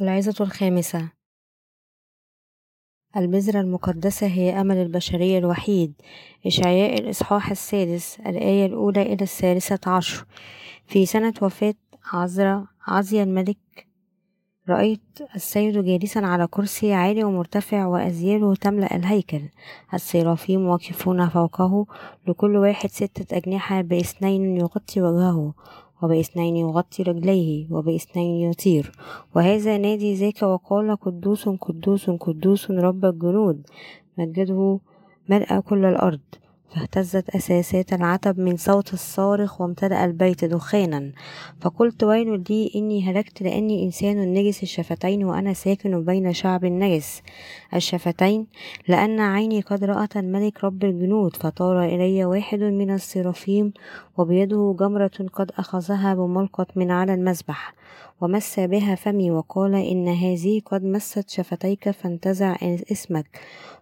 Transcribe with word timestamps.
العظة 0.00 0.44
الخامسة. 0.44 1.08
البذرة 3.16 3.60
المقدسة 3.60 4.26
هي 4.26 4.60
أمل 4.60 4.76
البشرية 4.76 5.38
الوحيد. 5.38 5.94
إشعياء 6.46 7.00
الإصحاح 7.00 7.50
السادس 7.50 8.20
الآية 8.20 8.66
الأولى 8.66 9.02
إلى 9.02 9.22
الثالثة 9.22 9.90
عشر. 9.90 10.26
في 10.86 11.06
سنة 11.06 11.34
وفاة 11.42 11.74
عزرا 12.12 12.66
عزيا 12.86 13.22
الملك 13.22 13.86
رأيت 14.68 15.00
السيد 15.34 15.84
جالسا 15.84 16.18
على 16.18 16.46
كرسي 16.46 16.92
عالي 16.92 17.24
ومرتفع 17.24 17.86
وأزياله 17.86 18.54
تملأ 18.54 18.96
الهيكل. 18.96 19.42
السرافيم 19.94 20.66
واقفون 20.66 21.28
فوقه 21.28 21.86
لكل 22.26 22.56
واحد 22.56 22.90
ستة 22.90 23.36
أجنحة 23.36 23.80
بإثنين 23.80 24.56
يغطي 24.56 25.02
وجهه. 25.02 25.54
وبإثنين 26.02 26.56
يغطي 26.56 27.02
رجليه 27.02 27.66
وبإثنين 27.70 28.50
يطير. 28.50 28.92
وهذا 29.36 29.78
نادي 29.78 30.14
ذاك 30.14 30.42
وقال 30.42 30.96
قدوس 30.96 31.48
قدوس 31.48 32.10
قدوس 32.10 32.70
رب 32.70 33.04
الجنود. 33.04 33.66
مجده 34.18 34.80
ملأ 35.28 35.60
كل 35.60 35.84
الأرض. 35.84 36.20
فاهتزت 36.74 37.30
أساسات 37.30 37.92
العتب 37.92 38.40
من 38.40 38.56
صوت 38.56 38.92
الصارخ 38.94 39.60
وامتلأ 39.60 40.04
البيت 40.04 40.44
دخانا. 40.44 41.12
فقلت 41.60 42.04
ويل 42.04 42.44
لي 42.50 42.70
إني 42.76 43.10
هلكت 43.10 43.42
لأني 43.42 43.84
إنسان 43.84 44.34
نجس 44.34 44.62
الشفتين 44.62 45.24
وأنا 45.24 45.52
ساكن 45.52 46.04
بين 46.04 46.32
شعب 46.32 46.64
نجس 46.64 47.22
الشفتين 47.74 48.46
لأن 48.88 49.20
عيني 49.20 49.60
قد 49.60 49.84
رأت 49.84 50.16
الملك 50.16 50.64
رب 50.64 50.84
الجنود 50.84 51.36
فطار 51.36 51.84
إلي 51.84 52.24
واحد 52.24 52.58
من 52.58 52.90
السرافيم 52.90 53.72
وبيده 54.16 54.76
جمرة 54.78 55.28
قد 55.32 55.50
أخذها 55.58 56.14
بملقط 56.14 56.76
من 56.76 56.90
على 56.90 57.14
المذبح. 57.14 57.74
ومس 58.22 58.60
بها 58.60 58.94
فمي 58.94 59.30
وقال 59.30 59.74
إن 59.74 60.08
هذه 60.08 60.60
قد 60.66 60.84
مست 60.84 61.30
شفتيك 61.30 61.90
فانتزع 61.90 62.56
اسمك 62.92 63.40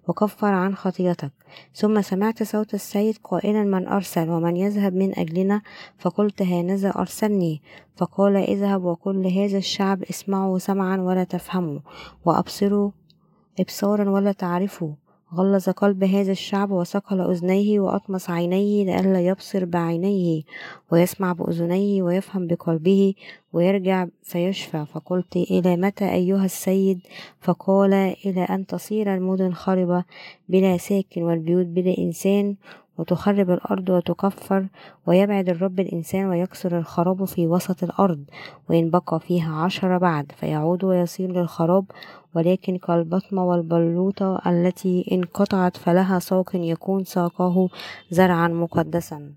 وكفر 0.09 0.47
عن 0.47 0.75
خطيتك 0.75 1.33
ثم 1.75 2.01
سمعت 2.03 2.43
صوت 2.43 2.75
السيد 2.75 3.19
قائلا 3.25 3.65
من 3.65 3.89
أرسل 3.89 4.31
ومن 4.31 4.57
يذهب 4.57 4.95
من 4.95 5.19
أجلنا؟ 5.19 5.63
فقلت 5.99 6.43
هانذا 6.43 6.91
أرسلني. 6.91 7.63
فقال 7.97 8.37
اذهب 8.37 8.85
وقل 8.85 9.23
لهذا 9.23 9.59
الشعب 9.59 10.03
اسمعوا 10.03 10.59
سمعا 10.59 10.97
ولا 10.97 11.25
تفهموا 11.25 11.81
وأبصروا 12.25 12.91
إبصارا 13.61 14.11
ولا 14.11 14.33
تعرفوا. 14.33 14.93
غلظ 15.35 15.69
قلب 15.69 16.05
هذا 16.05 16.33
الشعب 16.33 16.71
وثقل 16.71 17.21
أذنيه 17.21 17.81
وأطمس 17.81 18.31
عينيه 18.31 18.85
لئلا 18.85 19.21
يبصر 19.21 19.65
بعينيه 19.65 20.43
ويسمع 20.93 21.33
بأذنيه 21.33 22.03
ويفهم 22.03 22.47
بقلبه 22.47 23.15
ويرجع 23.53 24.07
فيشفى 24.23 24.87
فقلت 24.93 25.37
إلى 25.37 25.77
متى 25.77 26.13
أيها 26.13 26.45
السيد؟ 26.45 27.01
فقال 27.41 27.93
إلى 28.27 28.43
أن 28.43 28.67
تصير 28.67 29.15
المدن 29.15 29.53
خربة 29.53 30.05
بلا 30.49 30.77
ساكن 30.77 31.23
والبيوت 31.23 31.67
بلا 31.67 31.99
إنسان 31.99 32.57
وتخرب 33.01 33.51
الأرض 33.51 33.89
وتكفر 33.91 34.67
ويبعد 35.07 35.49
الرب 35.49 35.81
الإنسان 35.81 36.27
ويكسر 36.27 36.79
الخراب 36.79 37.25
في 37.25 37.47
وسط 37.47 37.83
الأرض 37.83 38.25
وإن 38.71 38.91
بقى 38.91 39.21
فيها 39.21 39.55
عشرة 39.55 39.99
بعد 39.99 40.33
فيعود 40.37 40.85
ويصير 40.85 41.33
للخراب 41.33 41.85
ولكن 42.35 42.79
كالبطمة 42.79 43.45
والبلوطة 43.45 44.41
التي 44.47 45.09
انقطعت 45.13 45.77
فلها 45.77 46.19
ساق 46.19 46.51
يكون 46.55 47.05
ساقه 47.05 47.69
زرعا 48.11 48.49
مقدسا. 48.49 49.33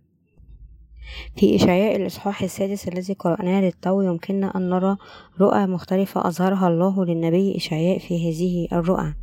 في 1.35 1.55
إشعياء 1.55 1.95
الإصحاح 1.95 2.43
السادس 2.43 2.87
الذي 2.87 3.13
قرأناه 3.13 3.61
للتو 3.61 4.01
يمكننا 4.01 4.57
أن 4.57 4.69
نرى 4.69 4.97
رؤى 5.41 5.65
مختلفة 5.65 6.27
أظهرها 6.27 6.67
الله 6.67 7.05
للنبي 7.05 7.57
إشعياء 7.57 7.99
في 7.99 8.29
هذه 8.29 8.79
الرؤى. 8.79 9.13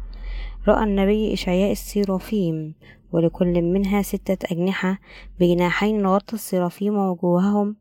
رأى 0.68 0.84
النبي 0.84 1.32
إشعياء 1.32 1.72
السيرافيم 1.72 2.74
ولكل 3.12 3.62
منها 3.62 4.02
ستة 4.02 4.52
أجنحة 4.52 4.98
بجناحين 5.40 6.06
غطى 6.06 6.34
السرافيم 6.34 6.96
وجوههم 6.98 7.76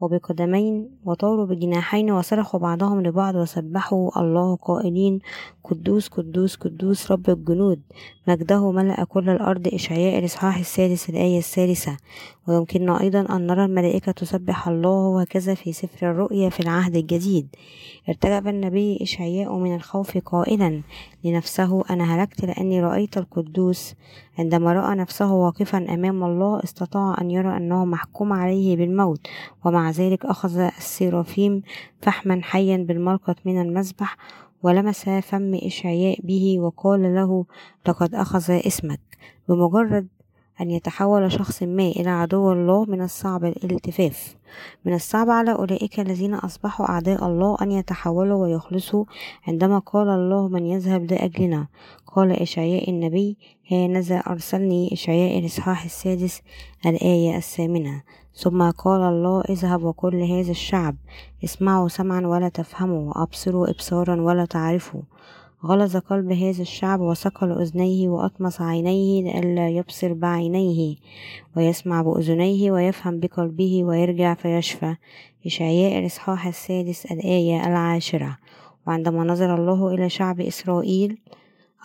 وبقدمين 0.00 0.90
وطاروا 1.04 1.46
بجناحين 1.46 2.10
وصرخوا 2.10 2.60
بعضهم 2.60 3.00
لبعض 3.02 3.34
وسبحوا 3.34 4.20
الله 4.20 4.56
قائلين 4.56 5.18
قدوس 5.64 6.08
قدوس 6.08 6.56
قدوس 6.56 7.12
رب 7.12 7.30
الجنود 7.30 7.80
مجده 8.28 8.70
ملأ 8.70 9.04
كل 9.04 9.30
الأرض 9.30 9.68
إشعياء 9.74 10.18
الإصحاح 10.18 10.58
السادس 10.58 11.10
الآية 11.10 11.38
الثالثة 11.38 11.96
ويمكننا 12.48 13.00
أيضا 13.00 13.36
أن 13.36 13.46
نرى 13.46 13.64
الملائكة 13.64 14.12
تسبح 14.12 14.68
الله 14.68 15.08
وهكذا 15.08 15.54
في 15.54 15.72
سفر 15.72 16.10
الرؤيا 16.10 16.48
في 16.48 16.60
العهد 16.60 16.96
الجديد. 16.96 17.48
ارتجب 18.08 18.48
النبي 18.48 18.98
إشعياء 19.02 19.58
من 19.58 19.74
الخوف 19.74 20.18
قائلا 20.18 20.82
لنفسه 21.24 21.84
أنا 21.90 22.04
هلكت 22.04 22.44
لأني 22.44 22.80
رأيت 22.80 23.18
القدوس. 23.18 23.94
عندما 24.38 24.72
رأى 24.72 24.94
نفسه 24.96 25.32
واقفا 25.32 25.78
أمام 25.94 26.24
الله 26.24 26.60
استطاع 26.64 27.16
أن 27.20 27.30
يرى 27.30 27.56
أنه 27.56 27.84
محكوم 27.84 28.32
عليه 28.32 28.76
بالموت 28.76 29.26
ومع 29.64 29.90
ذلك 29.90 30.24
أخذ 30.26 30.58
السيرافيم 30.58 31.62
فحما 32.00 32.40
حيا 32.42 32.76
بالملقط 32.76 33.36
من 33.44 33.60
المذبح 33.60 34.16
ولمس 34.62 35.08
فم 35.08 35.54
إشعياء 35.54 36.20
به 36.22 36.60
وقال 36.60 37.14
له 37.14 37.44
لقد 37.88 38.14
أخذ 38.14 38.50
اسمك. 38.66 39.00
بمجرد 39.48 40.08
أن 40.62 40.70
يتحول 40.70 41.32
شخص 41.32 41.62
ما 41.62 41.88
إلى 41.88 42.10
عدو 42.10 42.52
الله 42.52 42.84
من 42.84 43.02
الصعب 43.02 43.44
الالتفاف. 43.44 44.36
من 44.84 44.94
الصعب 44.94 45.30
على 45.30 45.52
أولئك 45.52 46.00
الذين 46.00 46.34
أصبحوا 46.34 46.88
أعداء 46.88 47.26
الله 47.26 47.56
أن 47.62 47.70
يتحولوا 47.70 48.42
ويخلصوا 48.42 49.04
عندما 49.48 49.78
قال 49.78 50.08
الله 50.08 50.48
من 50.48 50.66
يذهب 50.66 51.12
لأجلنا. 51.12 51.66
قال 52.06 52.32
إشعياء 52.32 52.90
النبي 52.90 53.36
هانذا 53.70 54.16
أرسلني 54.16 54.92
إشعياء 54.92 55.38
الإصحاح 55.38 55.84
السادس 55.84 56.42
الآية 56.86 57.36
الثامنة. 57.36 58.02
ثم 58.34 58.70
قال 58.70 59.00
الله 59.00 59.40
اذهب 59.40 59.84
وقل 59.84 60.20
لهذا 60.20 60.50
الشعب 60.50 60.96
اسمعوا 61.44 61.88
سمعا 61.88 62.26
ولا 62.26 62.48
تفهموا 62.48 63.08
وأبصروا 63.08 63.70
إبصارا 63.70 64.20
ولا 64.20 64.44
تعرفوا. 64.44 65.02
غلظ 65.64 65.96
قلب 65.96 66.32
هذا 66.32 66.62
الشعب 66.62 67.00
وثقل 67.00 67.52
أذنيه 67.52 68.08
وأطمس 68.08 68.60
عينيه 68.60 69.22
لئلا 69.22 69.68
يبصر 69.68 70.12
بعينيه 70.12 70.96
ويسمع 71.56 72.02
بأذنيه 72.02 72.70
ويفهم 72.70 73.20
بقلبه 73.20 73.84
ويرجع 73.84 74.34
فيشفى 74.34 74.96
إشعياء 75.46 75.98
الإصحاح 75.98 76.46
السادس 76.46 77.06
الآية 77.06 77.66
العاشرة. 77.66 78.38
وعندما 78.86 79.24
نظر 79.24 79.54
الله 79.54 79.94
إلى 79.94 80.08
شعب 80.08 80.40
إسرائيل 80.40 81.18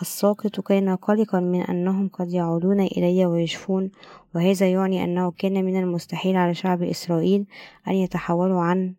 الساقط 0.02 0.60
كان 0.60 0.96
قلقا 0.96 1.40
من 1.40 1.60
أنهم 1.60 2.08
قد 2.08 2.32
يعودون 2.32 2.80
إلي 2.80 3.26
ويشفون 3.26 3.90
وهذا 4.34 4.70
يعني 4.70 5.04
أنه 5.04 5.30
كان 5.30 5.64
من 5.64 5.80
المستحيل 5.80 6.36
على 6.36 6.54
شعب 6.54 6.82
إسرائيل 6.82 7.46
أن 7.88 7.92
يتحولوا 7.92 8.60
عن 8.60 8.94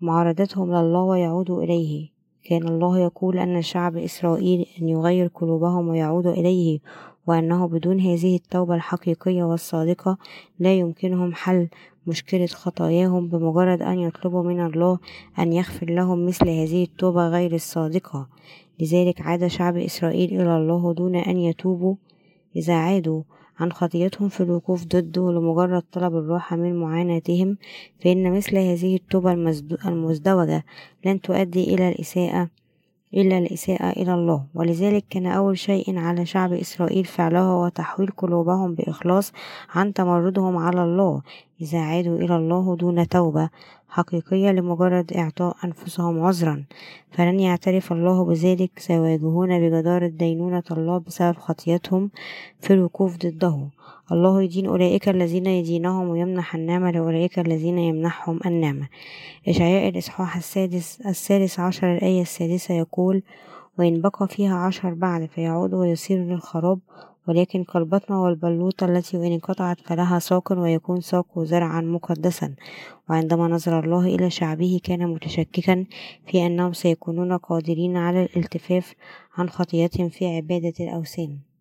معارضتهم 0.00 0.70
لله 0.74 1.00
ويعودوا 1.02 1.62
إليه. 1.62 2.11
كان 2.44 2.68
الله 2.68 2.98
يقول 2.98 3.38
أن 3.38 3.62
شعب 3.62 3.96
إسرائيل 3.96 4.66
أن 4.80 4.88
يغير 4.88 5.26
قلوبهم 5.34 5.88
ويعودوا 5.88 6.32
إليه 6.32 6.78
وأنه 7.26 7.66
بدون 7.66 8.00
هذه 8.00 8.36
التوبة 8.36 8.74
الحقيقية 8.74 9.44
والصادقة 9.44 10.18
لا 10.58 10.74
يمكنهم 10.74 11.34
حل 11.34 11.68
مشكلة 12.06 12.46
خطاياهم 12.46 13.28
بمجرد 13.28 13.82
أن 13.82 13.98
يطلبوا 13.98 14.42
من 14.42 14.66
الله 14.66 14.98
أن 15.38 15.52
يغفر 15.52 15.90
لهم 15.90 16.26
مثل 16.26 16.48
هذه 16.48 16.84
التوبة 16.84 17.28
غير 17.28 17.54
الصادقة. 17.54 18.28
لذلك 18.80 19.20
عاد 19.20 19.46
شعب 19.46 19.76
إسرائيل 19.76 20.40
إلى 20.40 20.56
الله 20.56 20.92
دون 20.92 21.16
أن 21.16 21.36
يتوبوا. 21.36 21.94
إذا 22.56 22.74
عادوا 22.74 23.22
عن 23.58 23.72
خطيتهم 23.72 24.28
في 24.28 24.40
الوقوف 24.40 24.84
ضده 24.84 25.32
لمجرد 25.32 25.82
طلب 25.92 26.16
الراحة 26.16 26.56
من 26.56 26.80
معاناتهم 26.80 27.56
فإن 28.04 28.32
مثل 28.32 28.56
هذه 28.56 28.96
التوبة 28.96 29.32
المزدوجة 29.86 30.64
لن 31.04 31.20
تؤدي 31.20 31.74
إلى 31.74 31.88
الإساءة 31.88 32.48
إلا 33.14 33.38
الإساءة 33.38 33.90
إلى 33.90 34.14
الله. 34.14 34.44
ولذلك 34.54 35.04
كان 35.10 35.26
أول 35.26 35.58
شيء 35.58 35.98
على 35.98 36.26
شعب 36.26 36.52
إسرائيل 36.52 37.04
فعله 37.04 37.40
هو 37.40 37.68
تحويل 37.68 38.10
قلوبهم 38.10 38.74
بإخلاص 38.74 39.32
عن 39.74 39.92
تمردهم 39.92 40.56
على 40.56 40.84
الله. 40.84 41.22
إذا 41.60 41.78
عادوا 41.78 42.18
إلى 42.18 42.36
الله 42.36 42.76
دون 42.76 43.08
توبة 43.08 43.50
حقيقية 43.88 44.50
لمجرد 44.50 45.12
إعطاء 45.12 45.56
أنفسهم 45.64 46.24
عذرا. 46.24 46.64
فلن 47.10 47.40
يعترف 47.40 47.92
الله 47.92 48.24
بذلك 48.24 48.70
سيواجهون 48.78 49.60
بجدارة 49.60 50.06
دينونة 50.06 50.62
الله 50.70 50.98
بسبب 50.98 51.36
خطيتهم 51.36 52.10
في 52.60 52.72
الوقوف 52.72 53.16
ضده. 53.16 53.68
الله 54.10 54.42
يدين 54.42 54.66
أولئك 54.66 55.08
الذين 55.08 55.46
يدينهم 55.46 56.08
ويمنح 56.08 56.54
النعمة 56.54 56.90
لأولئك 56.90 57.38
الذين 57.38 57.78
يمنحهم 57.78 58.40
النعمة. 58.46 58.88
إشعياء 59.48 59.88
الإصحاح 59.88 60.36
السادس 60.36 61.00
الثالث 61.00 61.60
عشر 61.60 61.94
الآية 61.96 62.22
السادسة 62.22 62.74
يقول 62.74 63.22
وإن 63.78 64.00
بقى 64.00 64.28
فيها 64.28 64.56
عشر 64.56 64.94
بعد 64.94 65.26
فيعود 65.26 65.74
ويصير 65.74 66.18
للخراب 66.18 66.78
ولكن 67.28 67.64
كالبطنة 67.64 68.22
والبلوطة 68.22 68.86
التي 68.86 69.16
وإن 69.16 69.32
انقطعت 69.32 69.80
فلها 69.80 70.18
ساق 70.18 70.52
ويكون 70.52 71.00
ساق 71.00 71.38
زرعا 71.38 71.80
مقدسا. 71.80 72.54
وعندما 73.10 73.48
نظر 73.48 73.84
الله 73.84 74.06
إلى 74.06 74.30
شعبه 74.30 74.80
كان 74.84 75.06
متشككا 75.08 75.84
في 76.26 76.46
أنهم 76.46 76.72
سيكونون 76.72 77.36
قادرين 77.36 77.96
على 77.96 78.22
الالتفاف 78.22 78.94
عن 79.36 79.48
خطيتهم 79.48 80.08
في 80.08 80.26
عبادة 80.36 80.74
الأوثان. 80.80 81.51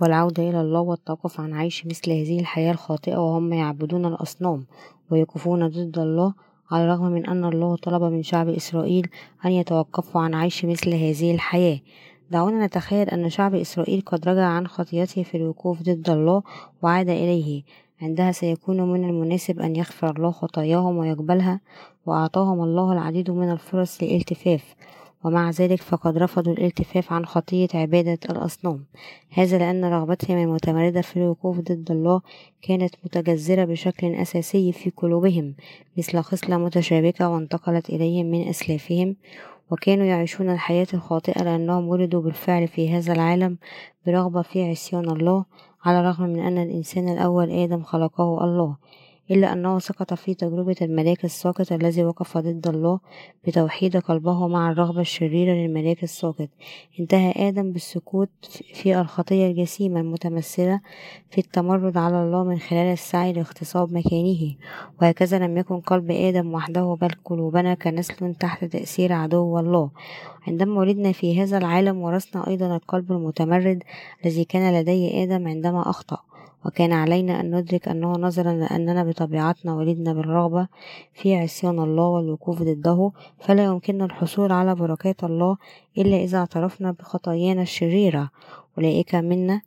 والعودة 0.00 0.50
إلى 0.50 0.60
الله 0.60 0.80
والتوقف 0.80 1.40
عن 1.40 1.52
عيش 1.54 1.86
مثل 1.86 2.10
هذه 2.10 2.40
الحياة 2.40 2.72
الخاطئة 2.72 3.16
وهم 3.16 3.52
يعبدون 3.52 4.06
الأصنام 4.06 4.64
ويقفون 5.10 5.68
ضد 5.68 5.98
الله 5.98 6.34
على 6.70 6.84
الرغم 6.84 7.12
من 7.12 7.26
أن 7.26 7.44
الله 7.44 7.76
طلب 7.76 8.02
من 8.02 8.22
شعب 8.22 8.48
إسرائيل 8.48 9.08
أن 9.44 9.50
يتوقفوا 9.50 10.20
عن 10.20 10.34
عيش 10.34 10.64
مثل 10.64 10.94
هذه 10.94 11.34
الحياة. 11.34 11.80
دعونا 12.30 12.66
نتخيل 12.66 13.08
أن 13.08 13.30
شعب 13.30 13.54
إسرائيل 13.54 14.00
قد 14.06 14.28
رجع 14.28 14.46
عن 14.46 14.66
خطيته 14.66 15.22
في 15.22 15.36
الوقوف 15.36 15.82
ضد 15.82 16.10
الله 16.10 16.42
وعاد 16.82 17.08
إليه. 17.08 17.62
عندها 18.02 18.32
سيكون 18.32 18.92
من 18.92 19.04
المناسب 19.04 19.60
أن 19.60 19.76
يغفر 19.76 20.16
الله 20.16 20.30
خطاياهم 20.30 20.96
ويقبلها 20.96 21.60
وأعطاهم 22.06 22.62
الله 22.62 22.92
العديد 22.92 23.30
من 23.30 23.52
الفرص 23.52 24.02
للالتفاف 24.02 24.74
ومع 25.24 25.50
ذلك 25.50 25.82
فقد 25.82 26.18
رفضوا 26.18 26.52
الالتفاف 26.52 27.12
عن 27.12 27.26
خطية 27.26 27.68
عبادة 27.74 28.18
الأصنام. 28.30 28.84
هذا 29.30 29.58
لأن 29.58 29.84
رغبتهم 29.84 30.38
المتمردة 30.38 31.02
في 31.02 31.16
الوقوف 31.16 31.60
ضد 31.60 31.90
الله 31.90 32.20
كانت 32.62 32.94
متجذرة 33.04 33.64
بشكل 33.64 34.14
أساسي 34.14 34.72
في 34.72 34.90
قلوبهم 34.90 35.54
مثل 35.98 36.20
خصلة 36.20 36.58
متشابكة 36.58 37.28
وانتقلت 37.28 37.90
إليهم 37.90 38.26
من 38.26 38.48
أسلافهم 38.48 39.16
وكانوا 39.70 40.04
يعيشون 40.04 40.50
الحياة 40.50 40.86
الخاطئة 40.94 41.42
لأنهم 41.42 41.88
ولدوا 41.88 42.22
بالفعل 42.22 42.68
في 42.68 42.90
هذا 42.90 43.12
العالم 43.12 43.58
برغبة 44.06 44.42
في 44.42 44.70
عصيان 44.70 45.10
الله 45.10 45.44
على 45.84 46.00
الرغم 46.00 46.24
من 46.24 46.40
أن 46.40 46.58
الإنسان 46.58 47.08
الأول 47.08 47.50
آدم 47.50 47.82
خلقه 47.82 48.44
الله. 48.44 48.76
إلا 49.30 49.52
أنه 49.52 49.78
سقط 49.78 50.14
في 50.14 50.34
تجربة 50.34 50.76
الملاك 50.82 51.24
الساقط 51.24 51.72
الذي 51.72 52.04
وقف 52.04 52.38
ضد 52.38 52.68
الله 52.68 53.00
بتوحيد 53.46 53.96
قلبه 53.96 54.48
مع 54.48 54.70
الرغبة 54.70 55.00
الشريرة 55.00 55.52
للملاك 55.52 56.02
الساقط. 56.02 56.48
انتهى 57.00 57.48
آدم 57.48 57.72
بالسقوط 57.72 58.28
في 58.74 59.00
الخطية 59.00 59.46
الجسيمة 59.46 60.00
المتمثلة 60.00 60.80
في 61.30 61.38
التمرد 61.38 61.96
على 61.96 62.22
الله 62.22 62.44
من 62.44 62.58
خلال 62.58 62.92
السعي 62.92 63.32
لاغتصاب 63.32 63.92
مكانه. 63.92 64.54
وهكذا 65.02 65.38
لم 65.38 65.56
يكن 65.58 65.80
قلب 65.80 66.10
آدم 66.10 66.54
وحده 66.54 66.96
بل 67.00 67.10
قلوبنا 67.24 67.74
كنسل 67.74 68.34
تحت 68.34 68.64
تأثير 68.64 69.12
عدو 69.12 69.58
الله. 69.58 69.90
عندما 70.46 70.80
ولدنا 70.80 71.12
في 71.12 71.42
هذا 71.42 71.58
العالم 71.58 71.98
ورثنا 72.02 72.48
أيضا 72.48 72.76
القلب 72.76 73.12
المتمرد 73.12 73.82
الذي 74.24 74.44
كان 74.44 74.80
لدي 74.80 75.22
آدم 75.22 75.48
عندما 75.48 75.90
أخطأ. 75.90 76.33
وكان 76.66 76.92
علينا 76.92 77.40
أن 77.40 77.56
ندرك 77.56 77.88
أنه 77.88 78.12
نظرا 78.12 78.52
لأننا 78.52 79.04
بطبيعتنا 79.04 79.74
ولدنا 79.74 80.12
بالرغبة 80.12 80.68
في 81.12 81.36
عصيان 81.36 81.78
الله 81.78 82.04
والوقوف 82.04 82.62
ضده 82.62 83.12
فلا 83.40 83.64
يمكننا 83.64 84.04
الحصول 84.04 84.52
على 84.52 84.74
بركات 84.74 85.24
الله 85.24 85.56
إلا 85.98 86.16
إذا 86.16 86.38
اعترفنا 86.38 86.90
بخطايانا 86.90 87.62
الشريرة. 87.62 88.30
أولئك 88.78 89.14
منا 89.14 89.60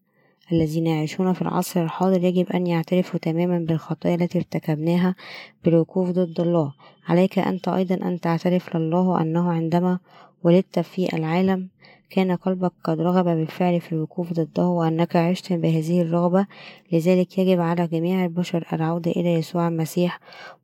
الذين 0.52 0.88
يعيشون 0.88 1.34
في 1.34 1.42
العصر 1.42 1.84
الحاضر 1.84 2.24
يجب 2.24 2.52
أن 2.52 2.68
يعترفوا 2.68 3.20
تماما 3.20 3.60
بالخطايا 3.60 4.16
التي 4.16 4.38
ارتكبناها 4.38 5.16
بالوقوف 5.64 6.10
ضد 6.10 6.40
الله. 6.40 6.74
عليك 7.08 7.40
أنت 7.40 7.68
أيضا 7.68 7.96
أن 7.96 8.20
تعترف 8.20 8.76
لله 8.76 9.22
أنه 9.22 9.52
عندما 9.52 10.00
ولدت 10.44 10.80
في 10.80 11.16
العالم 11.16 11.68
كان 12.10 12.36
قلبك 12.36 12.72
قد 12.84 13.02
رغب 13.02 13.26
بالفعل 13.26 13.82
في 13.82 13.92
الوقوف 13.92 14.34
ضده 14.34 14.68
وأنك 14.68 15.16
عشت 15.16 15.54
بهذه 15.54 16.02
الرغبة 16.02 16.46
لذلك 16.92 17.38
يجب 17.38 17.60
على 17.60 17.88
جميع 17.88 18.26
البشر 18.26 18.68
العودة 18.74 19.12
إلى 19.12 19.34
يسوع 19.34 19.68
المسيح 19.68 20.20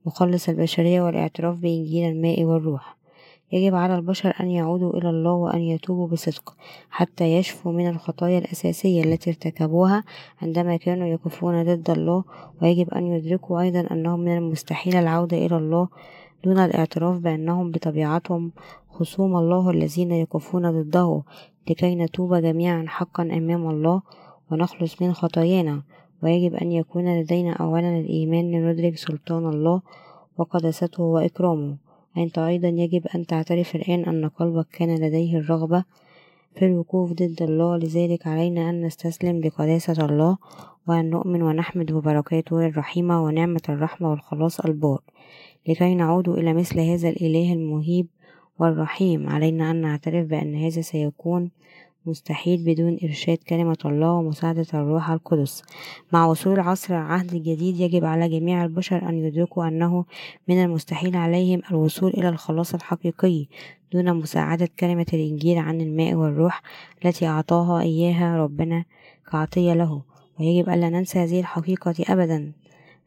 مخلص 0.06 0.50
البشرية 0.50 1.02
والاعتراف 1.02 1.58
بإنجيل 1.58 2.10
الماء 2.10 2.44
والروح. 2.44 2.98
يجب 3.52 3.76
على 3.76 3.96
البشر 3.96 4.34
أن 4.40 4.52
يعودوا 4.52 4.98
إلى 4.98 5.10
الله 5.10 5.32
وأن 5.32 5.62
يتوبوا 5.62 6.08
بصدق 6.08 6.56
حتى 6.90 7.24
يشفوا 7.24 7.72
من 7.72 7.88
الخطايا 7.88 8.40
الأساسية 8.40 9.04
التي 9.04 9.30
ارتكبوها 9.30 10.04
عندما 10.42 10.78
كانوا 10.78 11.08
يقفون 11.08 11.64
ضد 11.64 11.90
الله 11.90 12.24
ويجب 12.62 12.90
أن 12.94 13.08
يدركوا 13.08 13.62
أيضا 13.62 13.88
أنه 13.92 14.18
من 14.18 14.38
المستحيل 14.38 14.96
العودة 14.96 15.38
إلى 15.38 15.58
الله 15.58 15.88
دون 16.44 16.60
الاعتراف 16.60 17.18
بأنهم 17.18 17.72
بطبيعتهم 17.72 18.52
خصوم 18.94 19.36
الله 19.36 19.70
الذين 19.70 20.12
يقفون 20.12 20.72
ضده 20.72 21.24
لكي 21.70 21.96
نتوب 21.96 22.36
جميعا 22.36 22.86
حقا 22.88 23.24
أمام 23.24 23.70
الله 23.70 24.02
ونخلص 24.52 25.02
من 25.02 25.14
خطايانا. 25.14 25.84
ويجب 26.24 26.54
أن 26.54 26.72
يكون 26.72 27.20
لدينا 27.20 27.54
أولا 27.54 28.00
الإيمان 28.00 28.52
لندرك 28.52 28.98
سلطان 28.98 29.46
الله 29.50 29.82
وقدسته 30.38 31.04
وإكرامه. 31.04 31.78
أنت 32.18 32.38
أيضا 32.38 32.68
يجب 32.68 33.08
أن 33.16 33.26
تعترف 33.26 33.76
الآن 33.76 34.06
أن 34.06 34.30
قلبك 34.30 34.68
كان 34.68 34.96
لديه 34.96 35.38
الرغبة 35.38 35.84
في 36.56 36.66
الوقوف 36.66 37.14
ضد 37.14 37.42
الله. 37.42 37.78
لذلك 37.78 38.28
علينا 38.28 38.70
أن 38.70 38.86
نستسلم 38.86 39.42
لقداسة 39.42 40.06
الله 40.06 40.38
وأن 40.88 41.10
نؤمن 41.10 41.42
ونحمد 41.42 41.92
ببركاته 41.92 42.68
الرحيمة 42.68 43.24
ونعمة 43.24 43.62
الرحمة 43.70 44.12
والخلاص 44.12 44.60
البار. 44.60 45.02
لكي 45.68 45.96
نعود 45.96 46.30
إلى 46.30 46.54
مثل 46.54 46.80
هذا 46.80 47.10
الإله 47.10 47.54
المهيب 47.54 48.08
والرحيم. 48.60 49.30
علينا 49.30 49.72
أن 49.72 49.82
نعترف 49.82 50.28
بأن 50.28 50.56
هذا 50.56 50.82
سيكون 50.82 51.52
مستحيل 52.06 52.66
بدون 52.66 52.98
إرشاد 53.04 53.38
كلمة 53.38 53.78
الله 53.86 54.12
ومساعدة 54.12 54.66
الروح 54.74 55.10
القدس. 55.10 55.64
مع 56.12 56.26
وصول 56.26 56.60
عصر 56.60 56.94
العهد 56.94 57.34
الجديد 57.34 57.80
يجب 57.80 58.06
على 58.06 58.40
جميع 58.40 58.64
البشر 58.64 59.10
أن 59.10 59.18
يدركوا 59.18 59.68
أنه 59.68 60.06
من 60.48 60.64
المستحيل 60.64 61.16
عليهم 61.16 61.62
الوصول 61.72 62.12
إلى 62.12 62.30
الخلاص 62.30 62.74
الحقيقي 62.74 63.48
دون 63.94 64.14
مساعدة 64.14 64.70
كلمة 64.80 65.06
الإنجيل 65.14 65.58
عن 65.58 65.82
الماء 65.82 66.14
والروح 66.14 66.62
التي 67.06 67.28
أعطاها 67.28 67.82
إياها 67.82 68.38
ربنا 68.38 68.86
كعطية 69.32 69.74
له. 69.74 70.02
ويجب 70.40 70.70
ألا 70.70 70.90
ننسى 70.90 71.20
هذه 71.20 71.40
الحقيقة 71.40 71.96
أبدا. 72.10 72.54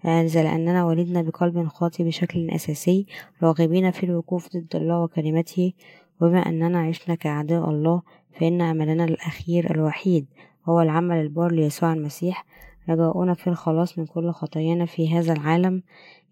هذا 0.00 0.43
لأننا 0.43 0.84
ولدنا 0.84 1.22
بقلب 1.22 1.69
خاطئ 1.69 2.04
بشكل 2.04 2.50
أساسي 2.50 3.06
راغبين 3.43 3.90
في 3.90 4.06
الوقوف 4.06 4.56
ضد 4.56 4.76
الله 4.76 5.02
وكلمته. 5.02 5.72
وبما 6.20 6.38
أننا 6.38 6.81
عشنا 6.81 7.14
كأعداء 7.14 7.70
الله 7.70 8.02
فإن 8.40 8.60
أملنا 8.60 9.04
الأخير 9.04 9.75
الوحيد 9.75 10.26
هو 10.69 10.81
العمل 10.81 11.16
البار 11.16 11.52
ليسوع 11.52 11.93
المسيح. 11.93 12.46
رجاؤنا 12.88 13.34
في 13.34 13.46
الخلاص 13.46 13.98
من 13.98 14.06
كل 14.06 14.31
خطايانا 14.31 14.87
في 14.87 15.14
هذا 15.14 15.32
العالم. 15.32 15.82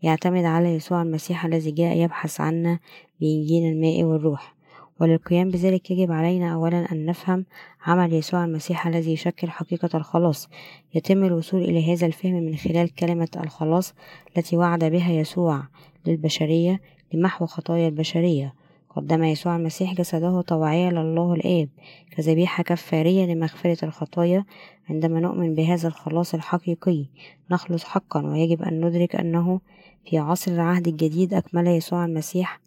يعتمد 0.03 0.45
على 0.45 0.69
يسوع 0.75 1.03
المسيح 1.03 1.45
الذي 1.45 1.71
جاء 1.71 1.97
يبحث 1.97 2.41
عنا 2.41 2.79
بإنجيل 3.21 3.73
الماء 3.73 4.05
والروح. 4.05 4.54
وللقيام 5.01 5.51
بذلك 5.51 5.91
يجب 5.91 6.13
علينا 6.13 6.55
أولا 6.55 6.93
أن 6.93 7.07
نفهم 7.07 7.45
عمل 7.87 8.13
يسوع 8.13 8.45
المسيح 8.45 8.87
الذي 8.87 9.13
يشكل 9.13 9.51
حقيقة 9.51 9.89
الخلاص. 9.95 10.49
يتم 10.95 11.25
الوصول 11.25 11.63
إلى 11.63 11.93
هذا 11.93 12.07
الفهم 12.07 12.35
من 12.35 12.57
خلال 12.57 12.95
كلمة 12.95 13.29
الخلاص 13.37 13.95
التي 14.37 14.57
وعد 14.57 14.85
بها 14.85 15.13
يسوع 15.13 15.63
للبشرية 16.07 16.81
لمحو 17.13 17.47
خطايا 17.47 17.89
البشرية. 17.89 18.55
قدم 18.91 19.25
يسوع 19.25 19.57
المسيح 19.57 19.95
جسده 19.95 20.41
طوعية 20.41 20.91
لله 20.91 21.35
الآب 21.35 21.69
كذبيحة 22.17 22.63
كفارية 22.63 23.27
لمغفرة 23.27 23.85
الخطايا. 23.85 24.45
عندما 24.91 25.21
نؤمن 25.21 25.55
بهذا 25.55 25.89
الخلاص 25.89 26.35
الحقيقي 26.35 27.07
نخلص 27.51 27.85
حقا 27.85 28.27
ويجب 28.27 28.63
أن 28.63 28.85
ندرك 28.85 29.17
أنه 29.17 29.61
في 30.05 30.19
عصر 30.19 30.53
العهد 30.53 30.89
الجديد 30.89 31.35
أكمل 31.35 31.67
يسوع 31.67 32.05
المسيح 32.05 32.61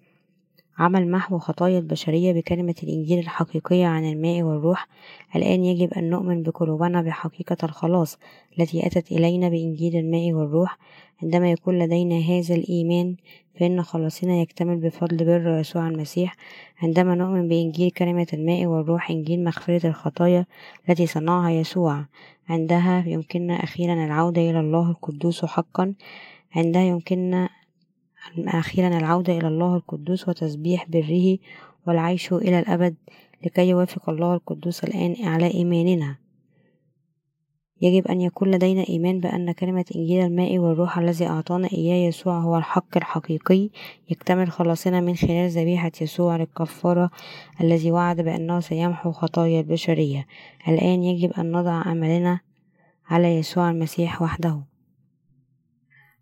عمل 0.80 1.12
محو 1.12 1.38
خطايا 1.38 1.80
البشرية 1.80 2.34
بكلمة 2.34 2.76
الإنجيل 2.84 3.20
الحقيقية 3.20 3.86
عن 3.86 4.06
الماء 4.06 4.42
والروح 4.42 4.88
الآن 5.36 5.66
يجب 5.66 5.94
أن 5.94 6.10
نؤمن 6.10 6.44
بقلوبنا 6.44 7.02
بحقيقة 7.02 7.58
الخلاص 7.64 8.18
التي 8.60 8.88
أتت 8.88 9.12
إلينا 9.12 9.50
بإنجيل 9.50 9.96
الماء 9.96 10.32
والروح. 10.32 10.78
عندما 11.24 11.52
يكون 11.52 11.80
لدينا 11.80 12.20
هذا 12.20 12.56
الإيمان 12.56 13.16
فإن 13.60 13.84
خلاصنا 13.84 14.42
يكتمل 14.42 14.78
بفضل 14.78 15.26
بر 15.26 15.60
يسوع 15.60 15.88
المسيح. 15.88 16.36
عندما 16.82 17.16
نؤمن 17.16 17.48
بإنجيل 17.48 17.92
كلمة 17.92 18.28
الماء 18.34 18.66
والروح 18.66 19.10
إنجيل 19.10 19.44
مغفرة 19.44 19.88
الخطايا 19.88 20.46
التي 20.90 21.08
صنعها 21.08 21.50
يسوع. 21.50 22.06
عندها 22.50 23.04
يمكننا 23.08 23.54
أخيرا 23.54 24.06
العودة 24.06 24.42
إلى 24.42 24.60
الله 24.60 24.90
القدوس 24.90 25.46
حقا. 25.46 25.94
عندها 26.56 26.82
يمكننا 26.82 27.50
أخيرا 28.48 28.98
العودة 28.98 29.38
إلى 29.38 29.48
الله 29.48 29.76
القدوس 29.76 30.30
وتسبيح 30.30 30.90
بره 30.90 31.38
والعيش 31.88 32.34
إلى 32.34 32.60
الأبد 32.60 32.96
لكي 33.46 33.70
يوافق 33.70 34.10
الله 34.10 34.34
القدوس 34.34 34.84
الآن 34.84 35.16
على 35.24 35.54
إيماننا. 35.54 36.16
يجب 37.82 38.08
أن 38.08 38.22
يكون 38.22 38.52
لدينا 38.52 38.86
إيمان 38.90 39.20
بأن 39.20 39.52
كلمة 39.52 39.86
إنجيل 39.96 40.26
الماء 40.26 40.58
والروح 40.58 40.98
الذي 40.98 41.28
أعطانا 41.28 41.70
إياه 41.74 42.08
يسوع 42.08 42.40
هو 42.40 42.58
الحق 42.58 42.98
الحقيقي 42.98 43.70
يكتمل 44.10 44.52
خلاصنا 44.52 45.02
من 45.02 45.16
خلال 45.16 45.50
ذبيحة 45.50 45.92
يسوع 46.02 46.36
للكفارة 46.36 47.12
الذي 47.62 47.92
وعد 47.92 48.22
بأنه 48.22 48.60
سيمحو 48.60 49.12
خطايا 49.12 49.60
البشرية. 49.60 50.28
الآن 50.68 51.04
يجب 51.04 51.32
أن 51.32 51.52
نضع 51.52 51.92
أملنا 51.92 52.40
على 53.08 53.36
يسوع 53.36 53.70
المسيح 53.70 54.22
وحده. 54.22 54.62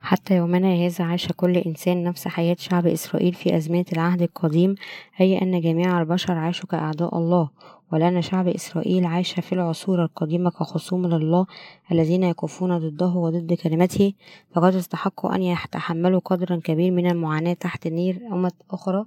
حتى 0.05 0.35
يومنا 0.35 0.75
هذا 0.85 1.03
عاش 1.03 1.31
كل 1.31 1.57
إنسان 1.57 2.03
نفس 2.03 2.27
حياة 2.27 2.55
شعب 2.59 2.87
إسرائيل 2.87 3.33
في 3.33 3.57
أزمنة 3.57 3.85
العهد 3.93 4.21
القديم 4.21 4.75
أي 5.21 5.41
أن 5.41 5.61
جميع 5.61 6.01
البشر 6.01 6.33
عاشوا 6.33 6.69
كأعداء 6.69 7.17
الله 7.17 7.49
ولأن 7.91 8.21
شعب 8.21 8.47
إسرائيل 8.47 9.05
عاش 9.05 9.39
في 9.39 9.53
العصور 9.53 10.03
القديمة 10.03 10.49
كخصوم 10.49 11.07
لله 11.07 11.45
الذين 11.91 12.23
يقفون 12.23 12.77
ضده 12.77 13.07
وضد 13.07 13.53
كلمته 13.53 14.13
فقد 14.53 14.75
استحقوا 14.75 15.35
أن 15.35 15.43
يتحملوا 15.43 16.19
قدرا 16.25 16.55
كبير 16.55 16.91
من 16.91 17.11
المعاناة 17.11 17.53
تحت 17.53 17.87
نير 17.87 18.21
أمة 18.31 18.51
أخرى 18.71 19.05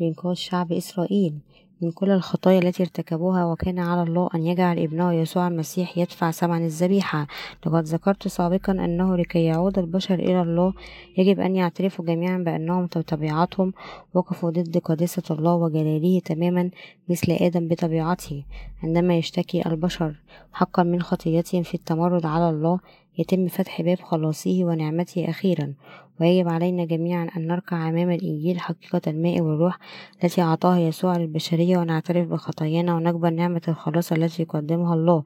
لإنقاذ 0.00 0.34
شعب 0.34 0.72
إسرائيل. 0.72 1.38
من 1.82 1.90
كل 1.90 2.10
الخطايا 2.10 2.58
التي 2.58 2.82
ارتكبوها 2.82 3.44
وكان 3.44 3.78
على 3.78 4.02
الله 4.02 4.28
أن 4.34 4.46
يجعل 4.46 4.78
ابنه 4.78 5.12
يسوع 5.12 5.48
المسيح 5.48 5.98
يدفع 5.98 6.30
ثمن 6.30 6.64
الذبيحة. 6.64 7.26
لقد 7.66 7.84
ذكرت 7.84 8.28
سابقا 8.28 8.72
أنه 8.72 9.16
لكي 9.16 9.44
يعود 9.44 9.78
البشر 9.78 10.14
إلى 10.14 10.42
الله 10.42 10.72
يجب 11.18 11.40
أن 11.40 11.56
يعترفوا 11.56 12.04
جميعا 12.04 12.38
بأنهم 12.38 12.86
بطبيعتهم 12.86 13.72
وقفوا 14.14 14.50
ضد 14.50 14.78
قداسة 14.78 15.22
الله 15.30 15.54
وجلاله 15.54 16.20
تماما 16.20 16.70
مثل 17.08 17.32
آدم 17.32 17.68
بطبيعته. 17.68 18.44
عندما 18.82 19.18
يشتكي 19.18 19.66
البشر 19.66 20.14
حقا 20.52 20.82
من 20.82 21.02
خطيتهم 21.02 21.62
في 21.62 21.74
التمرد 21.74 22.26
على 22.26 22.50
الله 22.50 22.80
يتم 23.18 23.48
فتح 23.48 23.82
باب 23.82 23.98
خلاصه 23.98 24.64
ونعمته 24.64 25.30
أخيرا. 25.30 25.74
ويجب 26.20 26.48
علينا 26.48 26.84
جميعا 26.84 27.28
أن 27.36 27.46
نركع 27.46 27.88
أمام 27.88 28.10
الإنجيل 28.10 28.60
حقيقة 28.60 29.00
الماء 29.06 29.40
والروح 29.40 29.78
التي 30.24 30.42
أعطاها 30.42 30.78
يسوع 30.78 31.16
للبشرية 31.16 31.78
ونعترف 31.78 32.28
بخطايانا 32.28 32.94
ونقبل 32.94 33.34
نعمة 33.34 33.62
الخلاص 33.68 34.12
التي 34.12 34.42
يقدمها 34.42 34.94
الله. 34.94 35.22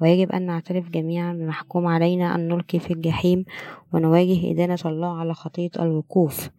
ويجب 0.00 0.32
أن 0.32 0.46
نعترف 0.46 0.90
جميعا 0.90 1.32
بمحكوم 1.32 1.86
علينا 1.86 2.34
أن 2.34 2.48
نلقي 2.48 2.78
في 2.78 2.92
الجحيم 2.92 3.44
ونواجه 3.92 4.50
إدانة 4.50 4.78
الله 4.86 5.18
على 5.18 5.34
خطية 5.34 5.70
الوقوف. 5.80 6.50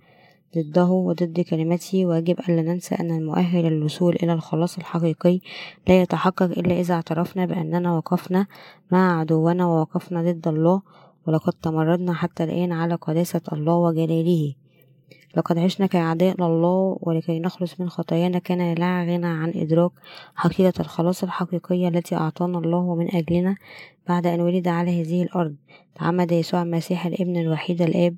ضده 0.58 0.86
وضد 0.86 1.40
كلمته 1.40 2.06
ويجب 2.06 2.40
ألا 2.50 2.62
ننسى 2.62 2.96
أن 2.96 3.12
المؤهل 3.12 3.64
للوصول 3.64 4.16
إلى 4.24 4.34
الخلاص 4.34 4.78
الحقيقي 4.78 5.40
لا 5.88 6.02
يتحقق 6.02 6.44
إلا 6.44 6.80
إذا 6.80 6.94
اعترفنا 6.94 7.46
بأننا 7.46 7.98
وقفنا 7.98 8.48
مع 8.92 9.20
عدونا 9.20 9.66
ووقفنا 9.66 10.32
ضد 10.32 10.48
الله 10.48 10.82
ولقد 11.28 11.54
تمردنا 11.54 12.14
حتى 12.14 12.44
الآن 12.44 12.72
على 12.72 12.96
قداسة 12.96 13.42
الله 13.54 13.76
وجلاله 13.76 14.54
لقد 15.38 15.58
عشنا 15.58 15.88
كأعداء 15.88 16.36
لله 16.42 16.98
ولكي 17.02 17.40
نخلص 17.40 17.80
من 17.80 17.90
خطايانا 17.90 18.40
كان 18.40 18.74
لا 18.74 19.04
غنى 19.04 19.28
عن 19.28 19.54
إدراك 19.56 19.92
حقيقة 20.36 20.74
الخلاص 20.80 21.24
الحقيقية 21.24 21.88
التي 21.88 22.16
أعطانا 22.16 22.58
الله 22.58 22.96
من 22.96 23.16
أجلنا 23.16 23.56
بعد 24.08 24.28
أن 24.28 24.42
ولد 24.42 24.68
على 24.68 25.02
هذه 25.02 25.24
الأرض. 25.24 25.56
تعمد 25.96 26.32
يسوع 26.32 26.62
المسيح 26.62 27.06
الابن 27.06 27.38
الوحيد 27.38 27.82
الآب 27.82 28.16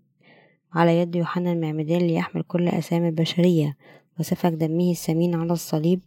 على 0.74 1.00
يد 1.00 1.16
يوحنا 1.16 1.52
المعمدان 1.52 2.02
ليحمل 2.02 2.42
كل 2.42 2.68
أسامي 2.68 3.08
البشرية 3.08 3.78
وسفك 4.20 4.52
دمه 4.52 4.92
الثمين 4.92 5.36
على 5.36 5.54
الصليب. 5.54 6.00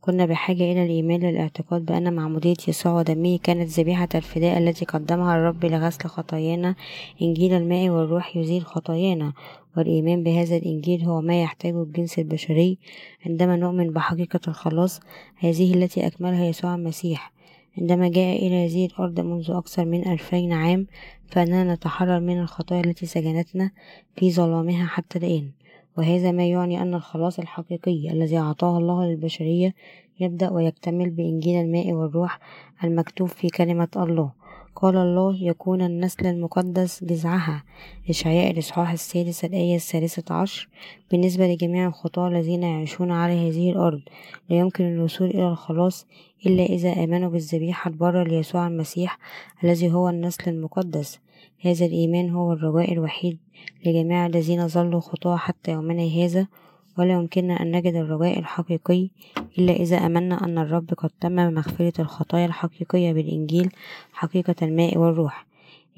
كنا 0.00 0.26
بحاجة 0.26 0.72
إلى 0.72 0.84
الإيمان 0.84 1.20
للاعتقاد 1.20 1.84
بأن 1.84 2.14
معمودية 2.14 2.56
يسوع 2.68 2.92
ودمه 2.92 3.38
كانت 3.42 3.68
ذبيحة 3.68 4.08
الفداء 4.14 4.58
التي 4.58 4.84
قدمها 4.84 5.36
الرب 5.36 5.64
لغسل 5.64 6.08
خطايانا. 6.08 6.74
إنجيل 7.22 7.54
الماء 7.54 7.88
والروح 7.88 8.36
يزيل 8.36 8.66
خطايانا 8.66 9.32
والإيمان 9.76 10.22
بهذا 10.22 10.56
الإنجيل 10.56 11.04
هو 11.04 11.20
ما 11.20 11.42
يحتاجه 11.42 11.82
الجنس 11.82 12.18
البشري. 12.18 12.78
عندما 13.26 13.56
نؤمن 13.56 13.90
بحقيقة 13.90 14.40
الخلاص 14.48 15.00
هذه 15.38 15.74
التي 15.74 16.06
أكملها 16.06 16.44
يسوع 16.44 16.74
المسيح. 16.74 17.32
عندما 17.78 18.08
جاء 18.08 18.46
إلى 18.46 18.66
هذه 18.66 18.86
الأرض 18.86 19.20
منذ 19.20 19.50
أكثر 19.50 19.84
من 19.84 20.08
ألفين 20.12 20.52
عام 20.52 20.86
فإننا 21.32 21.74
نتحرر 21.74 22.20
من 22.20 22.40
الخطايا 22.40 22.80
التي 22.80 23.06
سجنتنا 23.06 23.70
في 24.16 24.32
ظلامها 24.32 24.86
حتى 24.86 25.18
الآن 25.18 25.50
وهذا 25.98 26.32
ما 26.32 26.46
يعني 26.46 26.82
أن 26.82 26.94
الخلاص 26.94 27.38
الحقيقي 27.38 28.10
الذي 28.10 28.38
أعطاه 28.38 28.78
الله 28.78 29.06
للبشرية 29.06 29.74
يبدأ 30.20 30.50
ويكتمل 30.50 31.10
بإنجيل 31.10 31.60
الماء 31.60 31.92
والروح 31.92 32.38
المكتوب 32.84 33.28
في 33.28 33.48
كلمة 33.48 33.88
الله. 33.96 34.32
قال 34.76 34.96
الله 34.96 35.36
يكون 35.36 35.82
النسل 35.82 36.26
المقدس 36.26 37.04
جذعها. 37.04 37.64
إشعياء 38.10 38.50
الإصحاح 38.50 38.92
السادس 38.92 39.44
الآية 39.44 39.76
الثالثة 39.76 40.34
عشر. 40.34 40.68
بالنسبة 41.10 41.46
لجميع 41.46 41.86
الخطاة 41.86 42.28
الذين 42.28 42.62
يعيشون 42.62 43.10
على 43.10 43.48
هذه 43.48 43.70
الأرض 43.70 44.00
لا 44.50 44.56
يمكن 44.56 44.84
الوصول 44.84 45.30
إلى 45.30 45.48
الخلاص 45.48 46.06
إلا 46.46 46.64
إذا 46.64 47.04
آمنوا 47.04 47.30
بالذبيحة 47.30 47.90
البرة 47.90 48.22
ليسوع 48.22 48.66
المسيح 48.66 49.18
الذي 49.64 49.92
هو 49.92 50.08
النسل 50.08 50.50
المقدس. 50.50 51.20
هذا 51.64 51.86
الإيمان 51.86 52.30
هو 52.30 52.52
الرجاء 52.52 52.92
الوحيد 52.92 53.38
لجميع 53.86 54.26
الذين 54.26 54.68
ظلوا 54.68 55.00
خطاة 55.00 55.36
حتى 55.36 55.72
يومنا 55.72 56.02
هذا 56.02 56.46
ولا 56.98 57.12
يمكننا 57.12 57.62
أن 57.62 57.76
نجد 57.76 57.94
الرجاء 57.94 58.38
الحقيقي 58.38 59.08
إلا 59.58 59.72
إذا 59.72 59.96
آمنا 59.96 60.44
أن 60.44 60.58
الرب 60.58 60.94
قد 60.94 61.10
تمم 61.20 61.54
مغفرة 61.54 62.00
الخطايا 62.00 62.46
الحقيقية 62.46 63.12
بالإنجيل 63.12 63.70
حقيقة 64.12 64.54
الماء 64.62 64.98
والروح. 64.98 65.46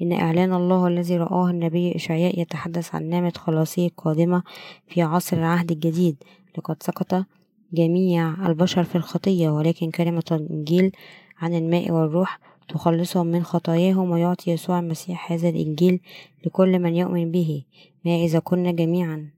إن 0.01 0.13
إعلان 0.13 0.53
الله 0.53 0.87
الذي 0.87 1.17
رآه 1.17 1.49
النبي 1.49 1.95
إشعياء 1.95 2.39
يتحدث 2.39 2.95
عن 2.95 3.09
نعمة 3.09 3.33
خلاصه 3.35 3.85
القادمة 3.85 4.43
في 4.87 5.01
عصر 5.01 5.37
العهد 5.37 5.71
الجديد 5.71 6.15
لقد 6.57 6.83
سقط 6.83 7.25
جميع 7.73 8.47
البشر 8.49 8.83
في 8.83 8.95
الخطية 8.95 9.49
ولكن 9.49 9.91
كلمة 9.91 10.23
الإنجيل 10.31 10.91
عن 11.39 11.53
الماء 11.53 11.91
والروح 11.91 12.39
تخلصهم 12.67 13.27
من 13.27 13.43
خطاياهم 13.43 14.11
ويعطي 14.11 14.51
يسوع 14.51 14.79
المسيح 14.79 15.31
هذا 15.31 15.49
الإنجيل 15.49 15.99
لكل 16.45 16.79
من 16.79 16.95
يؤمن 16.95 17.31
به. 17.31 17.63
ما 18.05 18.15
إذا 18.15 18.39
كنا 18.39 18.71
جميعا. 18.71 19.31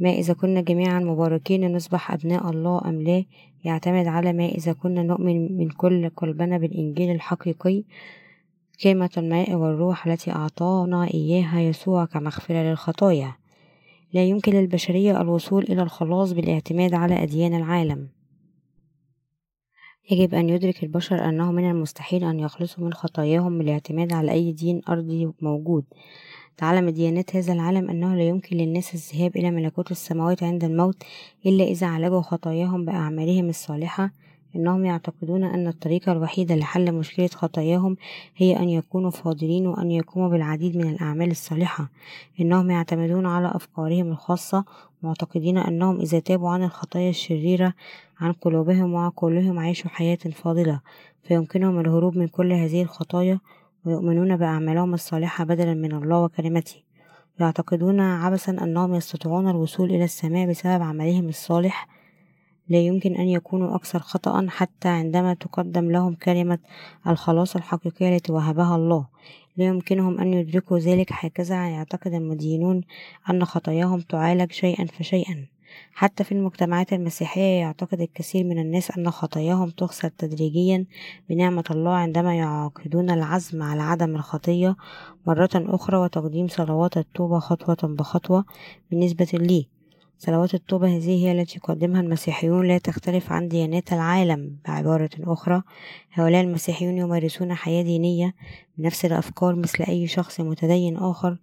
ما 0.00 0.10
إذا 0.10 0.34
كنا 0.34 0.60
جميعا 0.60 1.00
مباركين 1.00 1.72
نصبح 1.76 2.10
أبناء 2.10 2.50
الله 2.50 2.88
أم 2.88 3.02
لا 3.02 3.24
يعتمد 3.64 4.06
على 4.06 4.32
ما 4.32 4.46
إذا 4.46 4.72
كنا 4.72 5.02
نؤمن 5.02 5.56
من 5.56 5.68
كل 5.70 6.08
قلبنا 6.08 6.58
بالإنجيل 6.58 7.10
الحقيقي. 7.10 7.84
كلمة 8.82 9.10
الماء 9.16 9.54
والروح 9.54 10.06
التي 10.06 10.30
أعطانا 10.30 11.08
إياها 11.14 11.60
يسوع 11.60 12.04
كمغفرة 12.04 12.62
للخطايا. 12.62 13.34
لا 14.12 14.24
يمكن 14.24 14.52
للبشرية 14.52 15.20
الوصول 15.20 15.62
إلى 15.62 15.82
الخلاص 15.82 16.32
بالاعتماد 16.32 16.94
على 16.94 17.22
أديان 17.22 17.54
العالم. 17.54 18.08
يجب 20.10 20.34
أن 20.34 20.48
يدرك 20.48 20.82
البشر 20.82 21.28
أنه 21.28 21.52
من 21.52 21.70
المستحيل 21.70 22.24
أن 22.24 22.40
يخلصوا 22.40 22.84
من 22.84 22.92
خطاياهم 22.92 23.58
بالاعتماد 23.58 24.12
على 24.12 24.32
أي 24.32 24.52
دين 24.52 24.80
أرضي 24.88 25.32
موجود. 25.40 25.84
تعلم 26.56 26.90
ديانات 26.90 27.36
هذا 27.36 27.52
العالم 27.52 27.90
أنه 27.90 28.14
لا 28.14 28.22
يمكن 28.22 28.56
للناس 28.56 28.94
الذهاب 28.94 29.36
إلى 29.36 29.50
ملكوت 29.50 29.90
السماوات 29.90 30.42
عند 30.42 30.64
الموت 30.64 31.02
إلا 31.46 31.64
إذا 31.64 31.86
عالجوا 31.86 32.20
خطاياهم 32.20 32.84
بأعمالهم 32.84 33.48
الصالحة 33.48 34.10
إنهم 34.56 34.84
يعتقدون 34.84 35.44
أن 35.44 35.68
الطريقة 35.68 36.12
الوحيدة 36.12 36.54
لحل 36.54 36.92
مشكلة 36.92 37.26
خطاياهم 37.26 37.96
هي 38.36 38.56
أن 38.56 38.68
يكونوا 38.68 39.10
فاضلين 39.10 39.66
وأن 39.66 39.90
يقوموا 39.90 40.28
بالعديد 40.28 40.76
من 40.76 40.90
الأعمال 40.90 41.30
الصالحة. 41.30 41.88
إنهم 42.40 42.70
يعتمدون 42.70 43.26
على 43.26 43.50
أفكارهم 43.54 44.10
الخاصة 44.10 44.64
معتقدين 45.02 45.58
أنهم 45.58 46.00
إذا 46.00 46.18
تابوا 46.18 46.50
عن 46.50 46.62
الخطايا 46.62 47.10
الشريرة 47.10 47.74
عن 48.20 48.32
قلوبهم 48.32 48.94
وعقولهم 48.94 49.58
عاشوا 49.58 49.90
حياة 49.90 50.16
فاضلة. 50.16 50.80
فيمكنهم 51.22 51.80
الهروب 51.80 52.16
من 52.16 52.28
كل 52.28 52.52
هذه 52.52 52.82
الخطايا 52.82 53.38
ويؤمنون 53.84 54.36
بأعمالهم 54.36 54.94
الصالحة 54.94 55.44
بدلا 55.44 55.74
من 55.74 55.92
الله 55.92 56.24
وكلمته. 56.24 56.76
يعتقدون 57.40 58.00
عبثا 58.00 58.52
أنهم 58.52 58.94
يستطيعون 58.94 59.50
الوصول 59.50 59.90
إلى 59.90 60.04
السماء 60.04 60.48
بسبب 60.48 60.82
عملهم 60.82 61.28
الصالح 61.28 61.99
لا 62.70 62.78
يمكن 62.78 63.16
أن 63.16 63.28
يكونوا 63.28 63.74
أكثر 63.74 63.98
خطأ 63.98 64.46
حتى 64.48 64.88
عندما 64.88 65.34
تقدم 65.34 65.90
لهم 65.90 66.14
كلمة 66.14 66.58
الخلاص 67.06 67.56
الحقيقية 67.56 68.16
التي 68.16 68.32
وهبها 68.32 68.76
الله. 68.76 69.06
لا 69.56 69.64
يمكنهم 69.64 70.20
أن 70.20 70.34
يدركوا 70.34 70.78
ذلك 70.78 71.08
هكذا 71.12 71.68
يعتقد 71.68 72.14
المدينون 72.14 72.82
أن 73.30 73.44
خطاياهم 73.44 74.00
تعالج 74.00 74.52
شيئا 74.52 74.86
فشيئا. 74.86 75.46
حتى 75.92 76.24
في 76.24 76.32
المجتمعات 76.32 76.92
المسيحية 76.92 77.60
يعتقد 77.60 78.00
الكثير 78.00 78.44
من 78.44 78.58
الناس 78.58 78.98
أن 78.98 79.10
خطاياهم 79.10 79.70
تغسل 79.70 80.10
تدريجيا 80.10 80.86
بنعمة 81.28 81.64
الله 81.70 81.90
عندما 81.90 82.36
يعقدون 82.36 83.10
العزم 83.10 83.62
على 83.62 83.82
عدم 83.82 84.16
الخطية 84.16 84.76
مرة 85.26 85.50
أخرى 85.54 85.96
وتقديم 85.96 86.48
صلوات 86.48 86.96
التوبة 86.96 87.38
خطوة 87.38 87.94
بخطوة 87.94 88.44
بالنسبة 88.90 89.28
لي. 89.32 89.79
صلوات 90.22 90.54
التوبة 90.54 90.96
هذه 90.96 91.26
هي 91.26 91.32
التي 91.32 91.58
يقدمها 91.58 92.00
المسيحيون 92.00 92.68
لا 92.68 92.78
تختلف 92.78 93.32
عن 93.32 93.48
ديانات 93.48 93.92
العالم 93.92 94.56
بعبارة 94.66 95.10
أخرى 95.20 95.62
هؤلاء 96.12 96.40
المسيحيون 96.40 96.98
يمارسون 96.98 97.54
حياة 97.54 97.82
دينية 97.82 98.34
بنفس 98.78 99.04
الأفكار 99.04 99.54
مثل 99.54 99.84
أي 99.84 100.06
شخص 100.06 100.40
متدين 100.40 100.96
آخر 100.96 101.36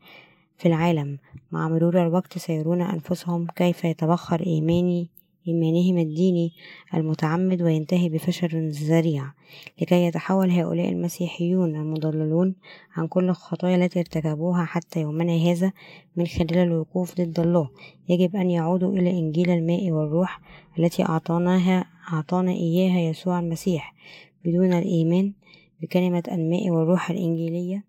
في 0.58 0.68
العالم. 0.68 1.18
مع 1.52 1.70
مرور 1.70 2.02
الوقت 2.08 2.38
سيرون 2.38 2.82
أنفسهم 2.82 3.48
كيف 3.56 3.84
يتبخر 3.84 4.42
إيماني 4.46 5.10
إيمانهم 5.48 5.98
الديني 5.98 6.54
المتعمد 6.94 7.62
وينتهي 7.62 8.10
بفشل 8.10 8.70
ذريع 8.70 9.32
لكي 9.82 10.06
يتحول 10.06 10.52
هؤلاء 10.52 10.90
المسيحيون 10.90 11.76
المضللون 11.76 12.56
عن 12.96 13.08
كل 13.08 13.30
الخطايا 13.30 13.76
التي 13.76 14.00
ارتكبوها 14.00 14.66
حتى 14.66 15.02
يومنا 15.02 15.34
هذا 15.34 15.72
من 16.16 16.28
خلال 16.28 16.58
الوقوف 16.58 17.22
ضد 17.22 17.40
الله. 17.40 17.70
يجب 18.10 18.36
أن 18.36 18.50
يعودوا 18.50 18.94
إلى 18.98 19.12
إنجيل 19.12 19.50
الماء 19.50 19.92
والروح 19.92 20.42
التي 20.80 21.04
أعطاناها 21.04 21.86
أعطانا 22.14 22.52
إياها 22.52 23.00
يسوع 23.00 23.40
المسيح 23.40 23.96
بدون 24.46 24.74
الإيمان 24.74 25.34
بكلمة 25.82 26.24
الماء 26.32 26.70
والروح 26.70 27.10
الإنجيلية. 27.10 27.84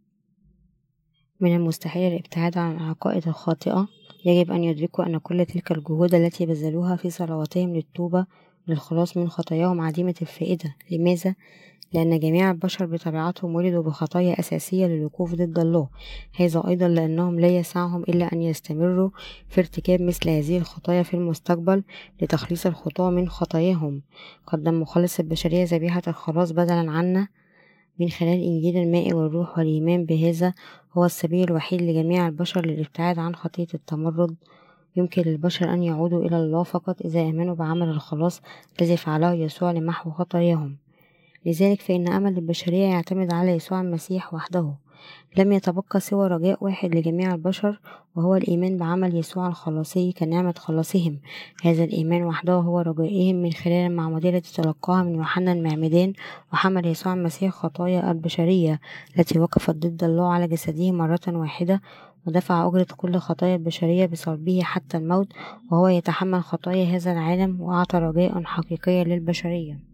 من 1.41 1.57
المستحيل 1.57 2.13
الابتعاد 2.13 2.59
عن 2.59 2.77
العقائد 2.77 3.29
الخاطئة 3.29 3.89
يجب 4.25 4.53
أن 4.53 4.65
يدركوا 4.65 5.07
أن 5.07 5.19
كل 5.19 5.47
تلك 5.47 5.73
الجهود 5.73 6.15
التي 6.15 6.47
بذلوها 6.47 6.97
في 6.97 7.11
صلواتهم 7.11 7.75
للتوبة 7.75 8.27
للخلاص 8.69 9.17
من 9.17 9.29
خطاياهم 9.29 9.81
عديمة 9.81 10.15
الفائدة 10.23 10.77
لماذا؟ 10.91 11.35
لأن 11.93 12.19
جميع 12.19 12.51
البشر 12.51 12.87
بطبيعتهم 12.87 13.55
ولدوا 13.55 13.83
بخطايا 13.83 14.41
أساسية 14.41 14.87
للوقوف 14.87 15.35
ضد 15.35 15.59
الله 15.59 15.89
هذا 16.37 16.63
أيضا 16.69 16.89
لأنهم 16.89 17.41
لا 17.41 17.49
يسعهم 17.49 18.03
إلا 18.03 18.33
أن 18.33 18.43
يستمروا 18.43 19.11
في 19.49 19.61
ارتكاب 19.61 20.03
مثل 20.03 20.31
هذه 20.31 20.59
الخطايا 20.59 21.03
في 21.03 21.15
المستقبل 21.15 21.83
لتخليص 22.23 22.67
الخطاة 22.67 23.11
من 23.11 23.29
خطاياهم 23.29 24.03
قدم 24.47 24.81
مخلص 24.81 25.21
البشرية 25.21 25.65
ذبيحة 25.65 26.03
الخلاص 26.09 26.53
بدلا 26.53 26.91
عنا 26.91 27.29
من 27.99 28.09
خلال 28.09 28.43
إنجيل 28.43 28.77
الماء 28.77 29.13
والروح 29.13 29.59
والإيمان 29.59 30.05
بهذا 30.05 30.55
هو 30.93 31.05
السبيل 31.05 31.45
الوحيد 31.45 31.83
لجميع 31.83 32.27
البشر 32.27 32.67
للابتعاد 32.67 33.19
عن 33.19 33.35
خطية 33.35 33.67
التمرد. 33.75 34.37
يمكن 34.97 35.23
للبشر 35.23 35.73
أن 35.73 35.83
يعودوا 35.83 36.23
إلى 36.23 36.37
الله 36.37 36.63
فقط 36.63 37.03
إذا 37.03 37.21
آمنوا 37.21 37.55
بعمل 37.55 37.89
الخلاص 37.89 38.43
الذي 38.81 38.97
فعله 38.97 39.35
يسوع 39.35 39.73
لمحو 39.73 40.11
خطاياهم. 40.11 40.77
لذلك 41.47 41.81
فإن 41.81 42.09
أمل 42.09 42.39
البشرية 42.39 42.87
يعتمد 42.87 43.33
على 43.33 43.51
يسوع 43.51 43.81
المسيح 43.81 44.35
وحده. 44.35 44.75
لم 45.39 45.53
يتبقى 45.53 46.01
سوى 46.01 46.29
رجاء 46.29 46.65
واحد 46.65 46.95
لجميع 46.95 47.35
البشر 47.35 47.81
وهو 48.17 48.37
الإيمان 48.37 48.77
بعمل 48.77 49.17
يسوع 49.17 49.49
الخلاصي 49.49 50.13
كنعمة 50.13 50.55
خلاصهم. 50.59 51.19
هذا 51.63 51.85
الإيمان 51.85 52.25
وحده 52.25 52.53
هو 52.53 52.81
رجائهم 52.81 53.37
من 53.37 53.53
خلال 53.53 53.91
المعمودية 53.91 54.31
التي 54.31 54.63
تلقاها 54.63 55.03
من 55.03 55.15
يوحنا 55.15 55.53
المعمدان 55.53 56.13
وحمل 56.53 56.87
يسوع 56.87 57.15
المسيح 57.15 57.53
خطايا 57.53 58.11
البشرية 58.11 58.81
التي 59.19 59.39
وقفت 59.39 59.75
ضد 59.75 60.05
الله 60.05 60.33
على 60.33 60.49
جسده 60.49 60.93
مرة 60.93 61.21
واحدة 61.29 61.81
ودفع 62.27 62.69
أجرة 62.69 62.87
كل 62.97 63.17
خطايا 63.17 63.57
البشرية 63.57 64.07
بصلبه 64.07 64.61
حتى 64.63 64.97
الموت 64.97 65.29
وهو 65.71 65.89
يتحمل 65.89 66.43
خطايا 66.43 66.85
هذا 66.85 67.13
العالم 67.13 67.61
وأعطى 67.61 67.99
رجاء 67.99 68.43
حقيقيا 68.45 69.05
للبشرية. 69.05 69.88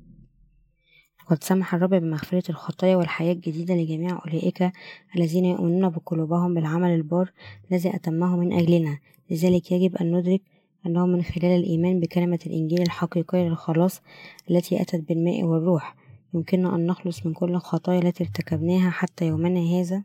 وقد 1.25 1.45
سمح 1.45 1.75
الرب 1.75 1.95
بمغفرة 1.95 2.51
الخطايا 2.51 2.97
والحياة 2.97 3.33
الجديدة 3.33 3.75
لجميع 3.75 4.19
أولئك 4.27 4.73
الذين 5.17 5.45
يؤمنون 5.45 5.89
بقلوبهم 5.89 6.55
بالعمل 6.55 6.91
البار 6.91 7.33
الذي 7.71 7.97
أتمه 7.97 8.37
من 8.37 8.53
أجلنا. 8.53 8.99
لذلك 9.31 9.73
يجب 9.73 9.97
أن 9.97 10.17
ندرك 10.17 10.41
أنه 10.87 11.07
من 11.07 11.23
خلال 11.23 11.61
الإيمان 11.61 12.01
بكلمة 12.01 12.39
الإنجيل 12.47 12.83
الحقيقية 12.83 13.49
للخلاص 13.49 14.03
التي 14.51 14.83
أتت 14.83 15.09
بالماء 15.09 15.43
والروح. 15.43 15.97
يمكننا 16.35 16.75
أن 16.75 16.87
نخلص 16.87 17.27
من 17.27 17.33
كل 17.33 17.51
الخطايا 17.51 17.99
التي 17.99 18.25
ارتكبناها 18.25 18.91
حتى 18.91 19.27
يومنا 19.27 19.61
هذا 19.61 20.03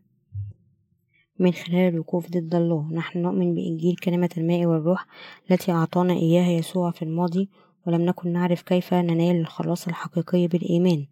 من 1.39 1.51
خلال 1.51 1.93
الوقوف 1.93 2.29
ضد 2.29 2.55
الله. 2.55 2.87
نحن 2.91 3.19
نؤمن 3.19 3.53
بإنجيل 3.55 3.95
كلمة 3.95 4.29
الماء 4.37 4.65
والروح 4.65 5.05
التي 5.51 5.71
أعطانا 5.71 6.13
إياها 6.13 6.51
يسوع 6.51 6.91
في 6.91 7.01
الماضي 7.01 7.49
ولم 7.89 8.01
نكن 8.01 8.33
نعرف 8.33 8.61
كيف 8.61 8.93
ننال 8.93 9.35
الخلاص 9.41 9.87
الحقيقي 9.87 10.47
بالإيمان 10.47 11.05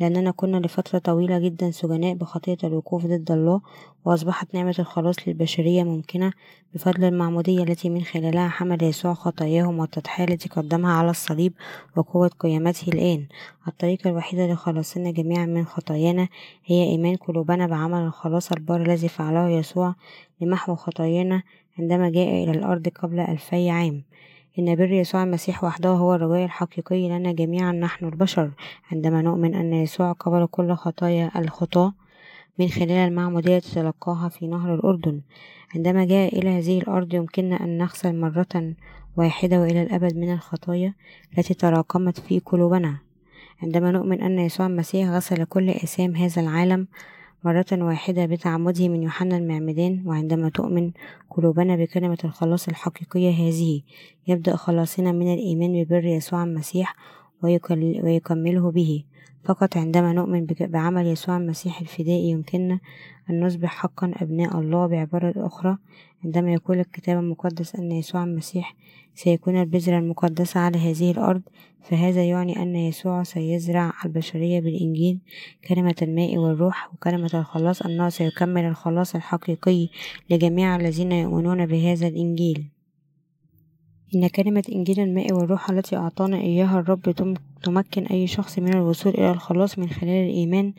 لأننا 0.00 0.30
كنا 0.30 0.56
لفترة 0.56 0.98
طويلة 0.98 1.38
جدا 1.38 1.70
سجناء 1.70 2.14
بخطية 2.14 2.56
الوقوف 2.64 3.06
ضد 3.06 3.30
الله 3.30 3.60
وأصبحت 4.04 4.54
نعمة 4.54 4.74
الخلاص 4.78 5.16
للبشرية 5.26 5.82
ممكنة 5.82 6.32
بفضل 6.74 7.04
المعمودية 7.04 7.62
التي 7.62 7.90
من 7.90 8.02
خلالها 8.02 8.48
حمل 8.48 8.82
يسوع 8.82 9.14
خطاياهم 9.14 9.78
والتضحية 9.78 10.24
التي 10.24 10.48
قدمها 10.48 10.92
على 10.92 11.10
الصليب 11.10 11.52
وقوة 11.96 12.28
قيامته 12.28 12.88
الآن. 12.88 13.26
الطريقة 13.68 14.10
الوحيدة 14.10 14.46
لخلاصنا 14.52 15.10
جميعا 15.10 15.46
من 15.46 15.64
خطايانا 15.64 16.28
هي 16.66 16.82
إيمان 16.84 17.16
قلوبنا 17.16 17.66
بعمل 17.66 18.00
الخلاص 18.00 18.52
البار 18.52 18.82
الذي 18.82 19.08
فعله 19.08 19.48
يسوع 19.48 19.94
لمحو 20.40 20.74
خطايانا 20.74 21.42
عندما 21.78 22.10
جاء 22.10 22.44
إلى 22.44 22.50
الأرض 22.50 22.88
قبل 22.88 23.20
ألفي 23.20 23.70
عام. 23.70 24.02
إن 24.58 24.76
بر 24.76 24.92
يسوع 24.92 25.22
المسيح 25.22 25.64
وحده 25.64 25.88
هو 25.88 26.14
الرجاء 26.14 26.44
الحقيقي 26.44 27.08
لنا 27.08 27.32
جميعا 27.32 27.72
نحن 27.72 28.04
البشر 28.04 28.50
عندما 28.92 29.22
نؤمن 29.22 29.54
أن 29.54 29.72
يسوع 29.72 30.12
قبل 30.12 30.46
كل 30.46 30.74
خطايا 30.74 31.30
الخطاة 31.36 31.94
من 32.58 32.68
خلال 32.68 32.90
المعمودية 32.90 33.58
تلقاها 33.58 34.28
في 34.28 34.46
نهر 34.46 34.74
الأردن. 34.74 35.20
عندما 35.74 36.04
جاء 36.04 36.38
إلى 36.38 36.58
هذه 36.58 36.78
الأرض 36.78 37.14
يمكننا 37.14 37.64
أن 37.64 37.78
نغسل 37.78 38.20
مرة 38.20 38.74
واحدة 39.16 39.60
وإلى 39.60 39.82
الأبد 39.82 40.16
من 40.16 40.32
الخطايا 40.32 40.94
التي 41.38 41.54
تراكمت 41.54 42.20
في 42.20 42.38
قلوبنا. 42.38 42.98
عندما 43.62 43.90
نؤمن 43.90 44.22
أن 44.22 44.38
يسوع 44.38 44.66
المسيح 44.66 45.08
غسل 45.08 45.44
كل 45.44 45.70
آثام 45.70 46.16
هذا 46.16 46.42
العالم 46.42 46.86
مرة 47.44 47.66
واحدة 47.72 48.26
بتعمده 48.26 48.88
من 48.88 49.02
يوحنا 49.02 49.36
المعمدان 49.36 50.02
وعندما 50.06 50.48
تؤمن 50.48 50.92
قلوبنا 51.30 51.76
بكلمة 51.76 52.18
الخلاص 52.24 52.68
الحقيقية 52.68 53.30
هذه 53.30 53.82
يبدأ 54.28 54.56
خلاصنا 54.56 55.12
من 55.12 55.34
الإيمان 55.34 55.84
ببر 55.84 56.04
يسوع 56.04 56.44
المسيح 56.44 56.96
ويكمله 58.04 58.70
به. 58.70 59.04
فقط 59.44 59.76
عندما 59.76 60.12
نؤمن 60.12 60.46
بعمل 60.60 61.06
يسوع 61.06 61.36
المسيح 61.36 61.80
الفدائي 61.80 62.30
يمكننا 62.30 62.80
أن 63.30 63.46
نصبح 63.46 63.70
حقا 63.70 64.12
أبناء 64.16 64.60
الله 64.60 64.86
بعبارة 64.86 65.46
أخرى. 65.46 65.78
عندما 66.24 66.52
يقول 66.52 66.78
الكتاب 66.80 67.18
المقدس 67.18 67.76
أن 67.76 67.92
يسوع 67.92 68.24
المسيح 68.24 68.76
سيكون 69.14 69.60
البذرة 69.60 69.98
المقدسة 69.98 70.60
على 70.60 70.78
هذه 70.78 71.10
الأرض 71.10 71.42
فهذا 71.80 72.24
يعني 72.24 72.62
أن 72.62 72.76
يسوع 72.76 73.22
سيزرع 73.22 73.92
البشرية 74.04 74.60
بالإنجيل. 74.60 75.18
كلمة 75.68 75.94
الماء 76.02 76.38
والروح 76.38 76.94
وكلمة 76.94 77.30
الخلاص 77.34 77.82
أنه 77.82 78.08
سيكمل 78.08 78.64
الخلاص 78.64 79.14
الحقيقي 79.14 79.88
لجميع 80.30 80.76
الذين 80.76 81.12
يؤمنون 81.12 81.66
بهذا 81.66 82.08
الإنجيل. 82.08 82.68
إن 84.14 84.28
كلمة 84.28 84.64
إنجيل 84.72 85.00
الماء 85.00 85.32
والروح 85.32 85.70
التي 85.70 85.96
أعطانا 85.96 86.36
إياها 86.36 86.80
الرب 86.80 87.02
تمكن 87.02 87.51
أي 88.10 88.26
شخص 88.26 88.58
من 88.58 88.74
الوصول 88.74 89.12
إلى 89.12 89.30
الخلاص 89.30 89.78
من 89.78 89.88
خلال 89.88 90.28
الإيمان 90.28 90.72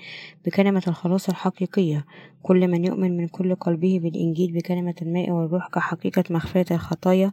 بكلمة 0.46 0.84
الخلاص 0.88 1.30
الحقيقية. 1.30 2.06
كل 2.43 2.67
من 2.67 2.86
يؤمن 2.86 3.17
من 3.17 3.28
كل 3.28 3.56
قلبه 3.56 4.00
بالإنجيل 4.04 4.52
بكلمة 4.52 4.96
الماء 5.02 5.30
والروح 5.30 5.67
كحقيقة 5.67 6.24
مغفرة 6.30 6.74
الخطايا 6.74 7.32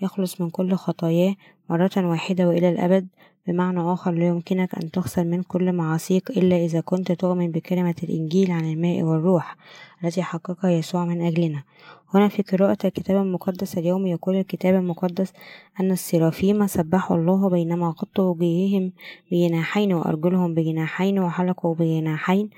يخلص 0.00 0.40
من 0.40 0.50
كل 0.50 0.74
خطاياه 0.74 1.34
مرة 1.70 1.90
واحدة 1.96 2.48
وإلى 2.48 2.68
الأبد. 2.68 3.08
بمعنى 3.46 3.80
آخر 3.80 4.10
لا 4.10 4.26
يمكنك 4.26 4.74
أن 4.74 4.90
تغسل 4.90 5.26
من 5.26 5.42
كل 5.42 5.72
معاصيك 5.72 6.30
إلا 6.30 6.56
إذا 6.56 6.80
كنت 6.80 7.12
تؤمن 7.12 7.50
بكلمة 7.50 7.94
الإنجيل 8.02 8.50
عن 8.50 8.72
الماء 8.72 9.02
والروح 9.02 9.56
التي 10.04 10.22
حققها 10.22 10.70
يسوع 10.70 11.04
من 11.04 11.26
أجلنا. 11.26 11.62
هنا 12.14 12.28
في 12.28 12.42
قراءة 12.42 12.78
الكتاب 12.84 13.22
المقدس 13.22 13.78
اليوم 13.78 14.06
يقول 14.06 14.36
الكتاب 14.36 14.74
المقدس 14.74 15.32
أن 15.80 15.90
السرافيم 15.90 16.66
سبحوا 16.66 17.16
الله 17.16 17.48
بينما 17.48 17.86
غطوا 17.86 18.24
وجيههم 18.24 18.92
بجناحين 19.32 19.92
وأرجلهم 19.92 20.54
بجناحين 20.54 21.18
وحلقوا 21.18 21.74
بجناحين. 21.74 22.50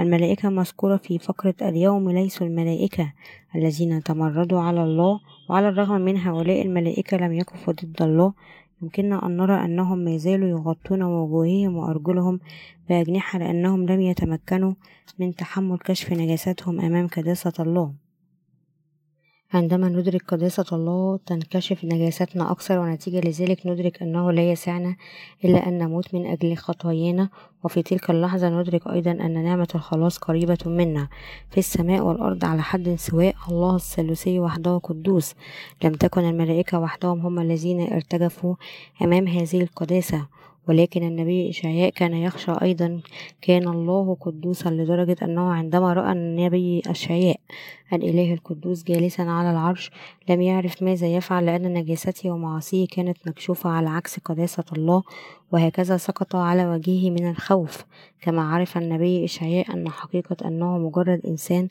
الملائكة 0.00 0.48
مذكورة 0.48 0.96
في 0.96 1.18
فقرة 1.18 1.54
اليوم 1.62 2.10
ليسوا 2.10 2.46
الملائكة 2.46 3.12
الذين 3.54 4.02
تمردوا 4.02 4.60
على 4.60 4.82
الله. 4.84 5.20
وعلى 5.50 5.68
الرغم 5.68 6.00
من 6.00 6.16
هؤلاء 6.16 6.62
الملائكة 6.62 7.16
لم 7.16 7.32
يقفوا 7.32 7.72
ضد 7.72 8.02
الله 8.02 8.32
يمكننا 8.82 9.26
أن 9.26 9.36
نرى 9.36 9.64
أنهم 9.64 9.98
ما 9.98 10.16
زالوا 10.16 10.48
يغطون 10.48 11.02
وجوههم 11.02 11.76
وأرجلهم 11.76 12.40
بأجنحة 12.88 13.38
لأنهم 13.38 13.86
لم 13.86 14.00
يتمكنوا 14.00 14.74
من 15.18 15.34
تحمل 15.34 15.78
كشف 15.78 16.12
نجاساتهم 16.12 16.80
أمام 16.80 17.08
كداسة 17.08 17.52
الله. 17.60 18.05
عندما 19.54 19.88
ندرك 19.88 20.22
قداسة 20.28 20.64
الله 20.72 21.18
تنكشف 21.26 21.84
نجاستنا 21.84 22.50
أكثر 22.50 22.78
ونتيجة 22.78 23.20
لذلك 23.28 23.66
ندرك 23.66 24.02
أنه 24.02 24.32
لا 24.32 24.50
يسعنا 24.52 24.96
إلا 25.44 25.68
أن 25.68 25.78
نموت 25.78 26.14
من 26.14 26.26
أجل 26.26 26.56
خطايانا. 26.56 27.28
وفي 27.64 27.82
تلك 27.82 28.10
اللحظة 28.10 28.48
ندرك 28.48 28.86
أيضا 28.86 29.10
أن 29.10 29.44
نعمة 29.44 29.68
الخلاص 29.74 30.18
قريبة 30.18 30.58
منا. 30.66 31.08
في 31.50 31.58
السماء 31.58 32.02
والأرض 32.02 32.44
على 32.44 32.62
حد 32.62 32.94
سواء 32.98 33.34
الله 33.48 33.76
الثالوثي 33.76 34.40
وحده 34.40 34.78
قدوس 34.78 35.34
لم 35.84 35.92
تكن 35.92 36.24
الملائكة 36.24 36.78
وحدهم 36.78 37.20
هم 37.20 37.38
الذين 37.38 37.92
ارتجفوا 37.92 38.54
أمام 39.02 39.28
هذه 39.28 39.60
القداسة. 39.62 40.26
ولكن 40.68 41.02
النبي 41.02 41.50
إشعياء 41.50 41.90
كان 41.90 42.14
يخشى 42.14 42.52
أيضا 42.62 43.00
كان 43.40 43.68
الله 43.68 44.16
قدوسا 44.20 44.68
لدرجة 44.68 45.16
أنه 45.22 45.52
عندما 45.52 45.92
رأى 45.92 46.12
النبي 46.12 46.82
إشعياء 46.86 47.36
الإله 47.92 48.34
القدوس 48.34 48.84
جالسا 48.84 49.22
على 49.22 49.50
العرش 49.50 49.90
لم 50.28 50.40
يعرف 50.40 50.82
ماذا 50.82 51.06
يفعل 51.06 51.46
لأن 51.46 51.72
نجاسته 51.72 52.30
ومعاصيه 52.30 52.86
كانت 52.86 53.16
مكشوفة 53.26 53.70
على 53.70 53.88
عكس 53.88 54.18
قداسة 54.18 54.64
الله 54.76 55.02
وهكذا 55.52 55.96
سقط 55.96 56.36
على 56.36 56.66
وجهه 56.66 57.10
من 57.10 57.30
الخوف. 57.30 57.84
كما 58.20 58.42
عرف 58.42 58.78
النبي 58.78 59.24
إشعياء 59.24 59.74
أن 59.74 59.88
حقيقة 59.88 60.48
أنه 60.48 60.78
مجرد 60.78 61.26
إنسان 61.26 61.68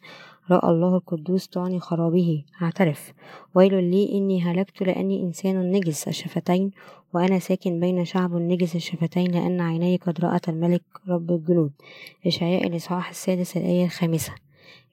رأى 0.52 0.70
الله 0.70 0.96
القدوس 0.96 1.48
تعني 1.48 1.80
خرابه. 1.80 2.44
اعترف. 2.62 3.14
ويل 3.56 3.84
لي 3.84 4.18
إني 4.18 4.42
هلكت 4.42 4.84
لأني 4.84 5.24
إنسان 5.24 5.72
نجس 5.72 6.08
الشفتين 6.08 6.72
وأنا 7.14 7.40
ساكن 7.40 7.80
بين 7.80 8.06
شعب 8.06 8.36
نجس 8.36 8.76
الشفتين 8.76 9.32
لأن 9.32 9.62
عيني 9.62 9.98
قد 9.98 10.20
رأت 10.26 10.50
الملك 10.50 10.84
رب 11.10 11.32
الجنود. 11.32 11.72
إشعياء 12.28 12.68
الإصحاح 12.68 13.10
السادس 13.10 13.58
الآية 13.58 13.86
الخامسة. 13.86 14.34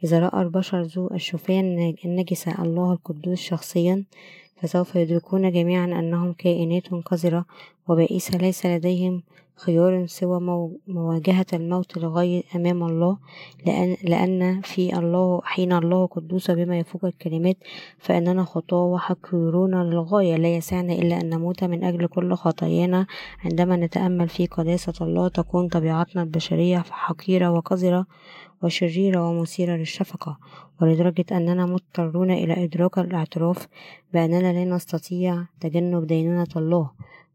إذا 0.05 0.19
رأى 0.19 0.43
البشر 0.43 0.83
ذو 0.83 1.09
الشوفان 1.15 1.95
النجسة 2.05 2.63
الله 2.63 2.93
القدوس 2.93 3.41
شخصيا 3.41 4.05
فسوف 4.57 4.97
يدركون 4.97 5.53
جميعا 5.53 5.85
أنهم 5.85 6.33
كائنات 6.33 6.89
قذرة 6.89 7.45
وبائسة 7.89 8.39
ليس 8.39 8.67
لديهم 8.67 9.23
خيار 9.57 10.07
سوى 10.07 10.41
مواجهة 10.87 11.47
الموت 11.53 11.99
لغاية 11.99 12.43
أمام 12.57 12.83
الله 12.83 13.19
لأن, 13.67 13.97
لأن 14.05 14.61
في 14.61 14.99
الله 14.99 15.41
حين 15.45 15.73
الله 15.73 16.07
قدوس 16.07 16.51
بما 16.51 16.79
يفوق 16.79 17.05
الكلمات 17.05 17.57
فإننا 17.99 18.45
خطاة 18.45 18.85
وحقيرون 18.85 19.83
للغاية 19.83 20.37
لا 20.37 20.57
يسعنا 20.57 20.93
إلا 20.93 21.21
أن 21.21 21.29
نموت 21.31 21.65
من 21.65 21.85
أجل 21.85 22.07
كل 22.07 22.35
خطايانا. 22.35 23.07
عندما 23.45 23.77
نتأمل 23.77 24.29
في 24.29 24.47
قداسة 24.47 24.95
الله 25.01 25.29
تكون 25.29 25.69
طبيعتنا 25.69 26.23
البشرية 26.23 26.79
حقيرة 26.79 27.51
وقذرة 27.51 28.07
وشريرة 28.63 29.29
ومثيرة 29.29 29.77
للشفقة. 29.77 30.39
ولدرجة 30.83 31.25
أننا 31.33 31.67
مضطرون 31.67 32.31
إلى 32.31 32.65
إدراك 32.65 32.99
الأعتراف 32.99 33.69
بأننا 34.15 34.53
لا 34.53 34.65
نستطيع 34.65 35.45
تجنب 35.61 36.07
دينونة 36.07 36.53
الله 36.57 36.91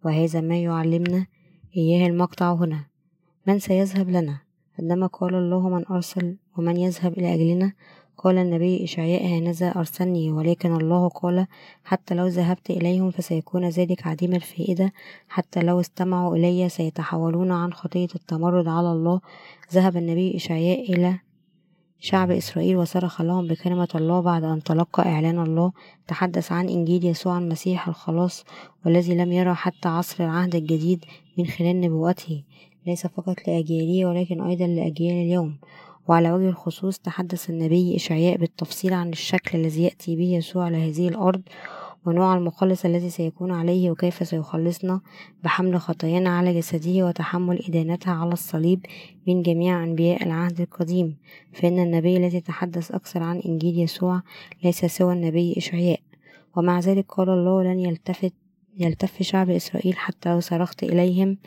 وهذا 0.06 0.42
ما 0.42 0.58
يعلمنا 0.58 1.26
إياه 1.76 2.08
المقطع 2.08 2.54
هنا. 2.54 2.86
من 3.48 3.60
سيذهب 3.60 4.10
لنا؟ 4.10 4.40
عندما 4.80 5.08
قال 5.08 5.36
الله 5.36 5.70
من 5.70 5.88
أرسل 5.88 6.38
ومن 6.58 6.78
يذهب 6.78 7.14
إلى 7.14 7.34
أجلنا 7.34 7.74
قال 8.18 8.38
النبي 8.38 8.84
إشعياء 8.84 9.26
هانذا 9.26 9.68
أرسلني 9.76 10.32
ولكن 10.32 10.76
الله 10.76 11.08
قال 11.08 11.48
حتى 11.84 12.16
لو 12.16 12.28
ذهبت 12.28 12.70
إليهم 12.70 13.12
فسيكون 13.12 13.70
ذلك 13.70 14.08
عديم 14.08 14.34
الفائدة. 14.34 14.94
حتى 15.28 15.60
لو 15.60 15.80
استمعوا 15.80 16.36
إلي 16.36 16.70
سيتحولون 16.70 17.52
عن 17.52 17.74
خطية 17.74 18.08
التمرد 18.16 18.68
على 18.68 18.92
الله. 18.92 19.22
ذهب 19.74 19.98
النبي 19.98 20.36
إشعياء 20.36 20.94
إلى 20.94 21.20
شعب 22.00 22.32
إسرائيل 22.32 22.78
وصرخ 22.78 23.22
لهم 23.22 23.48
بكلمة 23.48 23.90
الله 23.96 24.22
بعد 24.22 24.44
أن 24.44 24.64
تلقى 24.64 25.04
إعلان 25.04 25.40
الله. 25.40 25.72
تحدث 26.08 26.52
عن 26.52 26.70
إنجيل 26.70 27.06
يسوع 27.06 27.38
المسيح 27.38 27.88
الخلاص 27.88 28.44
والذي 28.86 29.16
لم 29.16 29.32
يرى 29.32 29.54
حتى 29.54 29.90
عصر 29.90 30.24
العهد 30.24 30.56
الجديد. 30.56 31.06
من 31.38 31.46
خلال 31.46 31.82
نبوته 31.82 32.44
ليس 32.88 33.08
فقط 33.08 33.36
لأجياله 33.48 34.06
ولكن 34.06 34.42
أيضا 34.42 34.68
لأجيال 34.68 35.14
اليوم. 35.14 35.58
وعلى 36.08 36.32
وجه 36.32 36.50
الخصوص 36.50 37.00
تحدث 37.00 37.50
النبي 37.50 37.96
إشعياء 37.96 38.38
بالتفصيل 38.38 38.94
عن 38.94 39.10
الشكل 39.10 39.60
الذي 39.60 39.84
يأتي 39.84 40.16
به 40.16 40.36
يسوع 40.38 40.66
على 40.66 40.78
هذه 40.78 41.08
الأرض 41.08 41.42
ونوع 42.06 42.38
المخلص 42.38 42.86
الذي 42.86 43.10
سيكون 43.10 43.52
عليه 43.52 43.92
وكيف 43.92 44.28
سيخلصنا 44.28 45.02
بحمل 45.44 45.80
خطايانا 45.80 46.30
على 46.38 46.58
جسده 46.58 47.06
وتحمل 47.08 47.66
إدانتها 47.68 48.14
على 48.14 48.34
الصليب 48.34 48.86
من 49.28 49.42
جميع 49.42 49.84
أنبياء 49.84 50.24
العهد 50.24 50.62
القديم. 50.62 51.18
فإن 51.54 51.80
النبي 51.80 52.18
الذي 52.18 52.42
تحدث 52.42 52.92
أكثر 52.92 53.24
عن 53.24 53.40
إنجيل 53.40 53.80
يسوع 53.80 54.22
ليس 54.64 54.86
سوى 54.86 55.14
النبي 55.14 55.54
إشعياء. 55.58 56.00
ومع 56.56 56.80
ذلك 56.80 57.06
قال 57.08 57.30
الله 57.30 57.64
لن 57.64 57.80
يلتفت 57.80 58.34
يلتف 58.78 59.24
شعب 59.24 59.50
إسرائيل 59.50 59.98
حتى 59.98 60.30
لو 60.30 60.40
صرخت 60.40 60.84
إليهم. 60.84 61.38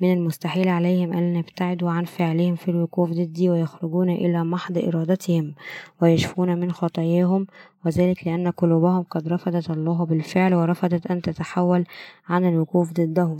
من 0.00 0.12
المستحيل 0.12 0.68
عليهم 0.68 1.12
أن 1.12 1.36
يبتعدوا 1.36 1.90
عن 1.90 2.04
فعلهم 2.04 2.54
في 2.54 2.70
الوقوف 2.70 3.10
ضدي 3.10 3.50
ويخرجون 3.50 4.10
إلى 4.10 4.44
محض 4.44 4.78
إرادتهم 4.78 5.54
ويشفون 6.02 6.60
من 6.60 6.72
خطاياهم 6.72 7.46
وذلك 7.86 8.26
لأن 8.26 8.50
قلوبهم 8.50 9.02
قد 9.02 9.28
رفضت 9.28 9.70
الله 9.70 10.04
بالفعل 10.04 10.54
ورفضت 10.54 11.06
أن 11.06 11.22
تتحول 11.22 11.84
عن 12.28 12.44
الوقوف 12.48 12.92
ضده 12.92 13.36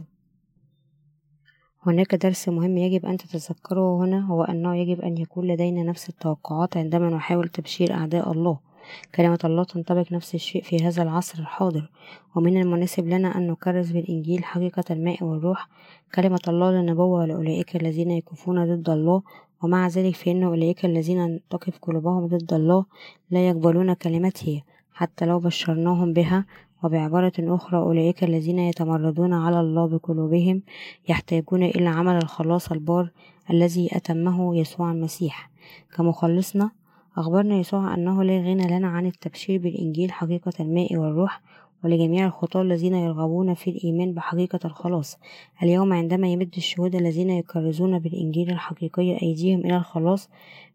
هناك 1.87 2.15
درس 2.15 2.49
مهم 2.49 2.79
يجب 2.79 3.07
أن 3.07 3.17
تتذكره 3.17 4.05
هنا 4.05 4.27
هو 4.27 4.45
أنه 4.45 4.77
يجب 4.77 5.01
أن 5.01 5.19
يكون 5.19 5.47
لدينا 5.47 5.83
نفس 5.83 6.09
التوقعات 6.09 6.77
عندما 6.77 7.11
نحاول 7.11 7.49
تبشير 7.49 7.95
أعداء 7.95 8.33
الله. 8.33 8.68
كلمة 9.15 9.39
الله 9.45 9.65
تنطبق 9.65 10.13
نفس 10.13 10.35
الشيء 10.35 10.63
في 10.63 10.87
هذا 10.87 11.03
العصر 11.03 11.39
الحاضر. 11.39 11.91
ومن 12.37 12.61
المناسب 12.61 13.09
لنا 13.09 13.39
أن 13.39 13.47
نكرس 13.47 13.91
بالإنجيل 13.91 14.45
حقيقة 14.45 14.85
الماء 14.91 15.25
والروح. 15.25 15.69
كلمة 16.15 16.41
الله 16.49 16.71
للنبوة 16.71 17.27
لأولئك 17.27 17.77
الذين 17.77 18.11
يكفون 18.11 18.75
ضد 18.75 18.91
الله. 18.91 19.23
ومع 19.63 19.89
ذلك 19.89 20.15
فإن 20.15 20.43
أولئك 20.43 20.85
الذين 20.85 21.41
تقف 21.51 21.79
قلوبهم 21.83 22.27
ضد 22.27 22.53
الله 22.53 22.85
لا 23.31 23.49
يقبلون 23.49 23.95
كلمته 23.95 24.63
حتى 24.93 25.27
لو 25.27 25.39
بشرناهم 25.39 26.13
بها. 26.13 26.45
وبعبارة 26.83 27.33
أخرى 27.39 27.79
أولئك 27.79 28.25
الذين 28.25 28.59
يتمردون 28.59 29.33
على 29.33 29.61
الله 29.61 29.87
بقلوبهم 29.87 30.63
يحتاجون 31.09 31.63
إلى 31.63 31.89
عمل 31.89 32.17
الخلاص 32.17 32.73
البار 32.73 33.11
الذي 33.51 33.89
أتمه 33.93 34.57
يسوع 34.57 34.93
المسيح. 34.93 35.51
كمخلصنا 35.97 36.71
أخبرنا 37.19 37.55
يسوع 37.55 37.95
أنه 37.95 38.23
لا 38.23 38.39
غنى 38.39 38.79
لنا 38.79 38.89
عن 38.89 39.07
التبشير 39.07 39.61
بالإنجيل 39.61 40.13
حقيقة 40.13 40.53
الماء 40.61 40.97
والروح 40.97 41.41
ولجميع 41.85 42.27
الخطاة 42.27 42.63
الذين 42.63 42.95
يرغبون 42.95 43.55
في 43.55 43.71
الإيمان 43.71 44.15
بحقيقة 44.15 44.59
الخلاص. 44.65 45.19
اليوم 45.63 45.93
عندما 45.93 46.29
يمد 46.29 46.55
الشهود 46.57 46.95
الذين 46.95 47.31
يكرزون 47.31 47.99
بالإنجيل 47.99 48.51
الحقيقي 48.51 49.23
أيديهم 49.23 49.61
إلى 49.61 49.77
الخلاص 49.77 50.29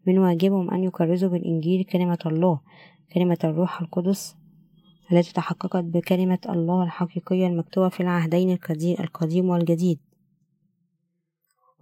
من 0.06 0.18
واجبهم 0.18 0.70
أن 0.70 0.84
يكرزوا 0.84 1.28
بالإنجيل 1.28 1.84
كلمة 1.84 2.18
الله 2.26 2.60
كلمة 3.14 3.38
الروح 3.44 3.80
القدس 3.80 4.36
التي 5.12 5.32
تحققت 5.32 5.84
بكلمة 5.84 6.38
الله 6.48 6.82
الحقيقية 6.82 7.46
المكتوبة 7.46 7.88
في 7.88 8.00
العهدين 8.00 8.58
القديم 9.00 9.48
والجديد. 9.48 9.98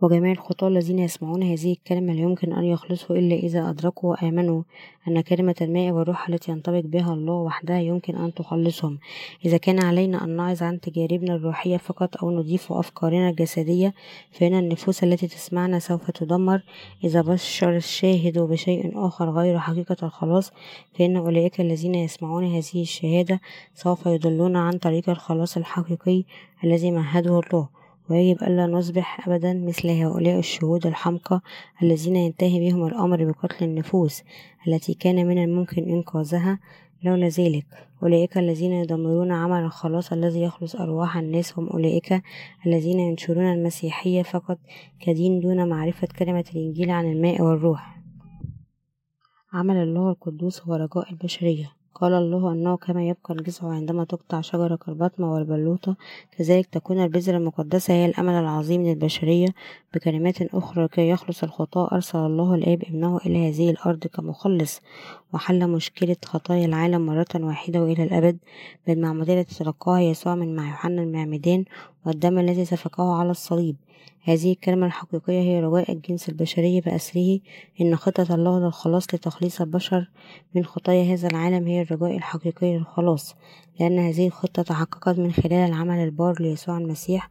وجميع 0.02 0.32
الخطاة 0.32 0.68
الذين 0.68 0.98
يسمعون 0.98 1.42
هذه 1.42 1.72
الكلمة 1.72 2.12
لا 2.12 2.20
يمكن 2.20 2.52
أن 2.52 2.64
يخلصوا 2.64 3.16
إلا 3.16 3.34
إذا 3.34 3.70
أدركوا 3.70 4.10
وآمنوا 4.10 4.62
أن 5.08 5.20
كلمة 5.20 5.54
الماء 5.60 5.90
والروح 5.90 6.28
التي 6.28 6.52
ينطبق 6.52 6.80
بها 6.84 7.14
الله 7.14 7.34
وحدها 7.34 7.80
يمكن 7.80 8.16
أن 8.16 8.34
تخلصهم. 8.34 8.98
إذا 9.44 9.56
كان 9.56 9.84
علينا 9.84 10.24
أن 10.24 10.36
نعظ 10.36 10.62
عن 10.62 10.80
تجاربنا 10.80 11.34
الروحية 11.34 11.76
فقط 11.76 12.16
أو 12.16 12.30
نضيف 12.30 12.72
أفكارنا 12.72 13.28
الجسدية 13.30 13.94
فإن 14.32 14.54
النفوس 14.54 15.04
التي 15.04 15.26
تسمعنا 15.26 15.78
سوف 15.78 16.10
تدمر. 16.10 16.62
إذا 17.04 17.22
بشر 17.22 17.76
الشاهد 17.76 18.38
بشيء 18.38 19.06
آخر 19.06 19.30
غير 19.30 19.58
حقيقة 19.58 19.96
الخلاص 20.02 20.52
فإن 20.98 21.16
أولئك 21.16 21.60
الذين 21.60 21.94
يسمعون 21.94 22.44
هذه 22.44 22.82
الشهادة 22.82 23.40
سوف 23.74 24.06
يضلون 24.06 24.56
عن 24.56 24.72
طريق 24.72 25.10
الخلاص 25.10 25.56
الحقيقي 25.56 26.24
الذي 26.64 26.90
مهده 26.90 27.40
الله. 27.40 27.81
ويجب 28.10 28.42
ألا 28.42 28.66
نصبح 28.66 29.28
أبدا 29.28 29.54
مثل 29.54 29.88
هؤلاء 29.88 30.38
الشهود 30.38 30.86
الحمقى 30.86 31.40
الذين 31.82 32.16
ينتهي 32.16 32.60
بهم 32.60 32.86
الأمر 32.86 33.24
بقتل 33.24 33.64
النفوس 33.64 34.22
التي 34.68 34.94
كان 34.94 35.26
من 35.26 35.44
الممكن 35.44 35.82
إنقاذها. 35.82 36.58
لولا 37.04 37.28
ذلك 37.28 37.66
أولئك 38.02 38.38
الذين 38.38 38.72
يدمرون 38.72 39.32
عمل 39.32 39.64
الخلاص 39.64 40.12
الذي 40.12 40.42
يخلص 40.42 40.76
أرواح 40.76 41.16
الناس 41.16 41.58
هم 41.58 41.68
أولئك 41.68 42.22
الذين 42.66 43.00
ينشرون 43.00 43.44
المسيحية 43.44 44.22
فقط 44.22 44.58
كدين 45.00 45.40
دون 45.40 45.68
معرفة 45.68 46.08
كلمة 46.18 46.44
الإنجيل 46.54 46.90
عن 46.90 47.12
الماء 47.12 47.42
والروح. 47.42 47.98
عمل 49.52 49.76
الله 49.76 50.10
القدوس 50.10 50.62
هو 50.62 50.74
رجاء 50.74 51.10
البشرية. 51.10 51.81
قال 51.94 52.12
الله 52.12 52.52
أنه 52.52 52.76
كما 52.76 53.08
يبقى 53.08 53.34
الجذع 53.34 53.68
عندما 53.68 54.04
تقطع 54.04 54.40
شجرة 54.40 54.76
كالبطمة 54.76 55.34
والبلوطة. 55.34 55.96
كذلك 56.38 56.66
تكون 56.66 57.02
البذرة 57.02 57.36
المقدسة 57.36 57.94
هي 57.94 58.06
الأمل 58.06 58.32
العظيم 58.32 58.82
للبشرية. 58.82 59.48
بكلمات 59.94 60.42
أخرى 60.42 60.88
كي 60.88 61.08
يخلص 61.08 61.42
الخطاة 61.42 61.88
أرسل 61.92 62.18
الله 62.18 62.54
الآب 62.54 62.82
ابنه 62.82 63.16
إلى 63.16 63.48
هذه 63.48 63.70
الأرض 63.70 64.06
كمخلص 64.06 64.80
وحل 65.32 65.70
مشكلة 65.70 66.16
خطايا 66.24 66.66
العالم 66.66 67.06
مرة 67.06 67.26
واحدة 67.34 67.82
وإلى 67.82 68.02
الأبد. 68.02 68.38
بالمعمودية 68.86 69.40
التي 69.40 69.54
تلقاها 69.64 70.00
يسوع 70.00 70.34
من 70.34 70.56
مع 70.56 70.68
يوحنا 70.68 71.02
المعمدان 71.02 71.64
والدم 72.06 72.38
الذي 72.38 72.64
سفكه 72.64 73.14
على 73.14 73.30
الصليب. 73.30 73.76
هذه 74.24 74.52
الكلمة 74.52 74.86
الحقيقية 74.86 75.40
هي 75.40 75.60
رجاء 75.60 75.92
الجنس 75.92 76.28
البشري 76.28 76.80
بأسره. 76.80 77.40
إن 77.80 77.96
خطة 77.96 78.34
الله 78.34 78.58
للخلاص 78.60 79.14
لتخليص 79.14 79.60
البشر 79.60 80.10
من 80.54 80.64
خطايا 80.64 81.14
هذا 81.14 81.28
العالم 81.28 81.66
هي 81.66 81.82
الرجاء 81.82 82.16
الحقيقي 82.16 82.76
للخلاص 82.76 83.36
لأن 83.80 83.98
هذه 83.98 84.26
الخطة 84.26 84.62
تحققت 84.62 85.18
من 85.18 85.32
خلال 85.32 85.52
العمل 85.52 85.98
البار 85.98 86.34
ليسوع 86.40 86.78
المسيح 86.78 87.28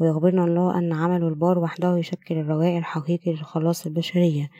ويخبرنا 0.00 0.44
الله 0.44 0.78
أن 0.78 0.92
عمله 0.92 1.28
البار 1.28 1.58
وحده 1.58 1.98
يشكل 1.98 2.38
الرجاء 2.38 2.78
الحقيقي 2.78 3.32
لخلاص 3.32 3.86
البشرية. 3.86 4.50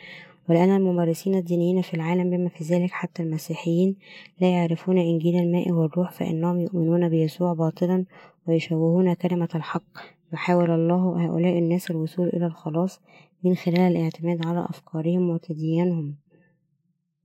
ولأن 0.48 0.76
الممارسين 0.76 1.34
الدينيين 1.34 1.82
في 1.82 1.94
العالم 1.94 2.30
بما 2.30 2.48
في 2.48 2.64
ذلك 2.64 2.90
حتى 2.90 3.22
المسيحيين 3.22 3.96
لا 4.40 4.48
يعرفون 4.48 4.98
إنجيل 4.98 5.36
الماء 5.36 5.70
والروح 5.70 6.12
فإنهم 6.12 6.60
يؤمنون 6.60 7.08
بيسوع 7.08 7.52
باطلا 7.52 8.04
ويشوهون 8.48 9.14
كلمة 9.14 9.48
الحق. 9.54 10.14
يحاول 10.34 10.70
الله 10.70 11.26
هؤلاء 11.26 11.58
الناس 11.58 11.90
الوصول 11.90 12.28
إلى 12.28 12.46
الخلاص 12.46 13.00
من 13.44 13.54
خلال 13.54 13.80
الاعتماد 13.80 14.46
على 14.46 14.66
أفكارهم 14.70 15.30
وتديينهم 15.30 16.14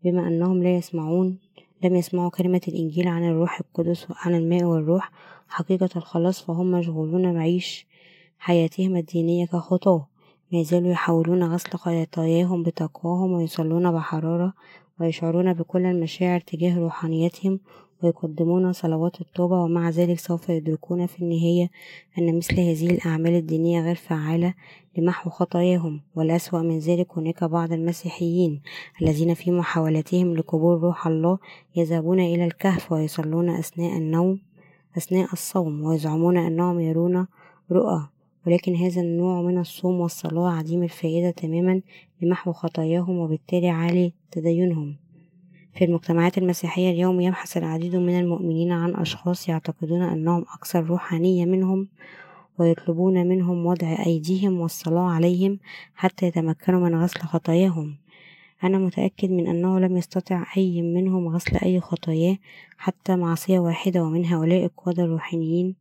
بما 0.04 0.28
أنهم 0.28 0.64
لا 0.64 0.78
يسمعون 0.78 1.40
لم 1.84 1.96
يسمعوا 1.96 2.30
كلمة 2.30 2.62
الإنجيل 2.68 3.08
عن 3.08 3.24
الروح 3.30 3.60
القدس 3.60 4.08
عن 4.10 4.36
الماء 4.36 4.64
والروح 4.64 5.12
حقيقة 5.48 5.90
الخلاص 5.96 6.42
فهم 6.42 6.72
مشغولون 6.72 7.34
بعيش 7.34 7.88
حياتهم 8.40 8.96
الدينية 8.96 9.46
كخطاة. 9.46 10.08
ما 10.54 10.64
زالوا 10.64 10.92
يحاولون 10.92 11.44
غسل 11.44 11.70
خطاياهم 11.70 12.64
بتقواهم 12.64 13.32
ويصلون 13.32 13.92
بحرارة 13.92 14.54
ويشعرون 15.00 15.54
بكل 15.54 15.86
المشاعر 15.86 16.40
تجاه 16.40 16.80
روحانيتهم 16.80 17.60
ويقدمون 18.04 18.74
صلوات 18.74 19.22
التوبة 19.22 19.56
ومع 19.62 19.90
ذلك 19.90 20.20
سوف 20.20 20.50
يدركون 20.50 21.06
في 21.06 21.22
النهاية 21.22 21.70
أن 22.18 22.38
مثل 22.38 22.60
هذه 22.60 22.90
الأعمال 22.90 23.34
الدينية 23.34 23.82
غير 23.82 23.96
فعالة 23.96 24.54
لمحو 24.98 25.30
خطاياهم. 25.30 26.02
والأسوأ 26.16 26.62
من 26.62 26.80
ذلك 26.80 27.18
هناك 27.18 27.44
بعض 27.44 27.72
المسيحيين 27.74 28.62
الذين 29.02 29.34
في 29.34 29.52
محاولتهم 29.52 30.38
لقبول 30.38 30.80
روح 30.82 31.08
الله 31.08 31.38
يذهبون 31.76 32.20
إلى 32.20 32.46
الكهف 32.46 32.92
ويصلون 32.92 33.50
أثناء 33.50 33.98
النوم 33.98 34.40
أثناء 34.98 35.34
الصوم 35.34 35.84
ويزعمون 35.84 36.38
أنهم 36.38 36.80
يرون 36.80 37.28
رؤى. 37.72 38.08
ولكن 38.48 38.76
هذا 38.76 39.02
النوع 39.02 39.42
من 39.42 39.58
الصوم 39.58 40.00
والصلاة 40.00 40.50
عديم 40.50 40.84
الفائدة 40.84 41.32
تماما 41.32 41.82
لمحو 42.22 42.52
خطاياهم 42.52 43.18
وبالتالي 43.18 43.70
عالي 43.70 44.14
تدينهم. 44.32 45.09
في 45.74 45.86
المجتمعات 45.86 46.38
المسيحية 46.38 46.92
اليوم 46.92 47.22
يبحث 47.22 47.58
العديد 47.58 47.96
من 47.96 48.20
المؤمنين 48.20 48.72
عن 48.72 48.96
أشخاص 48.96 49.50
يعتقدون 49.50 50.02
أنهم 50.02 50.42
أكثر 50.42 50.84
روحانية 50.84 51.46
منهم 51.46 51.88
ويطلبون 52.58 53.28
منهم 53.28 53.66
وضع 53.66 53.98
أيديهم 54.06 54.60
والصلاة 54.60 55.10
عليهم 55.12 55.60
حتى 55.96 56.26
يتمكنوا 56.26 56.90
من 56.90 56.96
غسل 57.04 57.20
خطاياهم. 57.20 57.96
أنا 58.64 58.78
متأكد 58.78 59.32
من 59.32 59.48
أنه 59.48 59.80
لم 59.80 59.98
يستطع 59.98 60.46
أي 60.58 60.82
منهم 60.82 61.28
غسل 61.28 61.58
أي 61.58 61.80
خطاياه 61.80 62.38
حتى 62.78 63.16
معصية 63.16 63.60
واحدة 63.60 64.04
ومن 64.04 64.26
هؤلاء 64.26 64.66
القادة 64.66 65.04
الروحانيين 65.04 65.76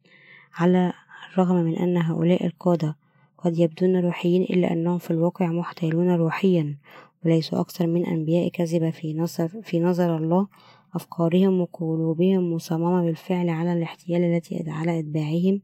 على 0.54 0.92
الرغم 1.32 1.56
من 1.56 1.76
أن 1.76 1.96
هؤلاء 1.96 2.46
القادة 2.46 2.96
قد 3.38 3.58
يبدون 3.58 3.96
روحيين 3.96 4.42
إلا 4.42 4.72
أنهم 4.72 4.98
في 4.98 5.10
الواقع 5.10 5.46
محتالون 5.46 6.10
روحيا. 6.10 6.76
وليسوا 7.24 7.60
أكثر 7.60 7.86
من 7.86 8.06
أنبياء 8.06 8.48
كذبة 8.48 8.90
في 8.90 9.14
نظر, 9.14 9.48
في 9.62 9.80
نظر 9.80 10.16
الله 10.16 10.46
أفكارهم 10.94 11.60
وقلوبهم 11.60 12.52
مصممة 12.52 13.04
بالفعل 13.04 13.48
على 13.48 13.72
الاحتيال 13.72 14.22
التي 14.22 14.64
على 14.68 14.98
إتباعهم 14.98 15.60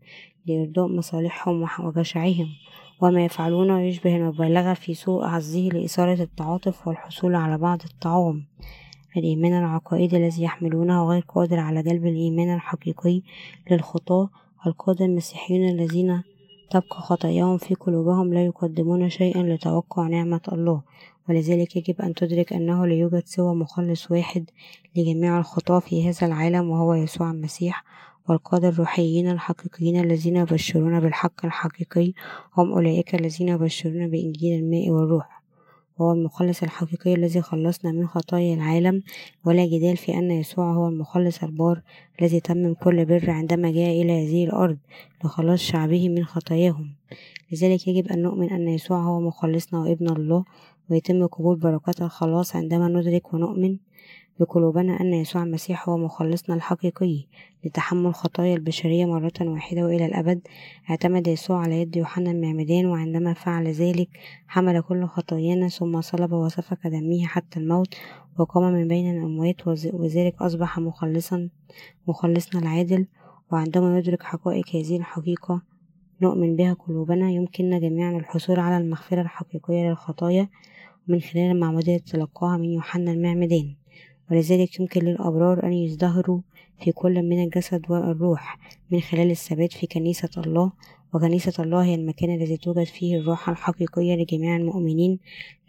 لإرضاء 0.47 0.89
مصالحهم 0.89 1.67
وجشعهم 1.81 2.49
وما 3.01 3.25
يفعلونه 3.25 3.81
يشبه 3.81 4.17
المبالغة 4.17 4.75
في 4.75 4.95
سوء 4.95 5.25
عزه 5.25 5.61
لإثارة 5.61 6.23
التعاطف 6.23 6.89
والحصول 6.89 7.35
على 7.35 7.59
بعض 7.59 7.83
الطعام. 7.85 8.47
الإيمان 9.17 9.53
العقائدي 9.53 10.17
الذي 10.17 10.43
يحملونه 10.43 11.09
غير 11.09 11.25
قادر 11.29 11.59
على 11.59 11.83
جلب 11.83 12.07
الإيمان 12.07 12.55
الحقيقي 12.55 13.23
للخطاة 13.71 14.31
القادة 14.67 15.05
المسيحيون 15.05 15.69
الذين 15.69 16.23
تبقى 16.71 17.01
خطاياهم 17.01 17.59
في 17.59 17.75
قلوبهم 17.75 18.35
لا 18.35 18.45
يقدمون 18.45 19.09
شيئا 19.09 19.43
لتوقع 19.43 20.09
نعمة 20.09 20.41
الله. 20.53 20.83
ولذلك 21.29 21.77
يجب 21.77 22.01
أن 22.01 22.15
تدرك 22.15 22.53
أنه 22.53 22.87
لا 22.87 22.95
يوجد 22.95 23.23
سوى 23.27 23.55
مخلص 23.55 24.11
واحد 24.11 24.51
لجميع 24.97 25.39
الخطاة 25.39 25.79
في 25.79 26.09
هذا 26.09 26.27
العالم 26.27 26.71
وهو 26.71 26.95
يسوع 26.95 27.31
المسيح 27.31 27.85
والقادة 28.29 28.69
الروحيين 28.69 29.31
الحقيقيين 29.31 30.01
الذين 30.01 30.37
يبشرون 30.37 31.01
بالحق 31.01 31.45
الحقيقي 31.45 32.13
هم 32.57 32.73
أولئك 32.73 33.15
الذين 33.15 33.49
يبشرون 33.49 34.11
بإنجيل 34.11 34.59
الماء 34.59 34.91
والروح. 34.91 35.43
وهو 35.99 36.13
المخلص 36.13 36.63
الحقيقي 36.63 37.15
الذي 37.15 37.43
خلصنا 37.43 37.93
من 37.93 38.07
خطايا 38.07 38.55
العالم 38.55 39.03
ولا 39.45 39.67
جدال 39.67 39.97
في 39.97 40.15
أن 40.15 40.31
يسوع 40.31 40.73
هو 40.73 40.89
المخلص 40.89 41.43
البار 41.43 41.83
الذي 42.21 42.41
تمم 42.41 42.75
كل 42.75 43.05
بر 43.05 43.31
عندما 43.31 43.71
جاء 43.71 44.03
إلى 44.03 44.13
هذه 44.13 44.45
الأرض 44.45 44.79
لخلاص 45.25 45.61
شعبه 45.61 46.09
من 46.09 46.25
خطاياهم. 46.25 46.95
لذلك 47.53 47.89
يجب 47.89 48.09
أن 48.09 48.23
نؤمن 48.23 48.51
أن 48.51 48.69
يسوع 48.69 48.99
هو 48.99 49.21
مخلصنا 49.21 49.81
وابن 49.81 50.09
الله 50.09 50.45
ويتم 50.91 51.27
قبول 51.27 51.57
بركات 51.57 52.03
الخلاص 52.03 52.57
عندما 52.57 52.89
ندرك 52.89 53.35
ونؤمن 53.35 53.77
بقلوبنا 54.41 55.01
أن 55.01 55.15
يسوع 55.15 55.43
المسيح 55.43 55.89
هو 55.89 55.99
مخلصنا 55.99 56.57
الحقيقي 56.57 57.27
لتحمل 57.65 58.15
خطايا 58.15 58.55
البشرية 58.55 59.07
مرة 59.07 59.33
واحدة 59.41 59.85
وإلى 59.85 60.07
الأبد. 60.07 60.41
اعتمد 60.91 61.27
يسوع 61.27 61.61
على 61.61 61.81
يد 61.81 61.97
يوحنا 61.97 62.31
المعمدان 62.31 62.87
وعندما 62.87 63.33
فعل 63.35 63.69
ذلك 63.69 64.09
حمل 64.47 64.81
كل 64.81 65.07
خطايانا 65.07 65.69
ثم 65.69 66.01
صلب 66.01 66.33
وسفك 66.33 66.87
دمه 66.87 67.27
حتى 67.27 67.61
الموت 67.61 67.95
وقام 68.39 68.73
من 68.73 68.89
بين 68.89 69.17
الأموات 69.17 69.69
وذلك 69.95 70.43
أصبح 70.43 70.79
مخلصا 70.79 71.49
مخلصنا 72.09 72.61
العادل. 72.61 73.07
وعندما 73.53 73.99
يدرك 73.99 74.23
حقائق 74.23 74.77
هذه 74.77 74.97
الحقيقة 74.97 75.63
نؤمن 76.23 76.57
بها 76.57 76.73
قلوبنا. 76.73 77.31
يمكننا 77.31 77.79
جميعا 77.79 78.11
الحصول 78.17 78.61
على 78.61 78.77
المغفرة 78.79 79.21
الحقيقية 79.21 79.89
للخطايا. 79.89 80.49
من 81.09 81.21
خلال 81.21 81.51
المعمودية 81.51 81.97
تلقاها 81.97 82.57
من 82.57 82.65
يوحنا 82.65 83.13
المعمدان. 83.13 83.75
ولذلك 84.31 84.81
يمكن 84.81 85.05
للأبرار 85.05 85.67
أن 85.67 85.73
يزدهروا 85.73 86.41
في 86.85 86.93
كل 86.93 87.23
من 87.23 87.45
الجسد 87.45 87.91
والروح 87.91 88.59
من 88.91 89.01
خلال 89.01 89.31
الثبات 89.31 89.73
في 89.73 89.87
كنيسة 89.87 90.31
الله. 90.37 90.73
وكنيسة 91.15 91.63
الله 91.63 91.85
هي 91.85 91.95
المكان 91.95 92.35
الذي 92.35 92.57
توجد 92.57 92.85
فيه 92.85 93.17
الروح 93.17 93.49
الحقيقية 93.49 94.15
لجميع 94.15 94.57
المؤمنين 94.57 95.19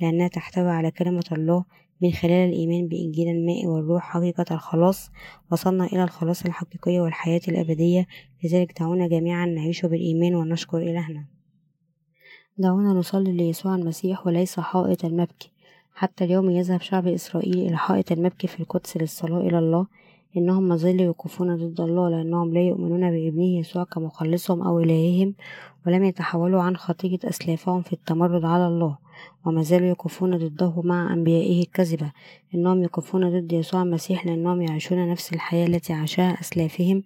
لأنها 0.01 0.27
تحتوي 0.27 0.69
على 0.69 0.91
كلمة 0.91 1.25
الله 1.31 1.65
من 2.01 2.11
خلال 2.11 2.49
الإيمان 2.49 2.87
بإنجيل 2.87 3.27
الماء 3.27 3.65
والروح 3.65 4.03
حقيقة 4.03 4.45
الخلاص. 4.51 5.11
وصلنا 5.51 5.85
إلى 5.85 6.03
الخلاص 6.03 6.45
الحقيقي 6.45 6.99
والحياة 6.99 7.41
الأبدية. 7.47 8.07
لذلك 8.43 8.79
دعونا 8.79 9.07
جميعا 9.07 9.45
نعيش 9.45 9.85
بالإيمان 9.85 10.35
ونشكر 10.35 10.77
إلهنا. 10.77 11.34
دعونا 12.57 12.93
نصلي 12.93 13.31
ليسوع 13.31 13.75
المسيح 13.75 14.27
وليس 14.27 14.59
حائط 14.59 15.05
المبكي 15.05 15.51
حتى 15.95 16.23
اليوم 16.23 16.49
يذهب 16.49 16.81
شعب 16.81 17.07
إسرائيل 17.07 17.57
إلى 17.57 17.77
حائط 17.77 18.11
المبكي 18.11 18.47
في 18.47 18.59
القدس 18.59 18.97
للصلاة 18.97 19.39
إلى 19.39 19.59
الله 19.59 19.87
إنهم 20.37 20.63
ما 20.63 20.75
زالوا 20.77 21.05
يوقفون 21.05 21.55
ضد 21.55 21.81
الله 21.81 22.09
لأنهم 22.09 22.53
لا 22.53 22.61
يؤمنون 22.61 23.11
بابنه 23.11 23.59
يسوع 23.59 23.83
كمخلصهم 23.83 24.61
أو 24.61 24.79
إلههم 24.79 25.33
ولم 25.87 26.03
يتحولوا 26.03 26.61
عن 26.61 26.77
خطية 26.77 27.19
أسلافهم 27.23 27.81
في 27.81 27.93
التمرد 27.93 28.45
على 28.45 28.67
الله 28.67 28.97
وما 29.45 29.61
زالوا 29.61 29.87
يقفون 29.87 30.37
ضده 30.37 30.81
مع 30.81 31.13
أنبيائه 31.13 31.61
الكذبة 31.61 32.11
إنهم 32.55 32.83
يقفون 32.83 33.39
ضد 33.39 33.53
يسوع 33.53 33.81
المسيح 33.81 34.25
لأنهم 34.25 34.61
يعيشون 34.61 35.09
نفس 35.09 35.33
الحياة 35.33 35.67
التي 35.67 35.93
عاشها 35.93 36.41
أسلافهم 36.41 37.03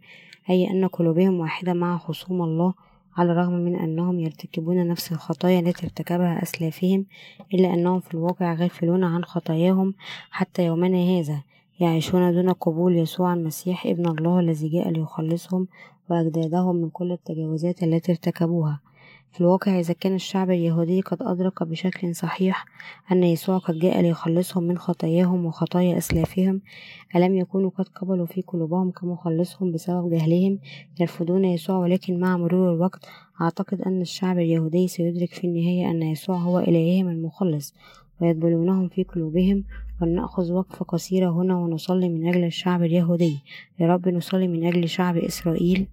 أي 0.49 0.71
أن 0.71 0.87
قلوبهم 0.87 1.39
واحدة 1.39 1.73
مع 1.73 1.97
خصوم 1.97 2.41
الله 2.41 2.73
على 3.19 3.31
الرغم 3.31 3.53
من 3.53 3.75
أنهم 3.75 4.19
يرتكبون 4.19 4.87
نفس 4.87 5.11
الخطايا 5.11 5.59
التي 5.59 5.85
ارتكبها 5.85 6.43
أسلافهم 6.43 7.05
إلا 7.53 7.73
أنهم 7.73 7.99
في 7.99 8.13
الواقع 8.13 8.53
غافلون 8.53 9.03
عن 9.03 9.23
خطاياهم 9.23 9.93
حتى 10.31 10.65
يومنا 10.65 10.97
هذا 10.97 11.41
يعيشون 11.79 12.33
دون 12.33 12.49
قبول 12.53 12.97
يسوع 12.97 13.33
المسيح 13.33 13.85
ابن 13.85 14.07
الله 14.07 14.39
الذي 14.39 14.69
جاء 14.69 14.89
ليخلصهم 14.89 15.67
وأجدادهم 16.09 16.75
من 16.75 16.89
كل 16.89 17.11
التجاوزات 17.11 17.83
التي 17.83 18.11
ارتكبوها. 18.11 18.79
في 19.31 19.41
الواقع 19.41 19.79
إذا 19.79 19.93
كان 19.93 20.15
الشعب 20.15 20.51
اليهودي 20.51 21.01
قد 21.01 21.17
أدرك 21.21 21.63
بشكل 21.63 22.15
صحيح 22.15 22.65
أن 23.11 23.23
يسوع 23.23 23.57
قد 23.57 23.79
جاء 23.79 24.01
ليخلصهم 24.01 24.63
من 24.63 24.77
خطاياهم 24.77 25.45
وخطايا 25.45 25.97
أسلافهم 25.97 26.61
ألم 27.15 27.35
يكونوا 27.35 27.69
قد 27.69 27.87
قبلوا 27.87 28.25
في 28.25 28.41
قلوبهم 28.41 28.91
كمخلصهم 28.91 29.71
بسبب 29.71 30.09
جهلهم؟ 30.09 30.59
يرفضون 30.99 31.45
يسوع 31.45 31.77
ولكن 31.77 32.19
مع 32.19 32.37
مرور 32.37 32.73
الوقت 32.73 33.05
أعتقد 33.41 33.81
أن 33.81 34.01
الشعب 34.01 34.39
اليهودي 34.39 34.87
سيدرك 34.87 35.33
في 35.33 35.47
النهاية 35.47 35.91
أن 35.91 36.01
يسوع 36.01 36.37
هو 36.37 36.59
إلههم 36.59 37.09
المخلص 37.09 37.73
ويقبلونهم 38.21 38.89
في 38.89 39.03
قلوبهم 39.03 39.63
ولنأخذ 40.01 40.51
وقفة 40.51 40.85
قصيرة 40.85 41.29
هنا 41.29 41.55
ونصلي 41.55 42.09
من 42.09 42.27
أجل 42.27 42.43
الشعب 42.43 42.83
اليهودي. 42.83 43.39
يا 43.79 43.87
رب 43.87 44.09
نصلي 44.09 44.47
من 44.47 44.65
أجل 44.65 44.89
شعب 44.89 45.17
إسرائيل. 45.17 45.87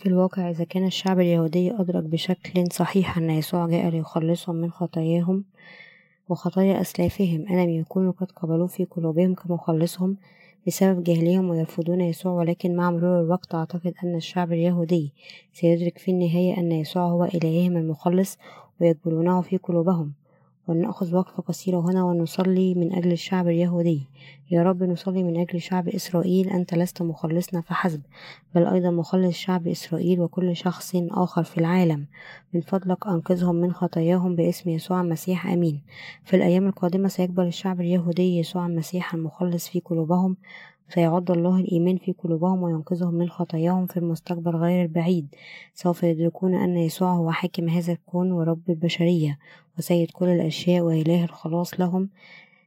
في 0.00 0.06
الواقع 0.06 0.50
إذا 0.50 0.64
كان 0.64 0.86
الشعب 0.86 1.20
اليهودي 1.20 1.72
أدرك 1.72 2.04
بشكل 2.04 2.64
صحيح 2.72 3.16
أن 3.18 3.30
يسوع 3.30 3.66
جاء 3.66 3.88
ليخلصهم 3.88 4.56
من 4.56 4.70
خطاياهم 4.70 5.44
وخطايا 6.28 6.80
أسلافهم 6.80 7.40
ألم 7.50 7.70
يكونوا 7.70 8.12
قد 8.12 8.32
قبلوه 8.32 8.66
في 8.66 8.84
قلوبهم 8.84 9.34
كمخلصهم 9.34 10.16
بسبب 10.66 11.02
جهلهم 11.02 11.50
ويرفضون 11.50 12.00
يسوع 12.00 12.32
ولكن 12.32 12.76
مع 12.76 12.90
مرور 12.90 13.20
الوقت 13.20 13.54
أعتقد 13.54 13.94
أن 14.04 14.16
الشعب 14.16 14.52
اليهودي 14.52 15.12
سيدرك 15.52 15.98
في 15.98 16.10
النهاية 16.10 16.58
أن 16.58 16.72
يسوع 16.72 17.02
هو 17.02 17.24
إلههم 17.24 17.76
المخلص 17.76 18.38
ويقبلونه 18.80 19.40
في 19.40 19.56
قلوبهم. 19.56 20.12
ولنأخذ 20.70 21.14
وقفة 21.14 21.42
قصيرة 21.42 21.80
هنا 21.80 22.04
ونصلي 22.04 22.74
من 22.74 22.92
أجل 22.92 23.12
الشعب 23.12 23.48
اليهودي. 23.48 24.06
يا 24.50 24.62
رب 24.62 24.82
نصلي 24.82 25.22
من 25.22 25.40
أجل 25.40 25.60
شعب 25.60 25.88
إسرائيل. 25.88 26.50
أنت 26.50 26.74
لست 26.74 27.02
مخلصنا 27.02 27.60
فحسب 27.60 28.00
بل 28.54 28.66
أيضا 28.66 28.90
مخلص 28.90 29.36
شعب 29.36 29.68
إسرائيل 29.68 30.20
وكل 30.20 30.56
شخص 30.56 30.96
آخر 31.10 31.42
في 31.42 31.58
العالم. 31.58 32.06
من 32.54 32.60
فضلك 32.60 33.06
أنقذهم 33.06 33.54
من 33.54 33.72
خطاياهم 33.72 34.36
باسم 34.36 34.70
يسوع 34.70 35.00
المسيح 35.00 35.46
آمين. 35.46 35.82
في 36.24 36.36
الأيام 36.36 36.66
القادمة 36.66 37.08
سيقبل 37.08 37.46
الشعب 37.46 37.80
اليهودي 37.80 38.38
يسوع 38.38 38.66
المسيح 38.66 39.14
المخلص 39.14 39.68
في 39.68 39.80
قلوبهم. 39.80 40.36
فيعد 40.90 41.30
الله 41.30 41.56
الإيمان 41.56 41.96
في 41.96 42.12
قلوبهم 42.12 42.62
وينقذهم 42.62 43.14
من 43.14 43.28
خطاياهم 43.28 43.86
في 43.86 43.96
المستقبل 43.96 44.56
غير 44.56 44.82
البعيد. 44.82 45.34
سوف 45.74 46.02
يدركون 46.02 46.54
أن 46.54 46.76
يسوع 46.76 47.12
هو 47.12 47.30
حاكم 47.30 47.68
هذا 47.68 47.92
الكون 47.92 48.32
ورب 48.32 48.70
البشرية 48.70 49.38
وسيد 49.78 50.10
كل 50.10 50.28
الأشياء 50.28 50.84
وإله 50.84 51.24
الخلاص 51.24 51.80
لهم. 51.80 52.08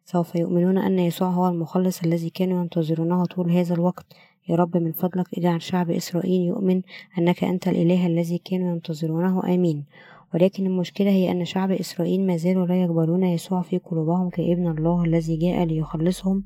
سوف 0.06 0.36
يؤمنون 0.36 0.78
أن 0.78 1.00
يسوع 1.00 1.30
هو 1.30 1.48
المخلص 1.48 2.04
الذي 2.04 2.30
كانوا 2.30 2.62
ينتظرونه 2.62 3.26
طول 3.26 3.52
هذا 3.52 3.74
الوقت. 3.74 4.06
يا 4.50 4.56
رب 4.56 4.78
من 4.78 4.92
فضلك 4.92 5.28
اجعل 5.38 5.62
شعب 5.62 5.92
إسرائيل 5.92 6.42
يؤمن 6.42 6.82
أنك 7.18 7.44
أنت 7.44 7.68
الإله 7.68 8.08
الذي 8.08 8.38
كانوا 8.38 8.72
ينتظرونه. 8.72 9.44
آمين. 9.56 9.86
ولكن 10.34 10.66
المشكلة 10.66 11.10
هي 11.10 11.32
أن 11.32 11.46
شعب 11.46 11.72
إسرائيل 11.72 12.28
ما 12.28 12.38
زالوا 12.38 12.66
لا 12.66 12.82
يقبلون 12.82 13.24
يسوع 13.24 13.62
في 13.62 13.78
قلوبهم 13.78 14.30
كابن 14.30 14.68
الله 14.68 15.04
الذي 15.04 15.38
جاء 15.38 15.64
ليخلصهم. 15.64 16.44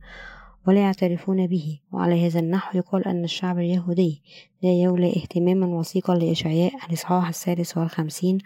ولا 0.67 0.81
يعترفون 0.81 1.47
به. 1.47 1.79
وعلى 1.91 2.27
هذا 2.27 2.39
النحو 2.39 2.77
يقال 2.77 3.07
أن 3.07 3.23
الشعب 3.23 3.59
اليهودي 3.59 4.21
لا 4.63 4.69
يولي 4.69 5.09
اهتماما 5.09 5.67
وثيقا 5.67 6.15
لإشعياء 6.15 6.73
الإصحاح 6.89 7.27
السادس 7.27 7.77
والخمسين 7.77 8.37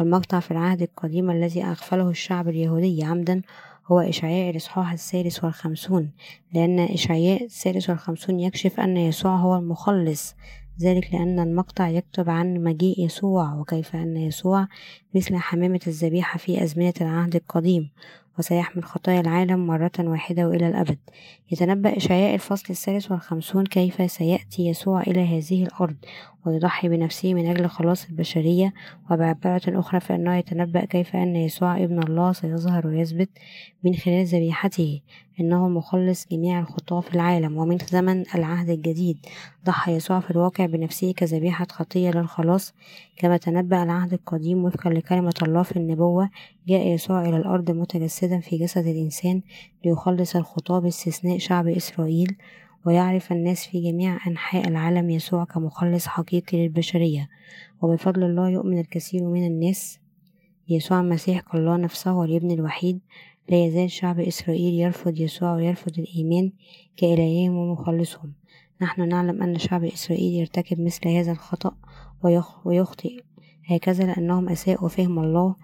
المقطع 0.00 0.40
في 0.40 0.50
العهد 0.50 0.82
القديم 0.82 1.30
الذي 1.30 1.64
أغفله 1.64 2.10
الشعب 2.10 2.48
اليهودي 2.48 3.04
عمدا 3.04 3.42
هو 3.86 4.00
إشعياء 4.00 4.50
الإصحاح 4.50 4.92
السادس 4.92 5.44
والخمسون 5.44 6.10
لأن 6.54 6.80
إشعياء 6.80 7.44
السادس 7.44 7.90
والخمسون 7.90 8.40
يكشف 8.40 8.80
أن 8.80 8.96
يسوع 8.96 9.36
هو 9.36 9.56
المخلص 9.56 10.34
ذلك 10.80 11.14
لأن 11.14 11.40
المقطع 11.40 11.88
يكتب 11.88 12.30
عن 12.30 12.64
مجيء 12.64 13.04
يسوع 13.04 13.54
وكيف 13.54 13.96
أن 13.96 14.16
يسوع 14.16 14.68
مثل 15.14 15.36
حمامة 15.36 15.80
الذبيحة 15.86 16.38
في 16.38 16.62
أزمنة 16.62 16.94
العهد 17.00 17.36
القديم. 17.36 17.90
وسيحمل 18.38 18.84
خطايا 18.84 19.20
العالم 19.20 19.66
مرة 19.66 19.92
واحدة 19.98 20.48
وإلى 20.48 20.68
الأبد. 20.68 20.98
يتنبأ 21.50 21.96
إشعياء 21.96 22.34
الفصل 22.34 22.66
الثالث 22.70 23.10
والخمسون 23.10 23.66
كيف 23.66 24.10
سيأتي 24.10 24.66
يسوع 24.66 25.00
إلى 25.00 25.20
هذه 25.38 25.62
الأرض 25.62 25.96
ويضحي 26.46 26.88
بنفسه 26.88 27.34
من 27.34 27.50
أجل 27.50 27.68
خلاص 27.68 28.08
البشرية. 28.08 28.72
وبعبارة 29.10 29.80
أخرى 29.80 30.00
فإنه 30.00 30.36
يتنبأ 30.36 30.84
كيف 30.84 31.16
أن 31.16 31.36
يسوع 31.36 31.76
ابن 31.76 32.02
الله 32.02 32.32
سيظهر 32.32 32.86
ويثبت 32.86 33.30
من 33.84 33.94
خلال 33.94 34.26
ذبيحته. 34.26 35.00
إنه 35.40 35.68
مخلص 35.68 36.26
جميع 36.32 36.60
الخطاة 36.60 37.00
في 37.00 37.14
العالم 37.14 37.56
ومن 37.56 37.78
زمن 37.78 38.24
العهد 38.34 38.70
الجديد. 38.70 39.18
ضحى 39.64 39.92
يسوع 39.92 40.20
في 40.20 40.30
الواقع 40.30 40.66
بنفسه 40.66 41.12
كذبيحة 41.12 41.66
خطية 41.70 42.10
للخلاص 42.10 42.74
كما 43.16 43.36
تنبأ 43.36 43.82
العهد 43.82 44.12
القديم 44.12 44.64
وفقا 44.64 44.90
لكلمة 44.90 45.34
الله 45.42 45.62
في 45.62 45.76
النبوة 45.76 46.30
جاء 46.68 46.86
يسوع 46.86 47.28
إلى 47.28 47.36
الأرض 47.36 47.70
متجسدا 47.70 48.40
في 48.40 48.58
جسد 48.58 48.86
الإنسان 48.86 49.42
ليخلص 49.84 50.36
الخطاة 50.36 50.78
باستثناء 50.78 51.38
شعب 51.38 51.68
إسرائيل 51.68 52.36
ويعرف 52.86 53.32
الناس 53.32 53.66
في 53.66 53.90
جميع 53.90 54.18
أنحاء 54.26 54.68
العالم 54.68 55.10
يسوع 55.10 55.44
كمخلص 55.44 56.06
حقيقي 56.06 56.62
للبشرية. 56.62 57.28
وبفضل 57.82 58.22
الله 58.22 58.48
يؤمن 58.50 58.78
الكثير 58.78 59.24
من 59.24 59.46
الناس 59.46 59.98
يسوع 60.68 61.00
المسيح 61.00 61.40
كالله 61.40 61.76
نفسه 61.76 62.14
والابن 62.14 62.50
الوحيد 62.50 63.00
لا 63.50 63.64
يزال 63.64 63.90
شعب 63.90 64.20
إسرائيل 64.20 64.74
يرفض 64.74 65.20
يسوع 65.20 65.54
ويرفض 65.54 65.98
الإيمان 65.98 66.52
كإلههم 66.96 67.56
ومخلصهم. 67.56 68.32
نحن 68.82 69.08
نعلم 69.08 69.42
أن 69.42 69.58
شعب 69.58 69.84
إسرائيل 69.84 70.34
يرتكب 70.34 70.80
مثل 70.80 71.08
هذا 71.08 71.32
الخطأ 71.32 71.74
ويخطئ. 72.64 73.20
هكذا 73.66 74.04
لأنهم 74.04 74.48
أساءوا 74.48 74.88
فهم 74.88 75.18
الله 75.18 75.54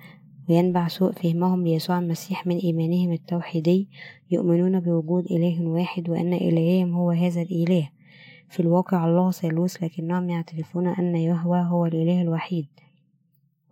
وينبع 0.49 0.89
سوء 0.89 1.13
فهمهم 1.13 1.65
ليسوع 1.65 1.99
المسيح 1.99 2.47
من 2.47 2.57
إيمانهم 2.57 3.13
التوحيدي 3.13 3.89
يؤمنون 4.31 4.81
بوجود 4.81 5.25
إله 5.31 5.63
واحد 5.63 6.11
وأن 6.11 6.33
إلههم 6.33 6.95
هو 6.95 7.11
هذا 7.11 7.43
الإله. 7.43 7.91
في 8.49 8.61
الواقع 8.61 9.07
الله 9.07 9.31
ثالوث 9.31 9.83
لكنهم 9.83 10.31
يعترفون 10.31 10.87
أن 10.87 11.17
يهوى 11.17 11.61
هو 11.61 11.87
الإله 11.87 12.23
الوحيد. 12.23 12.67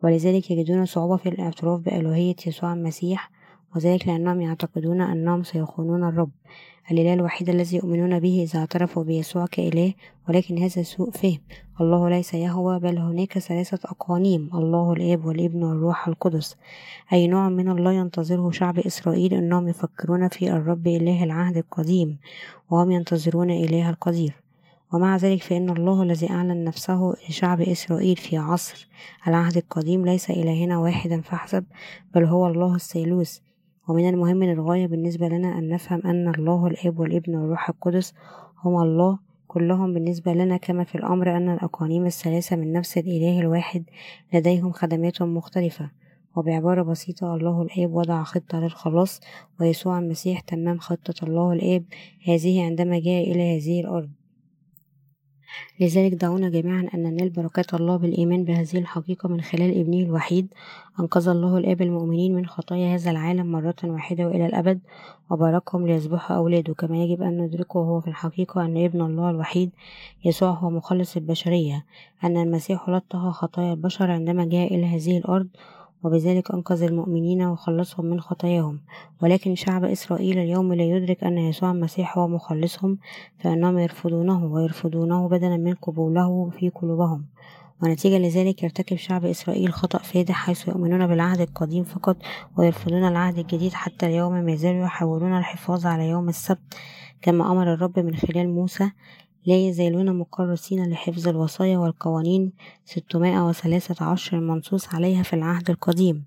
ولذلك 0.05 0.51
يجدون 0.51 0.85
صعوبة 0.85 1.17
في 1.17 1.29
الاعتراف 1.29 1.81
بألوهية 1.81 2.37
يسوع 2.47 2.73
المسيح 2.73 3.31
وذلك 3.77 4.09
لأنهم 4.09 4.41
يعتقدون 4.41 5.01
أنهم 5.01 5.43
سيخونون 5.43 6.05
الرب. 6.05 6.31
الإله 6.91 7.15
الوحيد 7.15 7.49
الذي 7.49 7.77
يؤمنون 7.77 8.21
به 8.21 8.43
إذا 8.43 8.59
اعترفوا 8.59 9.05
بيسوع 9.05 9.47
كإله 9.47 9.95
ولكن 10.29 10.59
هذا 10.59 10.83
سوء 10.83 11.11
فهم. 11.11 11.39
الله 11.81 12.09
ليس 12.09 12.35
يهوى 12.35 12.79
بل 12.79 12.99
هناك 12.99 13.39
ثلاثة 13.39 13.79
أقانيم. 13.85 14.51
الله 14.55 14.93
الآب 14.93 15.25
والابن 15.25 15.63
والروح 15.63 16.09
القدس. 16.09 16.57
أي 17.13 17.27
نوع 17.27 17.49
من 17.49 17.69
الله 17.69 17.93
ينتظره 17.93 18.51
شعب 18.51 18.79
إسرائيل 18.79 19.35
أنهم 19.35 19.69
يفكرون 19.69 20.29
في 20.29 20.53
الرب 20.53 20.87
إله 20.87 21.25
العهد 21.25 21.57
القديم 21.57 22.19
وهم 22.71 22.91
ينتظرون 22.91 23.51
إله 23.51 23.91
القدير. 23.91 24.35
ومع 24.93 25.17
ذلك 25.17 25.43
فإن 25.43 25.71
الله 25.71 26.03
الذي 26.03 26.31
أعلن 26.31 26.65
نفسه 26.65 27.15
لشعب 27.29 27.61
إسرائيل 27.61 28.17
في 28.17 28.37
عصر 28.37 28.89
العهد 29.29 29.57
القديم 29.57 30.07
ليس 30.07 30.31
إلهنا 30.31 30.79
واحدا 30.79 31.21
فحسب 31.21 31.65
بل 32.15 32.25
هو 32.25 32.47
الله 32.47 32.75
الثالوث. 32.75 33.39
ومن 33.89 34.09
المهم 34.09 34.45
للغاية 34.45 34.87
بالنسبة 34.87 35.29
لنا 35.29 35.59
أن 35.59 35.69
نفهم 35.69 36.01
أن 36.05 36.29
الله 36.29 36.67
الآب 36.67 36.99
والابن 36.99 37.37
والروح 37.37 37.69
القدس 37.69 38.15
هما 38.65 38.83
الله 38.83 39.19
كلهم 39.49 39.95
بالنسبة 39.95 40.33
لنا 40.33 40.57
كما 40.57 40.85
في 40.85 40.95
الأمر 40.95 41.37
أن 41.37 41.49
الأقانيم 41.49 42.07
الثلاثة 42.07 42.57
من 42.57 42.73
نفس 42.73 42.99
الإله 42.99 43.41
الواحد 43.41 43.85
لديهم 44.33 44.73
خدمات 44.73 45.23
مختلفة. 45.23 45.91
وبعبارة 46.37 46.83
بسيطة 46.83 47.35
الله 47.35 47.63
الآب 47.63 47.95
وضع 47.95 48.23
خطة 48.23 48.61
للخلاص 48.61 49.21
ويسوع 49.61 49.99
المسيح 49.99 50.41
تمام 50.41 50.79
خطة 50.79 51.27
الله 51.27 51.53
الآب. 51.53 51.85
هذه 52.29 52.65
عندما 52.65 52.99
جاء 52.99 53.31
إلى 53.31 53.57
هذه 53.57 53.81
الأرض. 53.81 54.11
لذلك 55.81 56.15
دعونا 56.15 56.49
جميعا 56.49 56.89
أن 56.95 57.03
ننال 57.03 57.31
بركات 57.31 57.75
الله 57.75 57.97
بالإيمان 57.97 58.45
بهذه 58.45 58.79
الحقيقة 58.79 59.29
من 59.29 59.41
خلال 59.41 59.81
ابنه 59.81 60.07
الوحيد. 60.07 60.47
أنقذ 61.01 61.29
الله 61.29 61.59
الآب 61.59 61.83
المؤمنين 61.83 62.35
من 62.35 62.47
خطايا 62.47 62.95
هذا 62.95 63.11
العالم 63.11 63.53
مرة 63.53 63.75
واحدة 63.85 64.27
وإلى 64.27 64.47
الأبد 64.47 64.81
وباركهم 65.31 65.87
ليذبحوا 65.87 66.37
أولاده 66.37 66.75
كما 66.75 66.97
يجب 66.97 67.23
أن 67.23 67.39
ندركه 67.39 67.79
هو 67.79 68.01
في 68.01 68.09
الحقيقة 68.09 68.65
أن 68.65 68.85
ابن 68.85 69.01
الله 69.01 69.31
الوحيد 69.31 69.71
يسوع 70.25 70.51
هو 70.51 70.71
مخلص 70.71 71.17
البشرية. 71.17 71.85
أن 72.25 72.37
المسيح 72.37 72.89
لطخ 72.89 73.31
خطايا 73.31 73.73
البشر 73.73 74.11
عندما 74.11 74.45
جاء 74.45 74.75
إلى 74.75 74.87
هذه 74.87 75.19
الأرض 75.19 75.49
وبذلك 76.03 76.51
أنقذ 76.51 76.83
المؤمنين 76.83 77.43
وخلصهم 77.43 78.07
من 78.07 78.21
خطاياهم. 78.21 78.81
ولكن 79.23 79.55
شعب 79.55 79.85
إسرائيل 79.85 80.39
اليوم 80.39 80.75
لا 80.75 80.85
يدرك 80.85 81.25
أن 81.25 81.39
يسوع 81.39 81.71
المسيح 81.71 82.19
هو 82.19 82.29
مخلصهم 82.29 82.99
فإنهم 83.39 83.79
يرفضونه 83.79 84.45
ويرفضونه 84.45 85.29
بدلا 85.29 85.57
من 85.57 85.75
قبوله 85.75 86.51
في 86.51 86.69
قلوبهم. 86.69 87.25
ونتيجة 87.83 88.19
لذلك 88.19 88.63
يرتكب 88.63 88.97
شعب 88.97 89.25
إسرائيل 89.25 89.73
خطأ 89.73 89.99
فادح 89.99 90.35
حيث 90.35 90.69
يؤمنون 90.69 91.07
بالعهد 91.07 91.41
القديم 91.41 91.85
فقط 91.85 92.17
ويرفضون 92.57 93.09
العهد 93.09 93.39
الجديد 93.39 93.73
حتى 93.73 94.07
اليوم 94.07 94.33
ما 94.33 94.55
زالوا 94.55 94.85
يحاولون 94.85 95.39
الحفاظ 95.39 95.87
على 95.87 96.09
يوم 96.09 96.29
السبت 96.29 96.75
كما 97.23 97.53
أمر 97.53 97.75
الرب 97.75 97.99
من 97.99 98.17
خلال 98.17 98.49
موسى. 98.49 98.91
لا 99.47 99.57
يزالون 99.57 100.19
مكرسين 100.19 100.91
لحفظ 100.91 101.29
الوصايا 101.29 101.79
والقوانين 101.79 102.53
ستمائة 102.85 103.49
وثلاثة 103.49 104.05
عشر 104.05 104.39
المنصوص 104.39 104.95
عليها 104.95 105.23
في 105.23 105.33
العهد 105.33 105.71
القديم 105.71 106.25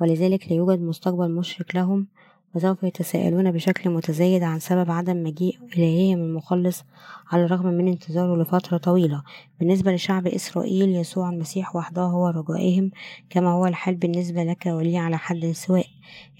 ولذلك 0.00 0.48
لا 0.48 0.56
يوجد 0.56 0.80
مستقبل 0.80 1.30
مشرق 1.30 1.66
لهم 1.76 2.06
وسوف 2.54 2.82
يتساءلون 2.82 3.52
بشكل 3.52 3.90
متزايد 3.90 4.42
عن 4.42 4.58
سبب 4.58 4.90
عدم 4.90 5.22
مجيء 5.22 5.58
إلههم 5.76 6.18
المخلص 6.18 6.84
على 7.30 7.44
الرغم 7.44 7.66
من 7.66 7.88
انتظاره 7.88 8.42
لفترة 8.42 8.76
طويلة. 8.76 9.22
بالنسبة 9.60 9.92
لشعب 9.92 10.26
إسرائيل 10.26 10.96
يسوع 10.96 11.30
المسيح 11.30 11.76
وحده 11.76 12.02
هو 12.02 12.28
رجائهم 12.28 12.90
كما 13.30 13.50
هو 13.50 13.66
الحال 13.66 13.94
بالنسبة 13.94 14.44
لك 14.44 14.66
ولي 14.66 14.98
على 14.98 15.18
حد 15.18 15.52
سواء. 15.52 15.86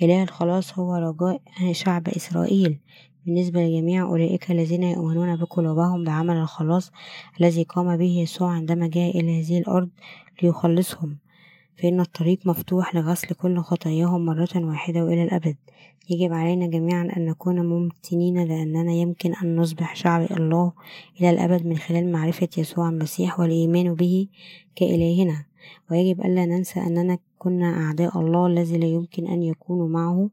إله 0.02 0.22
الخلاص 0.22 0.78
هو 0.78 0.94
رجاء 0.94 1.40
شعب 1.72 2.08
إسرائيل. 2.08 2.78
بالنسبة 3.26 3.60
لجميع 3.60 4.02
أولئك 4.02 4.50
الذين 4.50 4.82
يؤمنون 4.82 5.36
بقلوبهم 5.36 6.04
بعمل 6.04 6.36
الخلاص 6.36 6.92
الذي 7.40 7.62
قام 7.62 7.96
به 7.96 8.18
يسوع 8.22 8.50
عندما 8.50 8.86
جاء 8.86 9.20
إلى 9.20 9.40
هذه 9.40 9.58
الأرض 9.58 9.88
ليخلصهم. 10.42 11.16
فإن 11.76 12.00
الطريق 12.00 12.46
مفتوح 12.46 12.94
لغسل 12.94 13.28
كل 13.34 13.58
خطاياهم 13.58 14.26
مرة 14.26 14.48
واحدة 14.56 15.04
وإلى 15.04 15.22
الأبد. 15.22 15.56
يجب 16.10 16.32
علينا 16.32 16.66
جميعا 16.66 17.08
أن 17.16 17.26
نكون 17.26 17.66
ممتنين 17.66 18.44
لأننا 18.44 18.92
يمكن 18.92 19.34
أن 19.34 19.56
نصبح 19.56 19.96
شعب 19.96 20.26
الله 20.30 20.72
إلى 21.20 21.30
الأبد 21.30 21.66
من 21.66 21.76
خلال 21.76 22.12
معرفة 22.12 22.48
يسوع 22.58 22.88
المسيح 22.88 23.40
والإيمان 23.40 23.94
به 23.94 24.26
كإلهنا. 24.76 25.44
ويجب 25.90 26.20
ألا 26.20 26.46
ننسى 26.46 26.80
أننا 26.80 27.18
كنا 27.38 27.86
أعداء 27.86 28.20
الله 28.20 28.46
الذي 28.46 28.78
لا 28.78 28.86
يمكن 28.86 29.26
أن 29.26 29.42
يكونوا 29.42 29.88
معه 29.88 30.30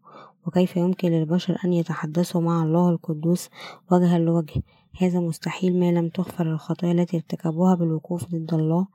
وكيف 0.49 0.77
يمكن 0.77 1.11
للبشر 1.11 1.57
أن 1.65 1.73
يتحدثوا 1.73 2.41
مع 2.41 2.63
الله 2.63 2.89
القدوس 2.89 3.49
وجها 3.91 4.19
لوجه؟ 4.19 4.61
هذا 5.01 5.19
مستحيل 5.19 5.79
ما 5.79 5.91
لم 5.91 6.09
تغفر 6.09 6.51
الخطايا 6.53 6.91
التي 6.91 7.17
ارتكبوها 7.17 7.75
بالوقوف 7.75 8.25
ضد 8.25 8.53
الله. 8.53 8.87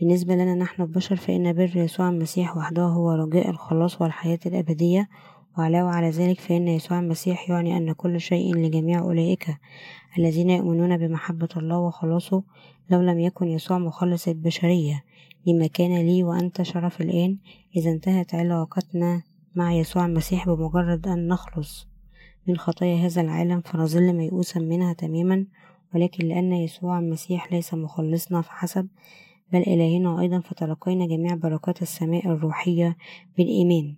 بالنسبة 0.00 0.34
لنا 0.34 0.54
نحن 0.54 0.82
البشر 0.82 1.16
فإن 1.16 1.52
بر 1.52 1.76
يسوع 1.76 2.08
المسيح 2.08 2.56
وحده 2.56 2.82
هو 2.82 3.12
رجاء 3.12 3.50
الخلاص 3.50 4.00
والحياة 4.00 4.38
الأبدية. 4.46 5.08
وعلاوة 5.58 5.90
على 5.90 6.10
ذلك 6.10 6.40
فإن 6.40 6.68
يسوع 6.68 6.98
المسيح 6.98 7.50
يعني 7.50 7.76
أن 7.76 7.92
كل 7.92 8.20
شيء 8.20 8.54
لجميع 8.54 8.98
أولئك 8.98 9.46
الذين 10.18 10.50
يؤمنون 10.50 10.96
بمحبة 10.96 11.48
الله 11.56 11.78
وخلاصه 11.78 12.42
لو 12.90 13.00
لم 13.00 13.18
يكن 13.18 13.48
يسوع 13.48 13.78
مخلص 13.78 14.28
البشرية. 14.28 15.04
لما 15.46 15.66
كان 15.66 16.06
لي 16.06 16.24
وأنت 16.24 16.62
شرف 16.62 17.00
الآن 17.00 17.36
إذا 17.76 17.90
انتهت 17.90 18.34
علاقتنا 18.34 19.22
مع 19.54 19.72
يسوع 19.72 20.06
المسيح 20.06 20.48
بمجرد 20.48 21.08
أن 21.08 21.28
نخلص 21.28 21.88
من 22.46 22.56
خطايا 22.56 23.06
هذا 23.06 23.20
العالم 23.20 23.60
فنظل 23.60 24.12
ميؤوسا 24.12 24.60
منها 24.60 24.92
تماما 24.92 25.46
ولكن 25.94 26.28
لأن 26.28 26.52
يسوع 26.52 26.98
المسيح 26.98 27.52
ليس 27.52 27.74
مخلصنا 27.74 28.42
فحسب 28.42 28.88
بل 29.52 29.60
إلهنا 29.60 30.20
أيضا 30.20 30.40
فتلقينا 30.40 31.06
جميع 31.06 31.34
بركات 31.34 31.82
السماء 31.82 32.26
الروحية 32.26 32.96
بالإيمان. 33.38 33.94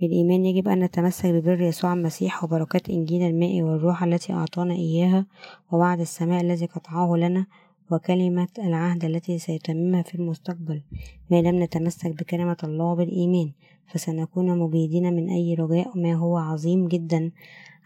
بالإيمان 0.00 0.46
يجب 0.46 0.68
أن 0.68 0.80
نتمسك 0.84 1.26
ببر 1.26 1.60
يسوع 1.60 1.92
المسيح 1.92 2.44
وبركات 2.44 2.90
إنجيل 2.90 3.22
الماء 3.22 3.62
والروح 3.62 4.02
التي 4.02 4.32
أعطانا 4.32 4.74
إياها 4.74 5.26
ووعد 5.72 6.00
السماء 6.00 6.40
الذي 6.40 6.66
قطعه 6.66 7.16
لنا 7.16 7.46
وكلمة 7.90 8.48
العهد 8.58 9.04
التي 9.04 9.38
سيتممها 9.38 10.02
في 10.02 10.14
المستقبل. 10.14 10.82
ما 11.30 11.42
لم 11.42 11.62
نتمسك 11.62 12.10
بكلمة 12.10 12.56
الله 12.64 12.94
بالإيمان. 12.94 13.52
فسنكون 13.86 14.58
مجيدين 14.58 15.12
من 15.12 15.28
أي 15.30 15.54
رجاء 15.54 15.98
ما 15.98 16.14
هو 16.14 16.36
عظيم 16.36 16.88
جدا. 16.88 17.30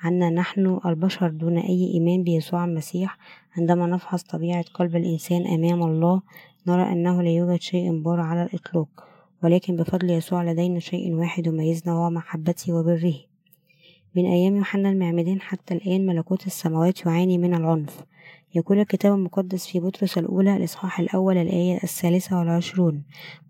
عنا 0.01 0.30
نحن 0.30 0.80
البشر 0.86 1.28
دون 1.28 1.59
أي 1.59 1.92
إيمان 1.94 2.22
بيسوع 2.22 2.64
المسيح. 2.64 3.18
عندما 3.57 3.86
نفحص 3.86 4.22
طبيعة 4.22 4.64
قلب 4.74 4.97
الإنسان 4.97 5.47
أمام 5.47 5.82
الله 5.82 6.22
نرى 6.66 6.92
أنه 6.92 7.22
لا 7.22 7.30
يوجد 7.30 7.61
شيء 7.61 8.03
بار 8.03 8.20
على 8.20 8.42
الإطلاق 8.42 8.88
ولكن 9.42 9.76
بفضل 9.76 10.11
يسوع 10.11 10.44
لدينا 10.44 10.78
شيء 10.78 11.14
واحد 11.14 11.47
يميزنا 11.47 11.94
وهو 11.94 12.11
محبته 12.11 12.72
وبره. 12.72 13.14
من 14.14 14.26
أيام 14.26 14.57
يوحنا 14.57 14.90
المعمدان 14.90 15.40
حتى 15.40 15.74
الآن 15.74 16.07
ملكوت 16.07 16.47
السماوات 16.47 17.07
يعاني 17.07 17.38
من 17.38 17.55
العنف. 17.55 18.05
يقول 18.57 18.78
الكتاب 18.78 19.14
المقدس 19.14 19.66
في 19.66 19.80
بطرس 19.80 20.18
الأولى 20.18 20.57
الإصحاح 20.57 21.00
الأول 21.00 21.36
الآية 21.36 21.76
الثالثة 21.82 22.38
والعشرون 22.38 23.02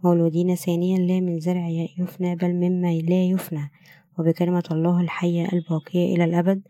مولودين 0.05 0.55
ثانيا 0.55 0.99
لا 0.99 1.21
من 1.21 1.41
زرع 1.41 1.69
يفنى 1.99 2.37
بل 2.37 2.55
مما 2.55 2.93
لا 2.93 3.25
يفنى 3.25 3.71
وبكلمة 4.19 4.65
الله 4.71 5.01
الحية 5.01 5.49
الباقية 5.53 6.15
إلى 6.15 6.25
الأبد. 6.25 6.63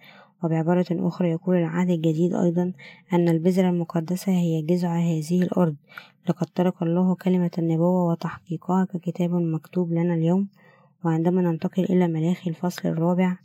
وبعبارة 0.44 0.86
أخرى 0.90 1.30
يقول 1.30 1.56
العهد 1.56 1.90
الجديد 1.90 2.34
أيضا 2.34 2.72
أن 3.12 3.28
البذرة 3.28 3.68
المقدسة 3.68 4.32
هي 4.32 4.62
جذع 4.62 4.98
هذه 4.98 5.42
الأرض. 5.42 5.76
لقد 6.28 6.46
ترك 6.46 6.82
الله 6.82 7.14
كلمة 7.14 7.50
النبوة 7.58 8.10
وتحقيقها 8.10 8.84
ككتاب 8.84 9.30
مكتوب 9.30 9.92
لنا 9.92 10.14
اليوم. 10.14 10.48
وعندما 11.04 11.42
ننتقل 11.42 11.84
إلى 11.84 12.08
ملاخي 12.08 12.50
الفصل 12.50 12.88
الرابع 12.88 13.36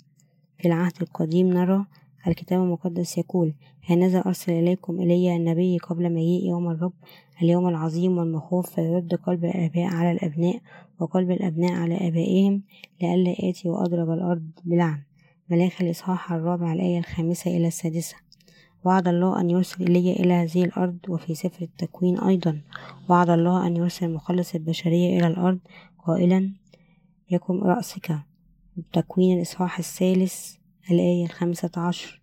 في 0.59 0.67
العهد 0.67 0.93
القديم 1.01 1.47
نرى 1.47 1.85
الكتاب 2.27 2.61
المقدس 2.63 3.17
يقول 3.17 3.53
هنذا 3.89 4.19
أرسل 4.19 4.51
إليكم 4.51 5.01
إلي 5.01 5.35
النبي 5.35 5.77
قبل 5.77 6.13
مجيء 6.13 6.49
يوم 6.49 6.69
الرب 6.69 6.93
اليوم 7.41 7.67
العظيم 7.67 8.17
والمخوف 8.17 8.69
فيرد 8.75 9.15
قلب 9.15 9.45
الآباء 9.45 9.85
على 9.85 10.11
الأبناء 10.11 10.61
وقلب 10.99 11.31
الأبناء 11.31 11.73
على 11.73 12.07
آبائهم 12.07 12.61
لئلا 13.01 13.49
آتي 13.49 13.69
وأضرب 13.69 14.09
الأرض 14.11 14.49
بلعن. 14.65 15.01
ملاخي 15.49 15.85
الإصحاح 15.85 16.31
الرابع 16.31 16.73
الآية 16.73 16.99
الخامسة 16.99 17.57
إلى 17.57 17.67
السادسة. 17.67 18.15
وعد 18.83 19.07
الله 19.07 19.41
أن 19.41 19.49
يرسل 19.49 19.83
إلي 19.83 20.11
إلى 20.13 20.33
هذه 20.33 20.63
الأرض 20.63 20.97
وفي 21.09 21.35
سفر 21.35 21.61
التكوين 21.61 22.19
أيضا. 22.19 22.61
وعد 23.09 23.29
الله 23.29 23.67
أن 23.67 23.77
يرسل 23.77 24.13
مخلص 24.13 24.55
البشرية 24.55 25.19
إلى 25.19 25.27
الأرض 25.27 25.59
قائلا 26.05 26.51
يكن 27.31 27.59
رأسك. 27.59 28.15
التكوين 28.77 29.37
الإصحاح 29.37 29.79
الثالث 29.79 30.60
الآية 30.91 31.25
الخامسة 31.25 31.71
عشر. 31.77 32.21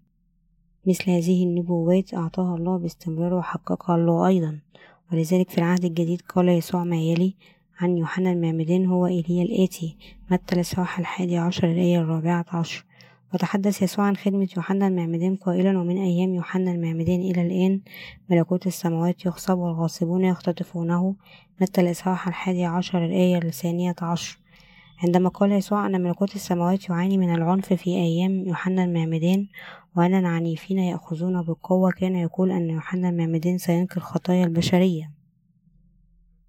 مثل 0.87 1.11
هذه 1.11 1.45
النبوات 1.45 2.15
أعطاها 2.15 2.57
الله 2.57 2.79
باستمرار 2.79 3.35
وحققها 3.35 3.97
الله 3.97 4.27
أيضا. 4.27 4.59
ولذلك 5.13 5.51
في 5.51 5.59
العهد 5.59 5.85
الجديد 5.85 6.23
قال 6.23 6.49
يسوع 6.49 6.85
ما 6.85 6.97
يلي 6.97 7.35
عن 7.81 7.97
يوحنا 7.97 8.33
المعمدان 8.33 8.87
هو 8.87 9.07
إيليا 9.07 9.43
الآتي. 9.43 9.97
متى 10.31 10.55
الإصحاح 10.55 10.99
الحادي 10.99 11.37
عشر 11.37 11.73
الآية 11.73 11.99
الرابعة 12.01 12.45
عشر. 12.49 12.85
وتحدث 13.35 13.83
يسوع 13.83 14.05
عن 14.05 14.17
خدمة 14.17 14.49
يوحنا 14.57 14.87
المعمدان 14.87 15.37
قائلا 15.37 15.79
ومن 15.79 15.99
أيام 15.99 16.35
يوحنا 16.35 16.73
المعمدان 16.73 17.21
إلى 17.21 17.43
الآن 17.43 17.81
ملكوت 18.31 18.67
السماوات 18.67 19.27
يخصب 19.27 19.59
والغاصبون 19.59 20.25
يختطفونه. 20.25 21.15
متى 21.61 21.81
الإصحاح 21.81 22.29
الحادي 22.29 22.65
عشر 22.65 23.05
الآية 23.05 23.39
الثانية 23.39 23.95
عشر. 24.03 24.39
عندما 25.05 25.29
قال 25.29 25.53
يسوع 25.53 25.87
أن 25.87 26.03
ملكوت 26.03 26.35
السماوات 26.35 26.89
يعاني 26.89 27.19
من 27.19 27.35
العنف 27.35 27.73
في 27.73 27.91
أيام 27.91 28.47
يوحنا 28.47 28.85
المعمدان 28.85 29.47
وأن 29.97 30.15
العنيفين 30.15 30.79
يأخذون 30.79 31.43
بالقوة 31.43 31.91
كان 31.91 32.17
يقول 32.17 32.51
أن 32.51 32.71
يوحنا 32.71 33.09
المعمدان 33.09 33.59
سينقل 33.59 34.01
خطايا 34.01 34.45
البشرية. 34.45 35.13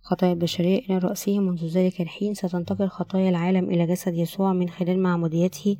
خطايا 0.01 0.33
البشرية 0.33 0.79
إلى 0.79 0.97
رأسه 0.97 1.39
منذ 1.39 1.67
ذلك 1.67 2.01
الحين 2.01 2.33
ستنتقل 2.33 2.87
خطايا 2.87 3.29
العالم 3.29 3.69
إلى 3.69 3.85
جسد 3.85 4.13
يسوع 4.13 4.53
من 4.53 4.69
خلال 4.69 4.99
معموديته 4.99 5.77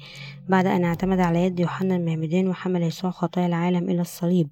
بعد 0.50 0.66
أن 0.66 0.84
اعتمد 0.86 1.20
على 1.20 1.46
يد 1.46 1.60
يوحنا 1.60 1.96
المعمدان 1.96 2.48
وحمل 2.48 2.84
يسوع 2.84 3.12
خطايا 3.12 3.48
العالم 3.48 3.90
إلى 3.90 4.02
الصليب. 4.02 4.50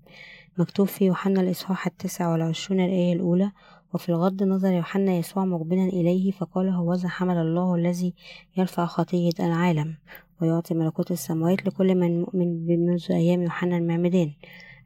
مكتوب 0.57 0.88
في 0.88 1.05
يوحنا 1.05 1.41
الإصحاح 1.41 1.88
التاسع 1.88 2.32
والعشرون 2.32 2.80
الآية 2.80 3.13
الأولى 3.13 3.51
وفي 3.93 4.09
الغض 4.09 4.43
نظر 4.43 4.73
يوحنا 4.73 5.13
يسوع 5.13 5.45
مقبلا 5.45 5.83
إليه 5.83 6.31
فقال 6.31 6.69
هوذا 6.69 7.09
حمل 7.09 7.38
الله 7.38 7.75
الذي 7.75 8.13
يرفع 8.57 8.85
خطية 8.85 9.31
العالم 9.39 9.95
ويعطي 10.41 10.73
ملكوت 10.73 11.11
السماوات 11.11 11.65
لكل 11.65 11.95
من 11.95 12.21
مؤمن 12.21 12.65
بمنذ 12.65 13.11
أيام 13.11 13.41
يوحنا 13.41 13.77
المعمدان 13.77 14.31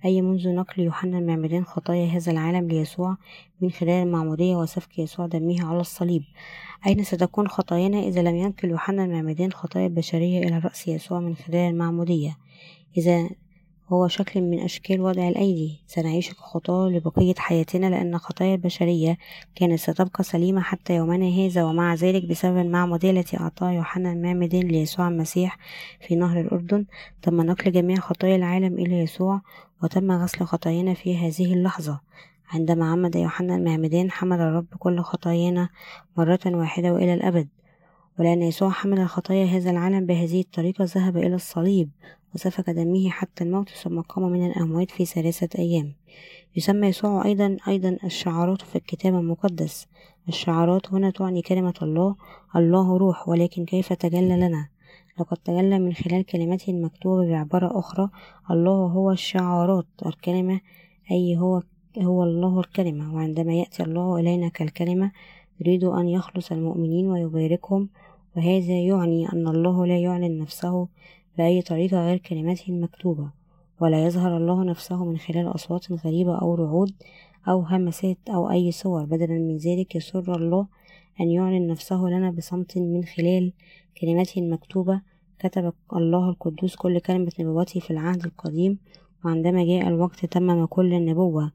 أي 0.05 0.21
منذ 0.21 0.49
نقل 0.49 0.83
يوحنا 0.83 1.19
المعمدان 1.19 1.65
خطايا 1.65 2.05
هذا 2.05 2.31
العالم 2.31 2.67
ليسوع 2.67 3.17
من 3.61 3.71
خلال 3.71 4.07
المعمودية 4.07 4.55
وسفك 4.55 4.99
يسوع 4.99 5.25
دمه 5.25 5.65
على 5.65 5.79
الصليب. 5.79 6.23
أين 6.87 7.03
ستكون 7.03 7.47
خطايانا 7.47 7.99
إذا 7.99 8.21
لم 8.21 8.35
ينقل 8.35 8.69
يوحنا 8.69 9.05
المعمدان 9.05 9.51
خطايا 9.51 9.87
البشرية 9.87 10.39
إلى 10.47 10.57
رأس 10.57 10.87
يسوع 10.87 11.19
من 11.19 11.35
خلال 11.35 11.69
المعمودية 11.71 12.37
إذا 12.97 13.29
هو 13.93 14.07
شكل 14.07 14.41
من 14.41 14.59
أشكال 14.59 15.01
وضع 15.01 15.27
الأيدي. 15.27 15.81
سنعيش 15.87 16.33
كخطاة 16.33 16.89
لبقية 16.89 17.33
حياتنا 17.37 17.89
لأن 17.89 18.17
خطايا 18.17 18.55
البشرية 18.55 19.17
كانت 19.55 19.79
ستبقى 19.79 20.23
سليمة 20.23 20.61
حتى 20.61 20.95
يومنا 20.95 21.27
هذا 21.27 21.63
ومع 21.63 21.93
ذلك 21.93 22.25
بسبب 22.25 22.57
المعمودية 22.57 23.11
التي 23.11 23.39
أعطاها 23.39 23.71
يوحنا 23.71 24.11
المعمدان 24.13 24.61
ليسوع 24.61 25.07
المسيح 25.07 25.57
في 26.07 26.15
نهر 26.15 26.41
الأردن 26.41 26.85
تم 27.21 27.41
نقل 27.41 27.71
جميع 27.71 27.97
خطايا 27.97 28.35
العالم 28.35 28.73
إلى 28.73 28.99
يسوع 28.99 29.41
وتم 29.83 30.11
غسل 30.11 30.45
خطايانا 30.45 30.93
في 30.93 31.17
هذه 31.17 31.53
اللحظة. 31.53 31.99
عندما 32.49 32.91
عمد 32.91 33.15
يوحنا 33.15 33.55
المعمدان 33.55 34.11
حمل 34.11 34.41
الرب 34.41 34.67
كل 34.79 34.99
خطايانا 35.01 35.69
مرة 36.17 36.39
واحدة 36.45 36.93
وإلى 36.93 37.13
الأبد. 37.13 37.47
ولأن 38.19 38.41
يسوع 38.41 38.69
حمل 38.69 39.07
خطايا 39.07 39.45
هذا 39.45 39.71
العالم 39.71 40.05
بهذه 40.05 40.41
الطريقة 40.41 40.83
ذهب 40.83 41.17
إلى 41.17 41.35
الصليب. 41.35 41.89
وسفك 42.35 42.69
دمه 42.69 43.09
حتى 43.09 43.43
الموت 43.43 43.69
ثم 43.69 44.01
قام 44.01 44.31
من 44.31 44.45
الأموات 44.45 44.91
في 44.91 45.05
ثلاثة 45.05 45.59
أيام. 45.59 45.93
يسمى 46.55 46.87
يسوع 46.87 47.25
أيضا 47.25 47.57
أيضا 47.67 47.97
الشعارات 48.03 48.61
في 48.61 48.75
الكتاب 48.75 49.15
المقدس. 49.15 49.87
الشعارات 50.27 50.93
هنا 50.93 51.09
تعني 51.09 51.41
كلمة 51.41 51.73
الله 51.81 52.15
الله 52.55 52.97
روح 52.97 53.29
ولكن 53.29 53.65
كيف 53.65 53.93
تجلى 53.93 54.35
لنا؟ 54.35 54.67
لقد 55.19 55.37
تجلى 55.37 55.79
من 55.79 55.93
خلال 55.93 56.25
كلمته 56.25 56.71
المكتوبة 56.71 57.29
بعبارة 57.29 57.79
أخرى. 57.79 58.09
الله 58.51 58.85
هو 58.85 59.11
الشعارات 59.11 59.85
الكلمة 60.05 60.61
أي 61.11 61.37
هو 61.37 61.61
هو 61.97 62.23
الله 62.23 62.59
الكلمة. 62.59 63.15
وعندما 63.15 63.53
يأتي 63.53 63.83
الله 63.83 64.19
إلينا 64.19 64.47
كالكلمة 64.49 65.11
يريد 65.59 65.83
أن 65.83 66.09
يخلص 66.09 66.51
المؤمنين 66.51 67.07
ويباركهم. 67.07 67.89
وهذا 68.37 68.73
يعني 68.73 69.29
أن 69.33 69.47
الله 69.47 69.85
لا 69.85 69.97
يعلن 69.97 70.37
نفسه 70.37 70.87
بأي 71.37 71.61
طريقة 71.61 72.05
غير 72.05 72.17
كلمته 72.17 72.69
المكتوبة 72.69 73.31
ولا 73.81 74.05
يظهر 74.05 74.37
الله 74.37 74.63
نفسه 74.63 75.05
من 75.05 75.17
خلال 75.17 75.55
أصوات 75.55 75.91
غريبة 75.91 76.41
أو 76.41 76.55
رعود 76.55 76.93
أو 77.47 77.61
همسات 77.61 78.17
أو 78.29 78.51
أي 78.51 78.71
صور 78.71 79.05
بدلا 79.05 79.33
من 79.39 79.57
ذلك 79.57 79.95
يسر 79.95 80.35
الله 80.35 80.67
أن 81.21 81.31
يعلن 81.31 81.67
نفسه 81.67 81.95
لنا 81.95 82.31
بصمت 82.31 82.77
من 82.77 83.03
خلال 83.03 83.53
كلمته 84.01 84.39
المكتوبة. 84.39 85.01
كتب 85.39 85.73
الله 85.93 86.29
القدوس 86.29 86.75
كل 86.75 86.99
كلمة 86.99 87.31
نبوته 87.39 87.79
في 87.79 87.91
العهد 87.91 88.25
القديم 88.25 88.77
وعندما 89.25 89.65
جاء 89.65 89.87
الوقت 89.87 90.25
تمم 90.25 90.65
كل 90.65 90.93
النبوة. 90.93 91.51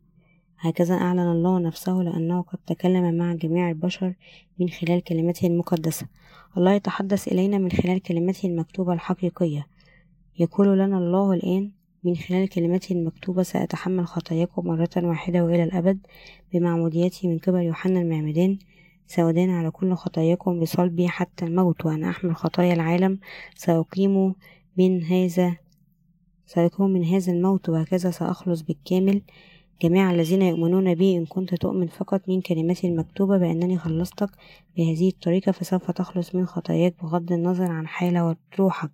هكذا 0.59 0.95
أعلن 0.95 1.31
الله 1.31 1.59
نفسه 1.59 1.93
لأنه 1.93 2.43
قد 2.43 2.59
تكلم 2.67 3.15
مع 3.15 3.35
جميع 3.35 3.71
البشر 3.71 4.15
من 4.59 4.69
خلال 4.69 5.05
كلمته 5.05 5.47
المقدسة. 5.47 6.07
الله 6.57 6.73
يتحدث 6.73 7.29
إلينا 7.29 7.59
من 7.59 7.71
خلال 7.71 8.03
كلمته 8.03 8.47
المكتوبة 8.47 8.93
الحقيقية. 8.93 9.67
يقول 10.39 10.79
لنا 10.79 10.99
الله 10.99 11.33
الآن 11.33 11.71
من 12.05 12.17
خلال 12.17 12.49
كلمته 12.49 12.93
المكتوبة 12.93 13.43
سأتحمل 13.43 14.07
خطاياكم 14.07 14.67
مرة 14.67 14.91
واحدة 14.97 15.45
وإلى 15.45 15.65
الأبد 15.65 15.99
بمعموديتي 16.53 17.29
من 17.29 17.39
قبل 17.39 17.61
يوحنا 17.61 18.01
المعمدان. 18.01 18.59
سودان 19.07 19.51
على 19.51 19.71
كل 19.71 19.95
خطاياكم 19.95 20.61
بصلبي 20.61 21.09
حتى 21.09 21.45
الموت 21.45 21.87
وأنا 21.87 22.11
أحمل 22.11 22.37
خطايا 22.37 22.75
العالم. 22.75 23.19
سأقيم 23.55 24.35
من 24.77 25.03
هذا 25.03 25.57
سيقوم 26.47 26.91
من 26.91 27.05
هذا 27.05 27.33
الموت 27.33 27.69
وهكذا 27.69 28.11
سأخلص 28.11 28.63
بالكامل. 28.63 29.23
جميع 29.83 30.11
الذين 30.11 30.43
يؤمنون 30.43 30.95
بي 30.95 31.17
إن 31.17 31.27
كنت 31.27 31.55
تؤمن 31.55 31.87
فقط 31.87 32.29
من 32.29 32.41
كلمتي 32.41 32.87
المكتوبة 32.87 33.39
بأنني 33.39 33.79
خلصتك 33.79 34.31
بهذه 34.77 35.09
الطريقة 35.09 35.53
فسوف 35.53 35.91
تخلص 35.91 36.35
من 36.35 36.47
خطاياك 36.47 36.95
بغض 37.03 37.33
النظر 37.33 37.71
عن 37.71 37.87
حالة 37.87 38.37
روحك 38.59 38.91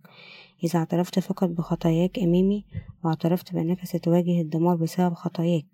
إذا 0.64 0.78
اعترفت 0.78 1.18
فقط 1.18 1.48
بخطاياك 1.48 2.18
أمامي 2.18 2.64
واعترفت 3.04 3.54
بأنك 3.54 3.84
ستواجه 3.84 4.40
الدمار 4.40 4.76
بسبب 4.76 5.14
خطاياك 5.14 5.64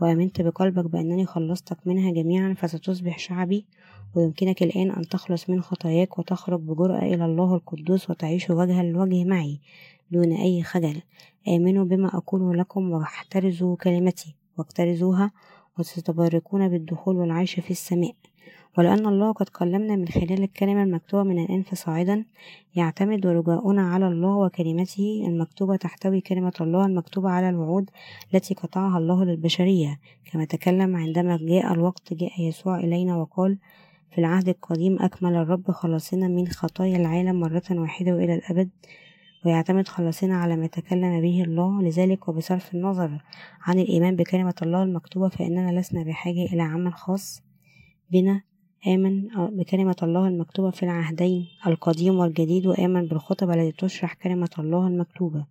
وآمنت 0.00 0.40
بقلبك 0.40 0.84
بأنني 0.84 1.26
خلصتك 1.26 1.86
منها 1.86 2.12
جميعا 2.12 2.54
فستصبح 2.54 3.18
شعبي 3.18 3.66
ويمكنك 4.14 4.62
الآن 4.62 4.90
أن 4.90 5.08
تخلص 5.08 5.50
من 5.50 5.62
خطاياك 5.62 6.18
وتخرج 6.18 6.60
بجرأة 6.60 7.02
إلى 7.02 7.24
الله 7.24 7.54
القدوس 7.54 8.10
وتعيش 8.10 8.50
وجها 8.50 8.82
لوجه 8.82 9.24
معي 9.24 9.60
دون 10.10 10.32
أي 10.32 10.62
خجل. 10.62 11.02
آمنوا 11.48 11.84
بما 11.84 12.08
أقوله 12.16 12.54
لكم 12.54 12.90
واحترزوا 12.90 13.76
كلمتي. 13.76 14.39
واكترزوها 14.58 15.30
وستباركون 15.78 16.68
بالدخول 16.68 17.16
والعيش 17.16 17.60
في 17.60 17.70
السماء. 17.70 18.14
ولأن 18.78 19.06
الله 19.06 19.32
قد 19.32 19.48
كلمنا 19.48 19.96
من 19.96 20.08
خلال 20.08 20.42
الكلمة 20.42 20.82
المكتوبة 20.82 21.22
من 21.22 21.38
الأنف 21.44 21.74
صاعدا 21.74 22.24
يعتمد 22.74 23.26
رجاؤنا 23.26 23.82
على 23.82 24.08
الله 24.08 24.36
وكلمته 24.36 25.24
المكتوبة 25.26 25.76
تحتوي 25.76 26.20
كلمة 26.20 26.52
الله 26.60 26.86
المكتوبة 26.86 27.30
على 27.30 27.48
الوعود 27.48 27.90
التي 28.34 28.54
قطعها 28.54 28.98
الله 28.98 29.24
للبشرية. 29.24 29.98
كما 30.32 30.44
تكلم 30.44 30.96
عندما 30.96 31.36
جاء 31.36 31.72
الوقت 31.72 32.14
جاء 32.14 32.40
يسوع 32.40 32.78
إلينا 32.78 33.16
وقال 33.16 33.58
في 34.10 34.18
العهد 34.18 34.48
القديم 34.48 34.96
أكمل 35.00 35.34
الرب 35.34 35.70
خلاصنا 35.70 36.28
من 36.28 36.48
خطايا 36.48 36.96
العالم 36.96 37.40
مرة 37.40 37.62
واحدة 37.70 38.12
وإلى 38.12 38.34
الأبد. 38.34 38.70
ويعتمد 39.46 39.88
خلاصنا 39.88 40.36
على 40.36 40.56
ما 40.56 40.66
تكلم 40.66 41.20
به 41.20 41.42
الله 41.42 41.82
لذلك 41.82 42.28
وبصرف 42.28 42.74
النظر 42.74 43.22
عن 43.60 43.78
الإيمان 43.78 44.16
بكلمة 44.16 44.54
الله 44.62 44.82
المكتوبة 44.82 45.28
فإننا 45.28 45.80
لسنا 45.80 46.02
بحاجة 46.02 46.44
إلى 46.44 46.62
عمل 46.62 46.94
خاص 46.94 47.42
بنا. 48.10 48.42
آمن 48.86 49.28
بكلمة 49.36 49.96
الله 50.02 50.28
المكتوبة 50.28 50.70
في 50.70 50.82
العهدين 50.82 51.46
القديم 51.66 52.14
والجديد 52.18 52.66
وآمن 52.66 53.06
بالخطب 53.06 53.50
التي 53.50 53.72
تشرح 53.72 54.14
كلمة 54.14 54.50
الله 54.58 54.86
المكتوبة. 54.86 55.46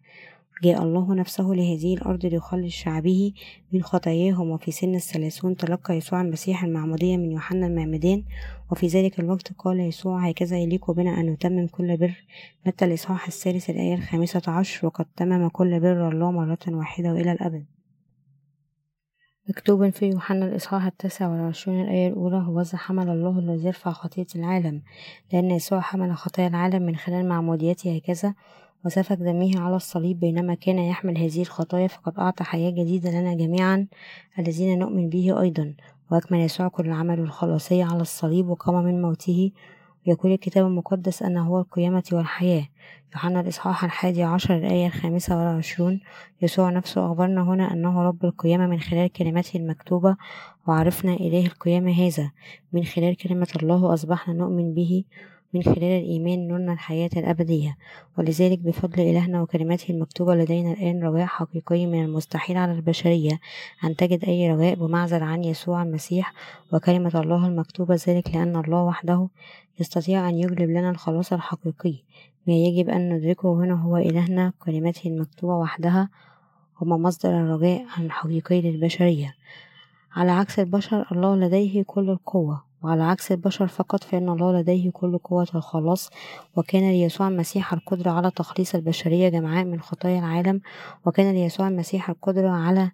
جاء 0.63 0.83
الله 0.83 1.13
نفسه 1.13 1.43
لهذه 1.43 1.93
الأرض 1.93 2.25
ليخلص 2.25 2.73
شعبه 2.73 3.33
من 3.73 3.83
خطاياهم 3.83 4.49
وفي 4.49 4.71
سن 4.71 4.95
الثلاثون 4.95 5.55
تلقى 5.55 5.97
يسوع 5.97 6.21
المسيح 6.21 6.63
المعمودية 6.63 7.17
من 7.17 7.31
يوحنا 7.31 7.67
المعمدان 7.67 8.23
وفي 8.71 8.87
ذلك 8.87 9.19
الوقت 9.19 9.53
قال 9.53 9.79
يسوع 9.79 10.29
هكذا 10.29 10.57
يليق 10.57 10.91
بنا 10.91 11.19
أن 11.19 11.25
نتمم 11.25 11.67
كل 11.67 11.97
بر 11.97 12.25
متى 12.65 12.85
الإصحاح 12.85 13.27
الثالث 13.27 13.69
الآية 13.69 13.93
الخامسة 13.93 14.41
عشر 14.47 14.87
وقد 14.87 15.05
تمم 15.15 15.47
كل 15.47 15.79
بر 15.79 16.09
الله 16.09 16.31
مرة 16.31 16.59
واحدة 16.67 17.13
وإلى 17.13 17.31
الأبد 17.31 17.65
مكتوب 19.49 19.89
في 19.89 20.09
يوحنا 20.09 20.45
الإصحاح 20.45 20.85
التاسع 20.85 21.27
والعشرون 21.27 21.81
الآية 21.81 22.07
الأولى 22.07 22.37
هو 22.47 22.63
حمل 22.73 23.09
الله 23.09 23.39
الذي 23.39 23.67
يرفع 23.67 23.91
خطية 23.91 24.27
العالم 24.35 24.81
لأن 25.33 25.51
يسوع 25.51 25.79
حمل 25.79 26.15
خطايا 26.15 26.47
العالم 26.47 26.83
من 26.83 26.95
خلال 26.95 27.27
معموديته 27.29 27.95
هكذا 27.95 28.33
وسفك 28.85 29.17
دمه 29.17 29.59
على 29.59 29.75
الصليب 29.75 30.19
بينما 30.19 30.53
كان 30.53 30.79
يحمل 30.79 31.17
هذه 31.17 31.41
الخطايا 31.41 31.87
فقد 31.87 32.19
أعطى 32.19 32.43
حياة 32.43 32.69
جديدة 32.69 33.11
لنا 33.11 33.33
جميعا 33.35 33.87
الذين 34.39 34.79
نؤمن 34.79 35.09
به 35.09 35.41
أيضا. 35.41 35.73
وأكمل 36.11 36.39
يسوع 36.39 36.67
كل 36.67 36.85
العمل 36.85 37.19
الخلاصية 37.19 37.85
على 37.85 38.01
الصليب 38.01 38.49
وقام 38.49 38.83
من 38.83 39.01
موته. 39.01 39.51
يقول 40.05 40.31
الكتاب 40.31 40.65
المقدس 40.65 41.23
أنه 41.23 41.47
هو 41.47 41.59
القيامة 41.59 42.03
والحياة. 42.11 42.67
يوحنا 43.13 43.39
الإصحاح 43.41 43.83
الحادي 43.83 44.23
عشر 44.23 44.57
الآية 44.57 44.87
الخامسة 44.87 45.37
والعشرون. 45.37 45.99
يسوع 46.41 46.69
نفسه 46.69 47.05
أخبرنا 47.05 47.41
هنا 47.41 47.73
أنه 47.73 48.03
رب 48.03 48.25
القيامة 48.25 48.67
من 48.67 48.79
خلال 48.79 49.11
كلمته 49.11 49.57
المكتوبة 49.57 50.15
وعرفنا 50.67 51.13
إله 51.13 51.45
القيامة 51.45 51.91
هذا. 51.91 52.31
من 52.73 52.83
خلال 52.83 53.17
كلمة 53.17 53.47
الله 53.63 53.93
أصبحنا 53.93 54.33
نؤمن 54.33 54.73
به. 54.73 55.03
من 55.53 55.63
خلال 55.63 55.83
الإيمان 55.83 56.47
نلنا 56.47 56.73
الحياة 56.73 57.09
الأبدية. 57.17 57.77
ولذلك 58.17 58.59
بفضل 58.59 58.99
إلهنا 59.01 59.41
وكلماته 59.41 59.91
المكتوبة 59.91 60.35
لدينا 60.35 60.71
الآن 60.71 61.03
رجاء 61.03 61.25
حقيقي 61.25 61.85
من 61.85 62.03
المستحيل 62.05 62.57
على 62.57 62.71
البشرية 62.71 63.39
أن 63.83 63.95
تجد 63.95 64.25
أي 64.25 64.51
رجاء 64.51 64.75
بمعزل 64.75 65.23
عن 65.23 65.43
يسوع 65.43 65.83
المسيح 65.83 66.33
وكلمة 66.73 67.11
الله 67.15 67.47
المكتوبة. 67.47 67.99
ذلك 68.07 68.35
لأن 68.35 68.55
الله 68.55 68.83
وحده 68.83 69.27
يستطيع 69.79 70.29
أن 70.29 70.35
يجلب 70.35 70.69
لنا 70.69 70.89
الخلاص 70.89 71.33
الحقيقي. 71.33 71.95
ما 72.47 72.53
يجب 72.53 72.89
أن 72.89 73.13
ندركه 73.13 73.53
هنا 73.53 73.73
هو 73.73 73.97
إلهنا 73.97 74.53
كلمته 74.59 75.07
المكتوبة 75.07 75.55
وحدها 75.55 76.09
هما 76.81 76.97
مصدر 76.97 77.29
الرجاء 77.29 77.85
الحقيقي 77.99 78.61
للبشرية. 78.61 79.35
على 80.15 80.31
عكس 80.31 80.59
البشر 80.59 81.05
الله 81.11 81.35
لديه 81.35 81.83
كل 81.83 82.09
القوة 82.09 82.68
وعلى 82.83 83.03
عكس 83.03 83.31
البشر 83.31 83.67
فقط 83.67 84.03
فإن 84.03 84.29
الله 84.29 84.59
لديه 84.59 84.91
كل 84.91 85.17
قوة 85.17 85.47
الخلاص 85.55 86.09
وكان 86.55 86.89
ليسوع 86.91 87.27
المسيح 87.27 87.73
القدرة 87.73 88.11
على 88.11 88.31
تخليص 88.31 88.75
البشرية 88.75 89.29
جمعاء 89.29 89.65
من 89.65 89.81
خطايا 89.81 90.19
العالم 90.19 90.61
وكان 91.05 91.33
ليسوع 91.33 91.67
المسيح 91.67 92.09
القدرة 92.09 92.49
على 92.49 92.91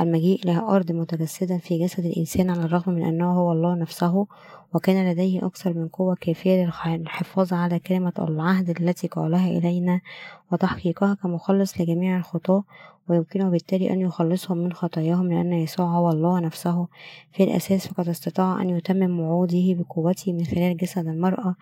المجيء 0.00 0.44
إلى 0.44 0.58
أرض 0.58 0.92
متجسدا 0.92 1.58
في 1.58 1.78
جسد 1.84 2.04
الإنسان 2.04 2.50
على 2.50 2.64
الرغم 2.64 2.92
من 2.92 3.04
أنه 3.04 3.32
هو 3.32 3.52
الله 3.52 3.74
نفسه 3.74 4.26
وكان 4.74 5.10
لديه 5.10 5.46
أكثر 5.46 5.74
من 5.74 5.88
قوة 5.88 6.16
كافية 6.20 6.72
للحفاظ 6.86 7.52
على 7.52 7.78
كلمة 7.78 8.12
العهد 8.18 8.70
التي 8.80 9.06
قالها 9.06 9.58
إلينا 9.58 10.00
وتحقيقها 10.52 11.14
كمخلص 11.14 11.80
لجميع 11.80 12.16
الخطاة 12.16 12.64
ويمكنه 13.08 13.50
بالتالي 13.50 13.92
أن 13.92 14.00
يخلصهم 14.00 14.58
من 14.58 14.72
خطاياهم 14.72 15.32
لأن 15.32 15.52
يسوع 15.52 15.86
هو 15.86 16.10
الله 16.10 16.40
نفسه. 16.40 16.86
في 17.32 17.44
الأساس 17.44 17.88
فقد 17.88 18.08
استطاع 18.08 18.62
أن 18.62 18.70
يتمم 18.70 19.20
وعوده 19.20 19.74
بقوته 19.74 20.32
من 20.32 20.44
خلال 20.44 20.76
جسد 20.76 21.06
المرأة 21.06 21.54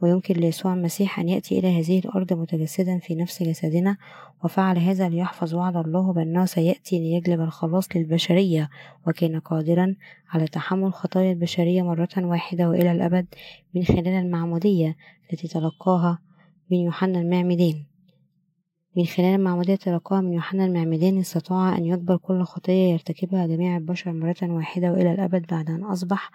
ويمكن 0.00 0.34
ليسوع 0.34 0.74
المسيح 0.74 1.18
أن 1.18 1.28
يأتي 1.28 1.58
إلى 1.58 1.80
هذه 1.80 1.98
الأرض 1.98 2.32
متجسدا 2.32 2.98
في 2.98 3.14
نفس 3.14 3.42
جسدنا. 3.42 3.96
وفعل 4.44 4.78
هذا 4.78 5.08
ليحفظ 5.08 5.54
وعد 5.54 5.76
الله 5.76 6.12
بأنه 6.12 6.44
سيأتي 6.44 6.98
ليجلب 6.98 7.40
الخلاص 7.40 7.88
للبشرية 7.96 8.70
وكان 9.06 9.40
قادرا 9.40 9.94
على 10.30 10.46
تحمل 10.46 10.92
خطايا 10.92 11.32
البشرية 11.32 11.82
مرة 11.82 12.08
واحدة 12.16 12.68
وإلى 12.68 12.92
الأبد 12.92 13.26
من 13.74 13.84
خلال 13.84 14.08
المعمودية 14.08 14.96
التي 15.32 15.48
تلقاها 15.48 16.18
من 16.70 16.78
يوحنا 16.78 17.20
المعمدان 17.20 17.84
من 18.96 19.04
خلال 19.04 19.34
المعمودية 19.34 19.74
تلقاها 19.74 20.20
من 20.20 20.32
يوحنا 20.32 20.64
المعمدان 20.64 21.18
استطاع 21.18 21.78
أن 21.78 21.84
يجبر 21.84 22.16
كل 22.16 22.42
خطية 22.42 22.92
يرتكبها 22.92 23.46
جميع 23.46 23.76
البشر 23.76 24.12
مرة 24.12 24.36
واحدة 24.42 24.92
وإلى 24.92 25.12
الأبد 25.12 25.46
بعد 25.46 25.70
أن 25.70 25.84
أصبح 25.84 26.30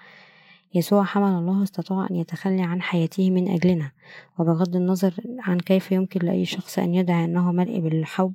يسوع 0.76 1.04
حمل 1.04 1.40
الله 1.40 1.64
استطاع 1.64 2.08
أن 2.12 2.16
يتخلى 2.16 2.62
عن 2.62 2.82
حياته 2.82 3.32
من 3.32 3.48
أجلنا. 3.48 3.92
وبغض 4.40 4.76
النظر 4.76 5.14
عن 5.40 5.60
كيف 5.60 5.92
يمكن 5.92 6.26
لأي 6.26 6.46
شخص 6.46 6.80
أن 6.80 6.94
يدعي 6.96 7.26
أنه 7.26 7.52
ملئ 7.52 7.80
بالحب 7.80 8.34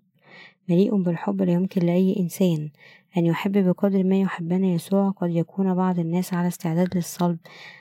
مليء 0.69 1.03
بالحب 1.03 1.43
لا 1.43 1.53
يمكن 1.53 1.87
لأي 1.87 2.17
إنسان. 2.21 2.71
أن 3.17 3.27
يحب 3.27 3.59
بقدر 3.59 4.05
ما 4.05 4.21
يحبنا 4.21 4.67
يسوع 4.67 5.11
قد 5.11 5.31
يكون 5.31 5.75
بعض 5.75 5.99
الناس 5.99 6.35
على 6.35 6.49
استعداد 6.49 6.97
للصلب 6.97 7.39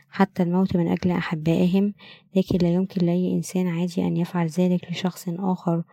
حتى 0.09 0.43
الموت 0.43 0.75
من 0.75 0.88
أجل 0.88 1.11
أحبائهم 1.11 1.93
لكن 2.36 2.57
لا 2.61 2.73
يمكن 2.73 3.05
لأي 3.05 3.34
إنسان 3.34 3.67
عادي 3.67 4.07
أن 4.07 4.17
يفعل 4.17 4.47
ذلك 4.47 4.91
لشخص 4.91 5.30
آخر. 5.30 5.84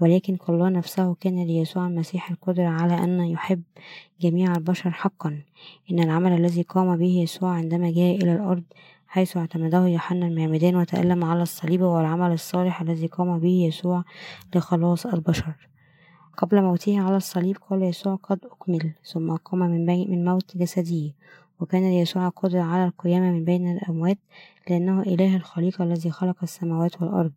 ولكن 0.00 0.36
الله 0.48 0.68
نفسه 0.68 1.14
كان 1.14 1.46
ليسوع 1.46 1.86
المسيح 1.86 2.30
القدرة 2.30 2.68
على 2.68 2.94
أن 2.94 3.20
يحب 3.20 3.62
جميع 4.20 4.52
البشر 4.52 4.90
حقا. 4.90 5.42
إن 5.90 5.98
العمل 5.98 6.32
الذي 6.32 6.62
قام 6.62 6.96
به 6.96 7.22
يسوع 7.22 7.50
عندما 7.50 7.90
جاء 7.90 8.16
إلى 8.16 8.32
الأرض 8.32 8.62
حيث 9.06 9.36
اعتمده 9.36 9.86
يوحنا 9.86 10.26
المعمدان 10.26 10.76
وتألم 10.76 11.24
على 11.24 11.42
الصليب 11.42 11.82
هو 11.82 12.00
العمل 12.00 12.32
الصالح 12.32 12.80
الذي 12.80 13.06
قام 13.06 13.38
به 13.38 13.64
يسوع 13.66 14.04
لخلاص 14.54 15.06
البشر. 15.06 15.70
قبل 16.40 16.62
موته 16.62 17.00
على 17.00 17.16
الصليب 17.16 17.56
قال 17.70 17.82
يسوع 17.82 18.14
قد 18.14 18.38
أكمل 18.44 18.92
ثم 19.04 19.36
قام 19.36 19.58
من, 19.58 19.86
من 19.86 20.24
موت 20.24 20.56
جسده 20.56 21.12
وكان 21.60 21.90
ليسوع 21.90 22.28
قدرة 22.28 22.60
على 22.60 22.84
القيامة 22.84 23.30
من 23.30 23.44
بين 23.44 23.72
الأموات 23.72 24.18
لأنه 24.70 25.02
إله 25.02 25.36
الخليقة 25.36 25.84
الذي 25.84 26.10
خلق 26.10 26.36
السماوات 26.42 27.02
والأرض 27.02 27.32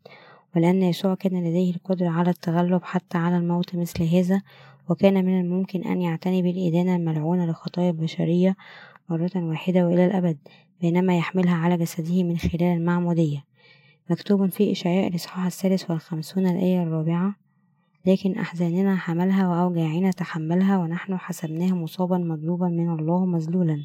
ولأن 0.56 0.84
يسوع 0.84 1.16
كان 1.16 1.44
لديه 1.44 1.76
القدرة 1.76 2.10
على 2.10 2.30
التغلب 2.30 2.84
حتى 2.84 3.18
على 3.18 3.38
الموت 3.38 3.76
مثل 3.76 4.04
هذا 4.04 4.42
وكان 4.90 5.26
من 5.26 5.42
الممكن 5.42 5.84
أن 5.84 6.02
يعتني 6.02 6.42
بالإدانة 6.42 6.96
الملعونة 6.96 7.46
لخطايا 7.46 7.90
البشرية 7.90 8.56
مرة 9.10 9.32
واحدة 9.36 9.88
وإلى 9.88 10.06
الأبد 10.06 10.38
بينما 10.82 11.18
يحملها 11.18 11.56
على 11.56 11.78
جسده 11.78 12.24
من 12.24 12.38
خلال 12.38 12.64
المعمودية. 12.64 13.44
مكتوب 14.10 14.50
في 14.50 14.72
إشعياء 14.72 15.08
الإصحاح 15.08 15.46
الثالث 15.46 15.92
والخمسون 15.92 16.48
الآية 16.48 16.84
الرابعة 16.84 17.43
لكن 18.06 18.38
أحزاننا 18.38 18.96
حملها 18.96 19.48
وأوجاعنا 19.48 20.12
تحملها 20.12 20.78
ونحن 20.78 21.18
حسبناه 21.18 21.74
مصابا 21.74 22.18
مضروبا 22.18 22.68
من 22.68 22.90
الله 22.90 23.26
مذلولا. 23.26 23.78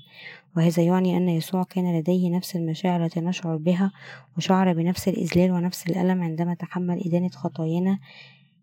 وهذا 0.57 0.83
يعني 0.83 1.17
أن 1.17 1.29
يسوع 1.29 1.63
كان 1.63 1.99
لديه 1.99 2.37
نفس 2.37 2.57
المشاعر 2.57 3.05
التي 3.05 3.21
نشعر 3.21 3.57
بها 3.57 3.93
وشعر 4.37 4.73
بنفس 4.73 5.09
الإذلال 5.09 5.53
ونفس 5.53 5.87
الألم 5.91 6.23
عندما 6.23 6.55
تحمل 6.55 7.03
إدانة 7.07 7.29
خطايانا 7.29 7.99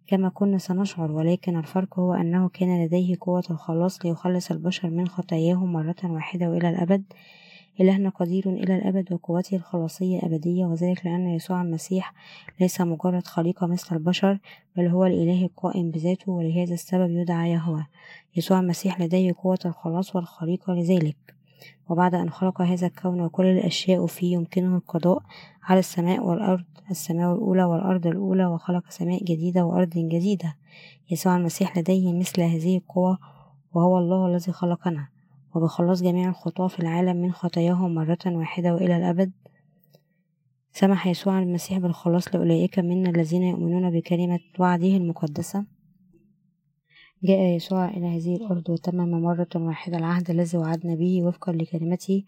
كما 0.07 0.29
كنا 0.29 0.57
سنشعر. 0.57 1.11
ولكن 1.11 1.57
الفرق 1.57 1.99
هو 1.99 2.13
أنه 2.13 2.49
كان 2.49 2.85
لديه 2.85 3.15
قوة 3.21 3.43
الخلاص 3.51 4.05
ليخلص 4.05 4.51
البشر 4.51 4.89
من 4.89 5.07
خطاياهم 5.07 5.73
مرة 5.73 5.95
واحدة 6.03 6.49
وإلى 6.49 6.69
الأبد. 6.69 7.03
إلهنا 7.79 8.09
قدير 8.09 8.49
إلى 8.49 8.75
الأبد 8.75 9.13
وقوته 9.13 9.55
الخلاصية 9.55 10.19
أبدية 10.23 10.65
وذلك 10.65 11.05
لأن 11.05 11.27
يسوع 11.27 11.61
المسيح 11.61 12.13
ليس 12.59 12.81
مجرد 12.81 13.27
خليقة 13.27 13.67
مثل 13.67 13.95
البشر 13.95 14.39
بل 14.75 14.87
هو 14.87 15.05
الإله 15.05 15.45
القائم 15.45 15.91
بذاته 15.91 16.31
ولهذا 16.31 16.73
السبب 16.73 17.11
يدعى 17.11 17.51
يهوه. 17.51 17.87
يسوع 18.35 18.59
المسيح 18.59 19.01
لديه 19.01 19.33
قوة 19.43 19.59
الخلاص 19.65 20.15
والخليقة 20.15 20.73
لذلك. 20.73 21.17
وبعد 21.89 22.15
أن 22.15 22.29
خلق 22.29 22.61
هذا 22.61 22.87
الكون 22.87 23.21
وكل 23.21 23.45
الأشياء 23.45 24.05
فيه 24.05 24.33
يمكنه 24.33 24.75
القضاء 24.75 25.23
على 25.63 25.79
السماء 25.79 26.25
والأرض 26.25 26.63
السماء 26.91 27.33
الأولى 27.33 27.63
والأرض 27.63 28.07
الأولى 28.07 28.45
وخلق 28.45 28.89
سماء 28.89 29.23
جديدة 29.23 29.65
وأرض 29.65 29.89
جديدة. 29.89 30.55
يسوع 31.11 31.37
المسيح 31.37 31.77
لديه 31.77 32.13
مثل 32.13 32.41
هذه 32.41 32.77
القوة 32.77 33.17
وهو 33.73 33.97
الله 33.97 34.27
الذي 34.27 34.51
خلقنا. 34.51 35.14
وبخلاص 35.55 36.03
جميع 36.03 36.29
الخطاة 36.29 36.67
في 36.67 36.79
العالم 36.79 37.17
من 37.17 37.31
خطاياهم 37.31 37.95
مرة 37.95 38.17
واحدة 38.25 38.73
وإلى 38.73 38.97
الأبد. 38.97 39.31
سمح 40.71 41.07
يسوع 41.07 41.39
المسيح 41.39 41.77
بالخلاص 41.77 42.35
لأولئك 42.35 42.79
منا 42.79 43.09
الذين 43.09 43.43
يؤمنون 43.43 43.91
بكلمة 43.91 44.39
وعده 44.59 44.87
المقدسة. 44.87 45.65
جاء 47.23 47.39
يسوع 47.55 47.89
إلى 47.89 48.17
هذه 48.17 48.35
الأرض 48.35 48.69
وتمم 48.69 49.21
مرة 49.21 49.47
واحدة 49.55 49.97
العهد 49.97 50.29
الذي 50.29 50.57
وعدنا 50.57 50.95
به 50.95 51.23
وفقا 51.23 51.51
لكلمته. 51.51 52.23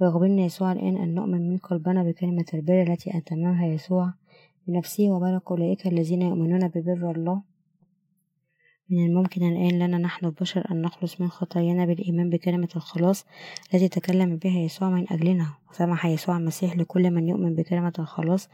ويخبرنا 0.00 0.42
يسوع 0.42 0.72
الآن 0.72 0.96
أن 0.96 1.14
نؤمن 1.14 1.48
من 1.50 1.58
قلبنا 1.58 2.02
بكلمة 2.02 2.46
البر 2.54 2.82
التي 2.82 3.18
أتممها 3.18 3.66
يسوع 3.66 4.12
بنفسه 4.66 5.10
وبارك 5.10 5.50
أولئك 5.50 5.86
الذين 5.86 6.22
يؤمنون 6.22 6.68
ببر 6.68 7.10
الله. 7.10 7.42
من 8.90 9.06
الممكن 9.06 9.42
الآن 9.42 9.78
لنا 9.78 9.98
نحن 9.98 10.26
البشر 10.26 10.64
أن 10.70 10.82
نخلص 10.82 11.20
من 11.20 11.28
خطايانا 11.28 11.84
بالإيمان 11.84 12.30
بكلمة 12.30 12.68
الخلاص 12.76 13.26
التي 13.74 13.88
تكلم 13.88 14.36
بها 14.36 14.58
يسوع 14.58 14.90
من 14.90 15.12
أجلنا. 15.12 15.46
وسمح 15.70 16.06
يسوع 16.06 16.36
المسيح 16.36 16.76
لكل 16.76 17.10
من 17.10 17.28
يؤمن 17.28 17.54
بكلمة 17.54 17.92
الخلاص 17.98 18.48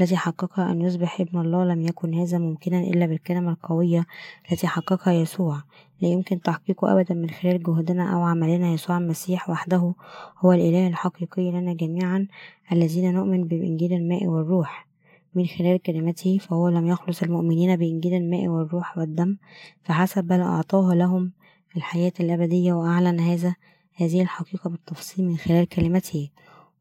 التي 0.00 0.16
حققها 0.16 0.72
أن 0.72 0.80
يصبح 0.80 1.20
ابن 1.20 1.40
الله 1.40 1.64
لم 1.64 1.82
يكن 1.82 2.14
هذا 2.14 2.38
ممكنا 2.38 2.80
إلا 2.80 3.06
بالكلمة 3.06 3.50
القوية 3.50 4.06
التي 4.52 4.66
حققها 4.66 5.12
يسوع. 5.12 5.62
لا 6.00 6.08
يمكن 6.08 6.40
تحقيقه 6.40 6.92
أبدا 6.92 7.14
من 7.14 7.30
خلال 7.30 7.62
جهدنا 7.62 8.14
أو 8.14 8.22
عملنا. 8.22 8.72
يسوع 8.72 8.98
المسيح 8.98 9.50
وحده 9.50 9.94
هو 10.38 10.52
الإله 10.52 10.86
الحقيقي 10.88 11.50
لنا 11.50 11.72
جميعا 11.72 12.26
الذين 12.72 13.14
نؤمن 13.14 13.44
بإنجيل 13.44 13.92
الماء 13.92 14.26
والروح. 14.26 14.89
من 15.34 15.46
خلال 15.46 15.82
كلمته 15.82 16.38
فهو 16.38 16.68
لم 16.68 16.86
يخلص 16.86 17.22
المؤمنين 17.22 17.76
بإنجيل 17.76 18.14
الماء 18.14 18.48
والروح 18.48 18.98
والدم 18.98 19.36
فحسب 19.82 20.24
بل 20.24 20.40
أعطاه 20.40 20.94
لهم 20.94 21.32
الحياة 21.76 22.12
الأبدية 22.20 22.72
وأعلن 22.72 23.20
هذا 23.20 23.54
هذه 23.94 24.22
الحقيقة 24.22 24.70
بالتفصيل 24.70 25.24
من 25.24 25.36
خلال 25.36 25.68
كلمته. 25.68 26.30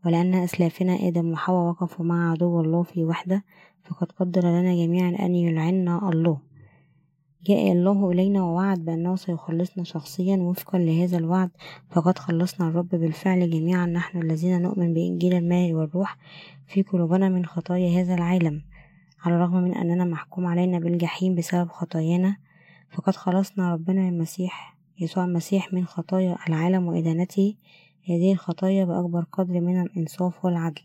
ولأن 0.06 0.36
أسلافنا 0.36 0.96
آدم 1.08 1.32
وحواء 1.32 1.70
وقفوا 1.70 2.06
مع 2.06 2.32
عدو 2.32 2.62
الله 2.62 2.84
في 2.84 3.04
وحدة 3.04 3.44
فقد 3.84 4.12
قدر 4.12 4.42
لنا 4.42 4.76
جميعا 4.76 5.26
أن 5.26 5.36
يلعنا 5.36 6.10
الله. 6.10 6.49
جاء 7.48 7.72
الله 7.72 8.12
إلينا 8.12 8.44
ووعد 8.44 8.86
بأنه 8.86 9.16
سيخلصنا 9.16 9.84
شخصيا 9.84 10.38
وفقا 10.38 10.80
لهذا 10.80 11.18
الوعد 11.18 11.50
فقد 11.90 12.18
خلصنا 12.18 12.68
الرب 12.68 12.90
بالفعل 12.90 13.50
جميعا. 13.50 13.86
نحن 13.86 14.22
الذين 14.22 14.62
نؤمن 14.62 14.94
بإنجيل 14.94 15.34
الماء 15.34 15.74
والروح 15.74 16.18
في 16.68 16.82
قلوبنا 16.82 17.30
من 17.30 17.46
خطايا 17.46 18.02
هذا 18.02 18.14
العالم. 18.14 18.62
على 19.22 19.36
الرغم 19.36 19.64
من 19.64 19.74
أننا 19.74 20.06
محكوم 20.06 20.46
علينا 20.46 20.80
بالجحيم 20.80 21.36
بسبب 21.36 21.70
خطايانا 21.70 22.38
فقد 22.92 23.16
خلصنا 23.16 23.74
ربنا 23.74 24.10
المسيح 24.10 24.78
يسوع 25.00 25.26
المسيح 25.26 25.74
من 25.74 25.86
خطايا 25.86 26.38
العالم 26.50 26.88
وإدانته. 26.88 27.56
هذه 28.10 28.34
الخطايا 28.34 28.86
بأكبر 28.86 29.26
قدر 29.32 29.62
من 29.62 29.82
الإنصاف 29.82 30.46
والعدل. 30.46 30.82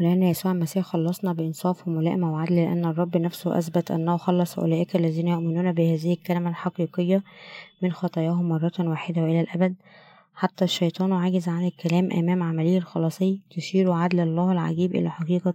ولأن 0.00 0.22
يسوع 0.22 0.52
المسيح 0.52 0.84
خلصنا 0.84 1.32
بإنصاف 1.32 1.88
وملائمة 1.88 2.32
وعدل 2.32 2.56
لأن 2.56 2.84
الرب 2.84 3.16
نفسه 3.16 3.58
أثبت 3.58 3.90
أنه 3.90 4.16
خلص 4.16 4.58
أولئك 4.58 4.96
الذين 4.96 5.28
يؤمنون 5.28 5.72
بهذه 5.72 6.12
الكلمة 6.12 6.50
الحقيقية 6.50 7.22
من 7.82 7.92
خطاياهم 7.92 8.48
مرة 8.48 8.72
واحدة 8.78 9.22
وإلى 9.22 9.40
الأبد. 9.40 9.74
حتى 10.34 10.64
الشيطان 10.64 11.12
عاجز 11.12 11.48
عن 11.48 11.66
الكلام 11.66 12.12
أمام 12.12 12.42
عملية 12.42 12.78
الخلاصي 12.78 13.40
تشير 13.50 13.92
عدل 13.92 14.20
الله 14.20 14.52
العجيب 14.52 14.94
إلى 14.94 15.10
حقيقة 15.10 15.54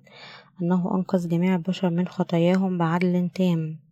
أنه 0.61 0.95
أنقذ 0.95 1.29
جميع 1.29 1.55
البشر 1.55 1.89
من 1.89 2.07
خطاياهم 2.07 2.77
بعدل 2.77 3.29
تام. 3.29 3.88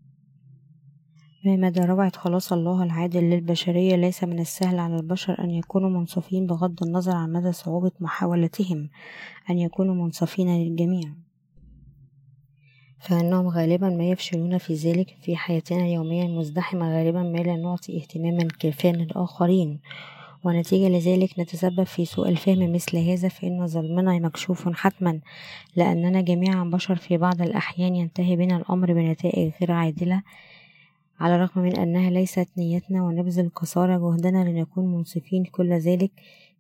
بمدى 1.56 1.80
روعة 1.80 2.12
خلاص 2.18 2.54
الله 2.54 2.84
العادل 2.84 3.24
للبشرية 3.24 3.96
ليس 3.96 4.24
من 4.24 4.40
السهل 4.40 4.80
على 4.80 4.96
البشر 4.96 5.44
أن 5.44 5.52
يكونوا 5.52 5.90
منصفين 5.90 6.48
بغض 6.48 6.84
النظر 6.84 7.16
عن 7.16 7.32
مدى 7.32 7.52
صعوبة 7.52 7.92
محاولتهم 8.00 8.90
أن 9.50 9.58
يكونوا 9.58 9.96
منصفين 9.96 10.64
للجميع. 10.64 11.14
فإنهم 13.00 13.48
غالبا 13.48 13.90
ما 13.90 14.04
يفشلون 14.10 14.58
في 14.58 14.74
ذلك 14.74 15.18
في 15.22 15.36
حياتنا 15.36 15.80
اليومية 15.80 16.24
المزدحمة 16.24 16.98
غالبا 16.98 17.24
ما 17.24 17.38
لا 17.38 17.56
نعطي 17.56 17.98
اهتماما 17.98 18.48
كافيا 18.60 18.92
للآخرين. 18.92 19.80
ونتيجة 20.44 20.90
لذلك 20.90 21.40
نتسبب 21.40 21.84
في 21.84 22.06
سوء 22.06 22.30
الفهم 22.30 22.74
مثل 22.74 22.98
هذا 22.98 23.28
فإن 23.28 23.68
ظلمنا 23.68 24.20
مكشوف 24.20 24.70
حتما 24.70 25.20
لأننا 25.76 26.22
جميعا 26.22 26.64
بشر 26.64 26.96
في 26.96 27.18
بعض 27.18 27.42
الأحيان 27.42 27.96
ينتهي 27.96 28.36
بنا 28.36 28.58
الأمر 28.58 28.94
بنتائج 28.94 29.52
غير 29.62 29.72
عادلة 29.72 30.22
على 31.20 31.36
الرغم 31.36 31.62
من 31.62 31.76
أنها 31.76 32.10
ليست 32.10 32.48
نيتنا 32.58 33.04
ونبذل 33.04 33.50
قصارى 33.56 33.98
جهدنا 33.98 34.50
لنكون 34.50 34.94
منصفين 34.94 35.44
كل 35.46 35.74
ذلك 35.74 36.12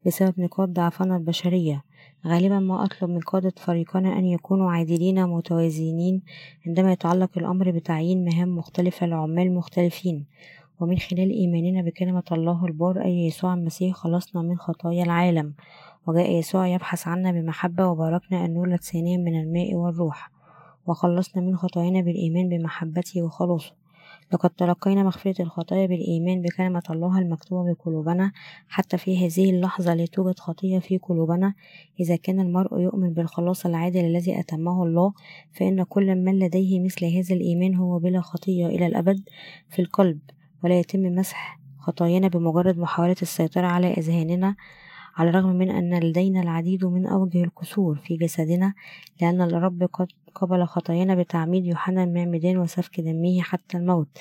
بسبب 0.05 0.33
نقاط 0.37 0.69
ضعفنا 0.69 1.17
البشرية. 1.17 1.83
غالبا 2.27 2.59
ما 2.59 2.85
أطلب 2.85 3.09
من 3.09 3.19
قادة 3.19 3.53
فريقنا 3.57 4.19
أن 4.19 4.25
يكونوا 4.25 4.71
عادلين 4.71 5.27
متوازنين 5.27 6.21
عندما 6.67 6.91
يتعلق 6.91 7.29
الأمر 7.37 7.71
بتعيين 7.71 8.25
مهام 8.25 8.57
مختلفة 8.57 9.05
لعمال 9.05 9.55
مختلفين. 9.55 10.25
ومن 10.79 10.97
خلال 10.97 11.29
إيماننا 11.29 11.81
بكلمة 11.81 12.23
الله 12.31 12.65
البار 12.65 13.01
أي 13.01 13.27
يسوع 13.27 13.53
المسيح 13.53 13.95
خلصنا 13.95 14.41
من 14.41 14.57
خطايا 14.57 15.03
العالم 15.03 15.53
وجاء 16.07 16.31
يسوع 16.31 16.67
يبحث 16.67 17.07
عنا 17.07 17.31
بمحبة 17.31 17.87
وباركنا 17.87 18.45
أن 18.45 18.53
نولد 18.53 18.81
ثانيا 18.81 19.17
من 19.17 19.39
الماء 19.41 19.75
والروح 19.75 20.31
وخلصنا 20.87 21.43
من 21.43 21.57
خطايانا 21.57 22.01
بالإيمان 22.01 22.49
بمحبته 22.49 23.21
وخلاصه. 23.21 23.86
لقد 24.33 24.49
تلقينا 24.49 25.03
مغفرة 25.03 25.41
الخطايا 25.41 25.85
بالإيمان 25.85 26.41
بكلمة 26.41 26.83
الله 26.89 27.19
المكتوبة 27.19 27.73
بقلوبنا. 27.73 28.31
حتى 28.67 28.97
في 28.97 29.25
هذه 29.25 29.49
اللحظة 29.49 29.93
لا 29.93 30.05
توجد 30.05 30.39
خطية 30.39 30.79
في 30.79 30.97
قلوبنا. 30.97 31.53
إذا 31.99 32.15
كان 32.15 32.39
المرء 32.39 32.79
يؤمن 32.79 33.13
بالخلاص 33.13 33.65
العادل 33.65 34.05
الذي 34.05 34.39
أتمه 34.39 34.83
الله 34.83 35.13
فإن 35.53 35.83
كل 35.83 36.15
من 36.15 36.39
لديه 36.39 36.79
مثل 36.79 37.05
هذا 37.05 37.35
الإيمان 37.35 37.75
هو 37.75 37.99
بلا 37.99 38.21
خطية 38.21 38.67
إلى 38.67 38.87
الأبد 38.87 39.29
في 39.69 39.81
القلب 39.81 40.19
ولا 40.63 40.79
يتم 40.79 40.99
مسح 40.99 41.59
خطايانا 41.79 42.27
بمجرد 42.27 42.77
محاولة 42.77 43.15
السيطرة 43.21 43.67
على 43.67 43.93
أذهاننا. 43.93 44.55
على 45.17 45.29
الرغم 45.29 45.55
من 45.55 45.69
أن 45.69 45.99
لدينا 45.99 46.41
العديد 46.41 46.85
من 46.85 47.05
أوجه 47.05 47.43
الكسور 47.43 47.95
في 47.95 48.17
جسدنا 48.17 48.73
لأن 49.21 49.41
الرب 49.41 49.83
قد 49.83 50.07
قبل 50.35 50.65
خطايانا 50.65 51.15
بتعميد 51.15 51.65
يوحنا 51.65 52.03
المعمدان 52.03 52.57
وسفك 52.57 53.01
دمه 53.01 53.41
حتى 53.41 53.77
الموت. 53.77 54.17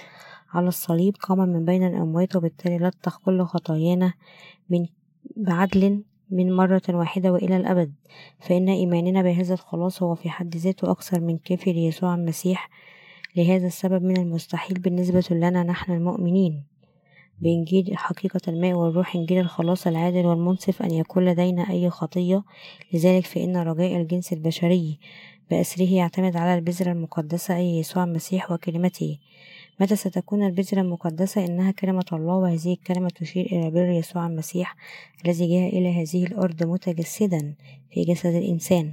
على 0.53 0.68
الصليب 0.68 1.16
قام 1.16 1.38
من 1.38 1.64
بين 1.64 1.86
الأموات 1.86 2.36
وبالتالي 2.36 2.78
لطخ 2.78 3.18
كل 3.18 3.42
خطايانا 3.42 4.12
من 4.70 4.86
بعدل 5.36 6.03
من 6.30 6.57
مرة 6.57 6.82
واحدة 6.88 7.32
وإلى 7.32 7.57
الأبد. 7.57 7.92
فإن 8.38 8.68
إيماننا 8.68 9.22
بهذا 9.22 9.55
الخلاص 9.55 10.03
هو 10.03 10.14
في 10.14 10.30
حد 10.30 10.57
ذاته 10.57 10.90
أكثر 10.90 11.20
من 11.20 11.38
كافي 11.38 11.72
ليسوع 11.72 12.14
المسيح. 12.14 12.70
لهذا 13.36 13.66
السبب 13.66 14.03
من 14.03 14.16
المستحيل 14.16 14.78
بالنسبة 14.78 15.24
لنا 15.30 15.62
نحن 15.62 15.92
المؤمنين. 15.92 16.76
بإنجيل 17.41 17.97
حقيقة 17.97 18.41
الماء 18.49 18.72
والروح 18.72 19.16
إنجيل 19.16 19.41
الخلاص 19.41 19.87
العادل 19.87 20.26
والمنصف 20.26 20.82
أن 20.82 20.91
يكون 20.91 21.24
لدينا 21.24 21.70
أي 21.70 21.91
خطية. 21.91 22.43
لذلك 22.93 23.26
فإن 23.26 23.57
رجاء 23.57 23.97
الجنس 23.97 24.32
البشري 24.32 24.99
بأسره 25.51 25.95
يعتمد 25.95 26.37
على 26.37 26.55
البذرة 26.55 26.93
المقدسة 26.93 27.57
أي 27.57 27.78
يسوع 27.78 28.05
المسيح 28.05 28.51
وكلمته. 28.53 29.18
متى 29.81 29.97
ستكون 29.97 30.47
البذرة 30.47 30.81
المقدسة؟ 30.81 31.45
إنها 31.47 31.70
كلمة 31.70 32.05
الله 32.12 32.35
وهذه 32.35 32.72
الكلمة 32.72 33.09
تشير 33.09 33.47
إلى 33.47 33.70
بر 33.70 33.89
يسوع 33.89 34.27
المسيح 34.27 34.77
الذي 35.24 35.49
جاء 35.49 35.79
إلى 35.79 36.03
هذه 36.03 36.27
الأرض 36.27 36.62
متجسدا 36.62 37.55
في 37.91 38.05
جسد 38.05 38.35
الإنسان. 38.35 38.93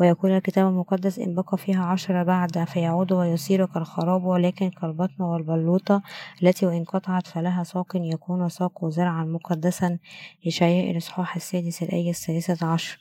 ويقول 0.00 0.30
الكتاب 0.30 0.68
المقدس 0.68 1.18
إن 1.18 1.34
بقى 1.34 1.58
فيها 1.58 1.84
عشرة 1.84 2.22
بعد 2.22 2.64
فيعود 2.64 3.12
ويصير 3.12 3.66
كالخراب 3.66 4.24
ولكن 4.24 4.70
كالبطن 4.70 5.22
والبلوطة 5.22 6.02
التي 6.42 6.66
وإن 6.66 6.84
قطعت 6.84 7.26
فلها 7.26 7.64
ساق 7.64 7.92
يكون 7.96 8.48
ساق 8.48 8.88
زرعا 8.88 9.24
مقدسا 9.24 9.98
إشعياء 10.46 10.90
الإصحاح 10.90 11.36
السادس 11.36 11.82
الآية 11.82 12.10
الثالثة 12.10 12.66
عشر. 12.66 12.98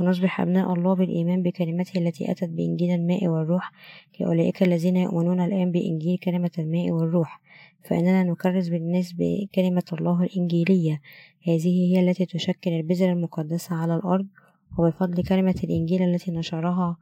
ونصبح 0.00 0.40
أبناء 0.40 0.72
الله 0.72 0.94
بالإيمان 0.94 1.42
بكلمته 1.42 1.98
التي 1.98 2.30
أتت 2.30 2.48
بإنجيل 2.48 2.90
الماء 2.90 3.28
والروح 3.28 3.72
كأولئك 4.12 4.62
الذين 4.62 4.96
يؤمنون 4.96 5.40
الآن 5.40 5.72
بإنجيل 5.72 6.18
كلمة 6.18 6.50
الماء 6.58 6.90
والروح. 6.90 7.40
فإننا 7.84 8.22
نكرس 8.22 8.68
بالناس 8.68 9.14
بكلمة 9.18 9.84
الله 9.92 10.22
الإنجيلية. 10.22 11.00
هذه 11.48 11.92
هي 11.92 12.10
التي 12.10 12.26
تشكل 12.26 12.70
البذرة 12.70 13.12
المقدسة 13.12 13.76
على 13.76 13.94
الأرض 13.96 14.26
وبفضل 14.78 15.22
كلمة 15.22 15.54
الإنجيل 15.64 16.02
التي 16.02 16.30
نشرها 16.30 16.96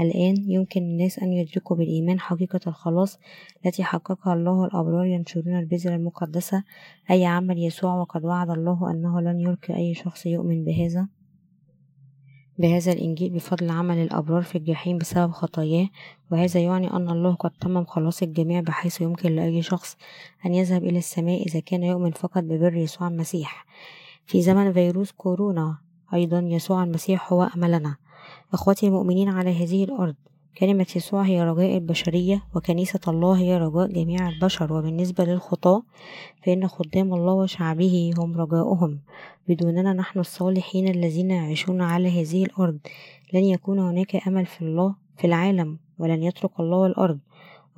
الآن 0.00 0.50
يمكن 0.50 0.82
للناس 0.82 1.18
أن 1.18 1.32
يدركوا 1.32 1.76
بالإيمان 1.76 2.20
حقيقة 2.20 2.60
الخلاص 2.66 3.18
التي 3.66 3.84
حققها 3.84 4.34
الله 4.34 4.64
الأبرار 4.64 5.04
ينشرون 5.04 5.58
البذرة 5.58 5.94
المقدسة. 5.94 6.64
أي 7.10 7.24
عمل 7.24 7.58
يسوع 7.58 7.94
وقد 7.94 8.24
وعد 8.24 8.50
الله 8.50 8.90
أنه 8.90 9.20
لن 9.20 9.40
يلقي 9.40 9.76
أي 9.76 9.94
شخص 9.94 10.26
يؤمن 10.26 10.64
بهذا؟ 10.64 11.08
بهذا 12.58 12.92
الإنجيل 12.92 13.30
بفضل 13.30 13.70
عمل 13.70 13.98
الأبرار 13.98 14.42
في 14.42 14.58
الجحيم 14.58 14.98
بسبب 14.98 15.32
خطاياه 15.32 15.88
وهذا 16.30 16.60
يعني 16.60 16.90
أن 16.90 17.10
الله 17.10 17.34
قد 17.34 17.50
تمم 17.50 17.84
خلاص 17.84 18.22
الجميع 18.22 18.60
بحيث 18.60 19.00
يمكن 19.00 19.36
لأي 19.36 19.62
شخص 19.62 19.96
أن 20.46 20.54
يذهب 20.54 20.84
إلى 20.84 20.98
السماء 20.98 21.46
إذا 21.46 21.60
كان 21.60 21.82
يؤمن 21.82 22.10
فقط 22.10 22.42
ببر 22.42 22.76
يسوع 22.76 23.08
المسيح. 23.08 23.66
في 24.26 24.42
زمن 24.42 24.72
فيروس 24.72 25.12
كورونا 25.12 25.78
أيضا 26.14 26.38
يسوع 26.38 26.84
المسيح 26.84 27.32
هو 27.32 27.50
أملنا. 27.56 27.96
أخوتي 28.52 28.86
المؤمنين 28.86 29.28
على 29.28 29.64
هذه 29.64 29.84
الأرض 29.84 30.14
كلمة 30.58 30.86
يسوع 30.96 31.22
هي 31.22 31.42
رجاء 31.42 31.76
البشرية 31.76 32.42
وكنيسة 32.54 33.00
الله 33.08 33.38
هي 33.38 33.58
رجاء 33.58 33.86
جميع 33.86 34.28
البشر. 34.28 34.72
وبالنسبة 34.72 35.24
للخطاة 35.24 35.82
فإن 36.46 36.68
خدام 36.68 37.14
الله 37.14 37.32
وشعبه 37.32 38.14
هم 38.18 38.40
رجاؤهم. 38.40 38.98
بدوننا 39.48 39.92
نحن 39.92 40.18
الصالحين 40.18 40.88
الذين 40.88 41.30
يعيشون 41.30 41.82
على 41.82 42.22
هذه 42.22 42.44
الأرض. 42.44 42.78
لن 43.32 43.44
يكون 43.44 43.78
هناك 43.78 44.28
أمل 44.28 44.46
في 44.46 44.62
الله 44.62 44.94
في 45.16 45.26
العالم 45.26 45.78
ولن 45.98 46.22
يترك 46.22 46.60
الله 46.60 46.86
الأرض. 46.86 47.18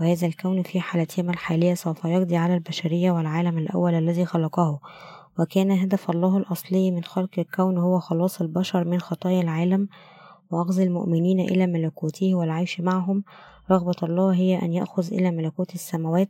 وهذا 0.01 0.27
الكون 0.27 0.62
في 0.62 0.81
حالتهما 0.81 1.33
الحالية 1.33 1.74
سوف 1.74 2.05
يقضي 2.05 2.37
على 2.37 2.55
البشرية 2.55 3.11
والعالم 3.11 3.59
الأول 3.59 3.95
الذي 3.95 4.24
خلقه. 4.24 4.81
وكان 5.39 5.70
هدف 5.70 6.11
الله 6.11 6.37
الأصلي 6.37 6.91
من 6.91 7.05
خلق 7.05 7.31
الكون 7.39 7.79
هو 7.79 7.99
خلاص 7.99 8.41
البشر 8.41 8.85
من 8.85 9.01
خطايا 9.01 9.41
العالم 9.41 9.89
وأخذ 10.51 10.80
المؤمنين 10.80 11.40
إلى 11.40 11.66
ملكوته 11.66 12.34
والعيش 12.34 12.80
معهم 12.80 13.24
رغبة 13.70 13.97
الله 14.03 14.34
هي 14.34 14.62
أن 14.62 14.72
يأخذ 14.72 15.14
إلى 15.14 15.30
ملكوت 15.30 15.74
السماوات. 15.74 16.28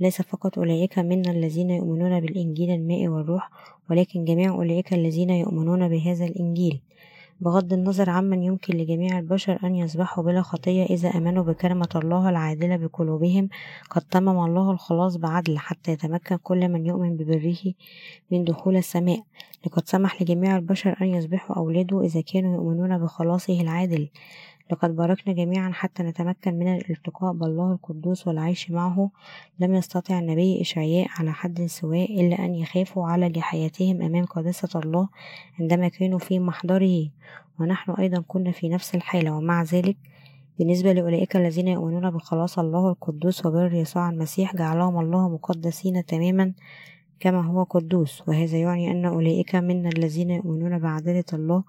ليس 0.00 0.22
فقط 0.22 0.58
أولئك 0.58 0.98
منا 0.98 1.30
الذين 1.30 1.70
يؤمنون 1.70 2.20
بالإنجيل 2.20 2.70
الماء 2.70 3.08
والروح 3.08 3.50
ولكن 3.90 4.24
جميع 4.24 4.50
أولئك 4.50 4.94
الذين 4.94 5.30
يؤمنون 5.30 5.88
بهذا 5.88 6.24
الإنجيل. 6.24 6.80
بغض 7.42 7.72
النظر 7.72 8.10
عمن 8.10 8.42
يمكن 8.42 8.76
لجميع 8.76 9.18
البشر 9.18 9.58
أن 9.64 9.74
يصبحوا 9.74 10.24
بلا 10.24 10.42
خطية 10.42 10.84
إذا 10.84 11.08
آمنوا 11.08 11.44
بكلمة 11.44 11.88
الله 11.94 12.28
العادلة 12.28 12.76
بقلوبهم 12.76 13.48
قد 13.90 14.02
تمم 14.02 14.44
الله 14.44 14.70
الخلاص 14.70 15.16
بعدل 15.16 15.58
حتى 15.58 15.92
يتمكن 15.92 16.36
كل 16.36 16.68
من 16.68 16.86
يؤمن 16.86 17.16
ببره 17.16 17.74
من 18.30 18.44
دخول 18.44 18.76
السماء. 18.76 19.20
لقد 19.66 19.88
سمح 19.88 20.22
لجميع 20.22 20.56
البشر 20.56 20.96
أن 21.02 21.06
يصبحوا 21.06 21.56
أولاده 21.56 22.00
إذا 22.00 22.20
كانوا 22.20 22.54
يؤمنون 22.54 22.98
بخلاصه 22.98 23.60
العادل. 23.60 24.08
لقد 24.70 24.96
باركنا 24.96 25.34
جميعا 25.34 25.70
حتى 25.72 26.02
نتمكن 26.02 26.54
من 26.54 26.76
الالتقاء 26.76 27.32
بالله 27.32 27.72
القدوس 27.72 28.26
والعيش 28.28 28.70
معه. 28.70 29.10
لم 29.58 29.74
يستطع 29.74 30.18
النبي 30.18 30.60
إشعياء 30.60 31.08
على 31.10 31.32
حد 31.32 31.66
سواء 31.66 32.20
إلا 32.20 32.44
أن 32.44 32.54
يخافوا 32.54 33.06
على 33.06 33.42
حياتهم 33.42 34.02
أمام 34.02 34.24
قداسة 34.24 34.80
الله 34.80 35.08
عندما 35.60 35.88
كانوا 35.88 36.18
في 36.18 36.38
محضره. 36.38 37.08
ونحن 37.60 37.90
أيضا 37.90 38.22
كنا 38.28 38.52
في 38.52 38.68
نفس 38.68 38.94
الحالة. 38.94 39.36
ومع 39.36 39.62
ذلك 39.62 39.96
بالنسبة 40.58 40.92
لأولئك 40.92 41.36
الذين 41.36 41.68
يؤمنون 41.68 42.10
بخلاص 42.10 42.58
الله 42.58 42.88
القدوس 42.88 43.46
وبر 43.46 43.74
يسوع 43.74 44.10
المسيح 44.10 44.56
جعلهم 44.56 45.00
الله 45.00 45.28
مقدسين 45.28 46.04
تماما 46.06 46.52
كما 47.20 47.40
هو 47.46 47.62
قدوس. 47.62 48.28
وهذا 48.28 48.58
يعني 48.58 48.90
أن 48.90 49.04
أولئك 49.04 49.54
منا 49.54 49.88
الذين 49.88 50.30
يؤمنون 50.30 50.78
بعدالة 50.78 51.24
الله 51.32 51.64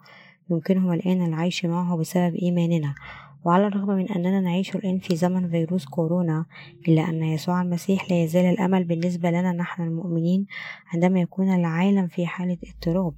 يمكنهم 0.50 0.94
الآن 0.94 1.26
العيش 1.26 1.66
معه 1.66 1.98
بسبب 1.98 2.36
إيماننا. 2.36 2.96
وعلى 3.46 3.68
الرغم 3.68 3.90
من 3.90 4.12
أننا 4.12 4.42
نعيش 4.42 4.76
الآن 4.76 5.00
في 5.00 5.16
زمن 5.16 5.50
فيروس 5.50 5.86
كورونا 5.86 6.46
إلا 6.88 7.10
أن 7.10 7.24
يسوع 7.24 7.62
المسيح 7.62 8.12
لا 8.12 8.24
يزال 8.24 8.46
الأمل 8.46 8.84
بالنسبة 8.84 9.30
لنا 9.30 9.52
نحن 9.52 9.84
المؤمنين 9.84 10.46
عندما 10.94 11.20
يكون 11.20 11.56
العالم 11.56 12.08
في 12.08 12.26
حالة 12.26 12.58
اضطراب. 12.68 13.14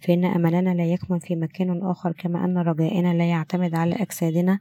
فإن 0.00 0.24
أملنا 0.24 0.74
لا 0.74 0.86
يكمن 0.86 1.18
في 1.18 1.36
مكان 1.36 1.82
آخر 1.82 2.12
كما 2.12 2.44
أن 2.44 2.58
رجائنا 2.58 3.14
لا 3.14 3.24
يعتمد 3.24 3.74
على 3.74 3.94
أجسادنا. 3.94 4.58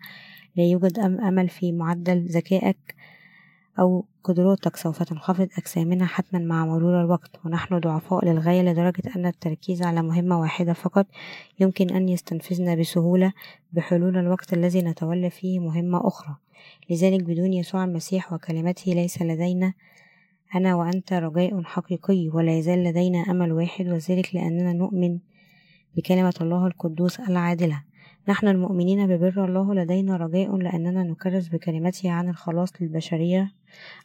لا 0.55 0.63
يوجد 0.63 0.99
أمل 0.99 1.49
في 1.49 1.71
معدل 1.71 2.25
ذكائك. 2.25 2.95
أو 3.79 4.05
قدراتك 4.23 4.75
سوف 4.75 5.03
تنخفض 5.03 5.47
أجسامنا 5.57 6.05
حتما 6.05 6.39
مع 6.39 6.65
مرور 6.65 7.01
الوقت. 7.01 7.45
ونحن 7.45 7.79
ضعفاء 7.79 8.25
للغاية 8.25 8.61
لدرجة 8.61 9.03
أن 9.15 9.25
التركيز 9.25 9.81
على 9.81 10.01
مهمة 10.01 10.39
واحدة 10.39 10.73
فقط 10.73 11.05
يمكن 11.59 11.89
أن 11.89 12.09
يستنفذنا 12.09 12.75
بسهولة 12.75 13.33
بحلول 13.73 14.17
الوقت 14.17 14.53
الذي 14.53 14.81
نتولى 14.81 15.29
فيه 15.29 15.59
مهمة 15.59 16.07
أخرى. 16.07 16.35
لذلك 16.89 17.23
بدون 17.23 17.53
يسوع 17.53 17.83
المسيح 17.83 18.33
وكلمته 18.33 18.93
ليس 18.93 19.21
لدينا 19.21 19.73
أنا 20.55 20.75
وأنت 20.75 21.13
رجاء 21.13 21.63
حقيقي 21.63 22.29
ولا 22.29 22.57
يزال 22.57 22.83
لدينا 22.83 23.19
أمل 23.19 23.51
واحد 23.51 23.87
وذلك 23.87 24.35
لأننا 24.35 24.73
نؤمن 24.73 25.19
بكلمة 25.95 26.33
الله 26.41 26.67
القدوس 26.67 27.19
العادلة. 27.19 27.83
نحن 28.27 28.47
المؤمنين 28.47 29.07
ببر 29.07 29.45
الله 29.45 29.73
لدينا 29.73 30.17
رجاء 30.17 30.55
لأننا 30.55 31.03
نكرس 31.03 31.47
بكلمته 31.47 32.11
عن 32.11 32.29
الخلاص 32.29 32.69
للبشرية 32.81 33.51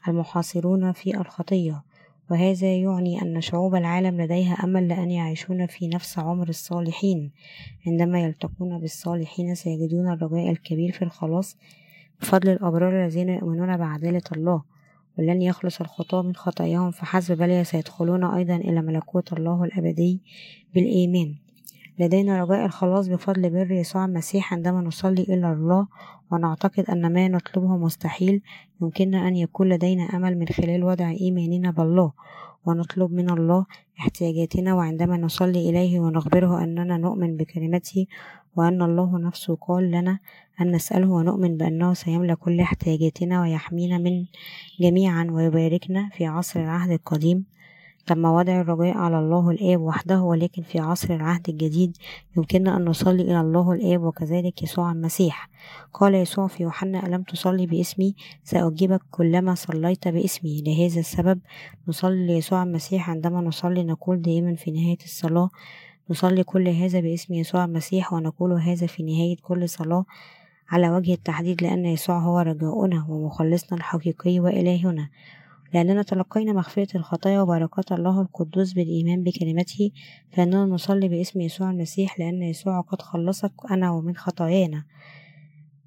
المحاصرون 0.09 0.93
في 0.93 1.17
الخطية 1.21 1.83
وهذا 2.31 2.75
يعني 2.77 3.23
أن 3.23 3.41
شعوب 3.41 3.75
العالم 3.75 4.21
لديها 4.21 4.55
أمل 4.65 4.89
لأن 4.89 5.11
يعيشون 5.11 5.67
في 5.67 5.89
نفس 5.89 6.19
عمر 6.19 6.49
الصالحين. 6.49 7.33
عندما 7.87 8.21
يلتقون 8.21 8.81
بالصالحين 8.81 9.55
سيجدون 9.55 10.12
الرجاء 10.12 10.51
الكبير 10.51 10.93
في 10.93 11.03
الخلاص 11.03 11.57
بفضل 12.21 12.49
الأبرار 12.49 13.05
الذين 13.05 13.29
يؤمنون 13.29 13.77
بعدالة 13.77 14.23
الله 14.37 14.62
ولن 15.19 15.43
يخلص 15.43 15.81
الخطاة 15.81 16.23
من 16.23 16.35
خطاياهم 16.35 16.91
فحسب 16.91 17.39
بل 17.39 17.67
سيدخلون 17.67 18.25
أيضا 18.25 18.57
إلى 18.57 18.83
ملكوت 18.83 19.33
الله 19.33 19.65
الأبدي 19.65 20.21
بالإيمان. 20.75 21.44
لدينا 21.99 22.45
رجاء 22.45 22.67
الخلاص 22.67 23.09
بفضل 23.09 23.51
بر 23.51 23.71
يسوع 23.73 24.05
المسيح 24.05 24.53
عندما 24.55 24.81
نصلي 24.81 25.23
إلى 25.23 25.53
الله 25.53 25.87
ونعتقد 26.31 26.85
أن 26.91 27.13
ما 27.13 27.29
نطلبه 27.29 27.77
مستحيل 27.77 28.43
يمكننا 28.83 29.29
أن 29.29 29.37
يكون 29.37 29.69
لدينا 29.69 30.03
أمل 30.03 30.39
من 30.39 30.49
خلال 30.49 30.85
وضع 30.85 31.11
إيماننا 31.11 31.71
بالله. 31.71 32.13
ونطلب 32.67 33.13
من 33.13 33.31
الله 33.31 33.67
احتياجاتنا 34.01 34.75
وعندما 34.75 35.17
نصلي 35.17 35.71
إليه 35.71 36.01
ونخبره 36.01 36.65
أننا 36.65 36.97
نؤمن 36.97 37.37
بكلمته 37.37 38.07
وأن 38.57 38.83
الله 38.83 39.19
نفسه 39.19 39.57
قال 39.57 39.91
لنا 39.91 40.19
أن 40.61 40.73
نسأله 40.73 41.11
ونؤمن 41.11 41.57
بأنه 41.57 41.95
سيملى 41.95 42.37
كل 42.37 42.61
احتياجاتنا 42.61 43.41
ويحمينا 43.41 43.99
من 43.99 44.25
جميعا 44.81 45.27
ويباركنا 45.31 46.09
في 46.13 46.27
عصر 46.27 46.61
العهد 46.61 46.91
القديم. 46.91 47.45
تم 48.07 48.25
وضع 48.25 48.61
الرجاء 48.61 48.97
على 48.97 49.19
الله 49.19 49.51
الآب 49.51 49.81
وحده 49.81 50.21
ولكن 50.23 50.63
في 50.63 50.79
عصر 50.79 51.15
العهد 51.15 51.49
الجديد 51.49 51.97
يمكننا 52.37 52.77
أن 52.77 52.85
نصلي 52.85 53.23
إلى 53.23 53.41
الله 53.41 53.73
الآب 53.73 54.03
وكذلك 54.03 54.63
يسوع 54.63 54.93
المسيح. 54.93 55.49
قال 55.93 56.15
يسوع 56.15 56.47
في 56.47 56.63
يوحنا 56.63 57.07
ألم 57.07 57.23
تصلي 57.23 57.67
باسمي؟ 57.67 58.15
سأجيبك 58.45 59.01
كلما 59.11 59.55
صليت 59.55 60.09
باسمي. 60.09 60.63
لهذا 60.63 61.01
السبب 61.01 61.41
نصلي 61.89 62.27
ليسوع 62.27 62.63
المسيح 62.63 63.11
عندما 63.11 63.41
نصلي 63.41 63.85
نقول 63.85 64.23
دائما 64.23 64.55
في 64.55 64.71
نهاية 64.71 64.99
الصلاة 65.05 65.51
نصلي 66.11 66.45
كل 66.45 66.69
هذا 66.69 67.01
باسم 67.01 67.35
يسوع 67.35 67.65
المسيح 67.65 68.13
ونقول 68.13 68.53
هذا 68.53 68.87
في 68.87 69.03
نهاية 69.03 69.37
كل 69.43 69.69
صلاة 69.69 70.05
على 70.71 70.91
وجه 70.91 71.15
التحديد 71.15 71.63
لأن 71.63 71.87
يسوع 71.87 72.19
هو 72.19 72.39
رجاؤنا 72.39 73.07
ومخلصنا 73.09 73.79
الحقيقي 73.79 74.41
وإلهنا. 74.41 75.09
لأننا 75.75 76.03
تلقينا 76.03 76.53
مغفرة 76.53 76.97
الخطايا 76.97 77.41
وبركات 77.41 77.93
الله 77.93 78.20
القدوس 78.20 78.72
بالإيمان 78.72 79.22
بكلمته 79.22 79.91
فإننا 80.33 80.64
نصلي 80.64 81.09
باسم 81.09 81.41
يسوع 81.41 81.70
المسيح 81.70 82.18
لأن 82.18 82.43
يسوع 82.43 82.81
قد 82.81 83.03
خلصك 83.03 83.53
أنا 83.70 83.91
ومن 83.91 84.16
خطايانا. 84.16 84.85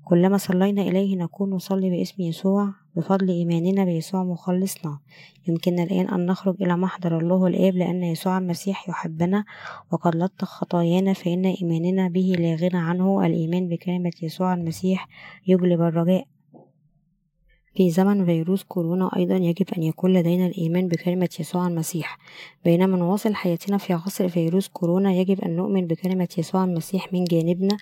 كلما 0.04 0.38
صلينا 0.38 0.82
إليه 0.82 1.16
نكون 1.16 1.50
نصلي 1.50 1.90
باسم 1.90 2.24
يسوع 2.24 2.74
بفضل 2.96 3.30
إيماننا 3.30 3.86
بيسوع 3.86 4.24
مخلصنا. 4.24 5.00
يمكننا 5.48 5.84
الآن 5.84 6.08
أن 6.08 6.26
نخرج 6.26 6.56
إلى 6.62 6.78
محضر 6.78 7.18
الله 7.18 7.48
الآب 7.48 7.76
لأن 7.76 8.04
يسوع 8.04 8.38
المسيح 8.38 8.90
يحبنا 8.90 9.46
وقد 9.92 10.16
لطخ 10.16 10.48
خطايانا 10.48 11.14
فإن 11.14 11.46
إيماننا 11.46 12.08
به 12.08 12.36
لا 12.40 12.56
غنى 12.56 12.78
عنه. 12.82 13.26
الإيمان 13.26 13.68
بكلمة 13.68 14.12
يسوع 14.22 14.54
المسيح 14.54 15.08
يجلب 15.48 15.82
الرجاء. 15.82 16.28
في 17.78 17.90
زمن 17.90 18.26
فيروس 18.26 18.64
كورونا 18.64 19.10
أيضا 19.16 19.36
يجب 19.36 19.66
أن 19.78 19.84
يكون 19.84 20.14
لدينا 20.14 20.48
الإيمان 20.48 20.88
بكلمة 20.88 21.30
يسوع 21.40 21.68
المسيح. 21.68 22.18
بينما 22.66 22.98
نواصل 22.98 23.36
حياتنا 23.36 23.78
في 23.78 23.94
عصر 23.94 24.30
فيروس 24.30 24.68
كورونا 24.68 25.14
يجب 25.14 25.42
أن 25.42 25.56
نؤمن 25.56 25.88
بكلمة 25.88 26.28
يسوع 26.38 26.64
المسيح 26.64 27.14
من 27.14 27.24
جانبنا 27.24 27.78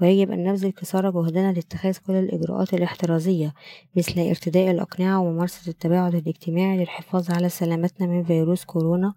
ويجب 0.00 0.30
أن 0.30 0.44
نبذل 0.44 0.72
قصارى 0.72 1.12
جهدنا 1.12 1.52
لاتخاذ 1.52 1.96
كل 2.06 2.12
الإجراءات 2.12 2.74
الاحترازية 2.74 3.54
مثل 3.96 4.20
ارتداء 4.20 4.70
الأقنعة 4.70 5.20
وممارسة 5.20 5.70
التباعد 5.70 6.14
الاجتماعي 6.14 6.76
للحفاظ 6.76 7.30
على 7.30 7.48
سلامتنا 7.48 8.06
من 8.06 8.24
فيروس 8.24 8.64
كورونا. 8.64 9.14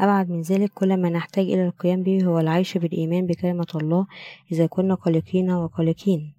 أبعد 0.00 0.30
من 0.30 0.40
ذلك 0.40 0.70
كل 0.74 0.96
ما 0.96 1.10
نحتاج 1.10 1.44
إلى 1.44 1.66
القيام 1.66 2.02
به 2.02 2.24
هو 2.24 2.38
العيش 2.38 2.78
بالإيمان 2.78 3.26
بكلمة 3.26 3.66
الله 3.74 4.06
إذا 4.52 4.66
كنا 4.66 4.94
قلقين 4.94 5.50
وقلقين 5.50 6.35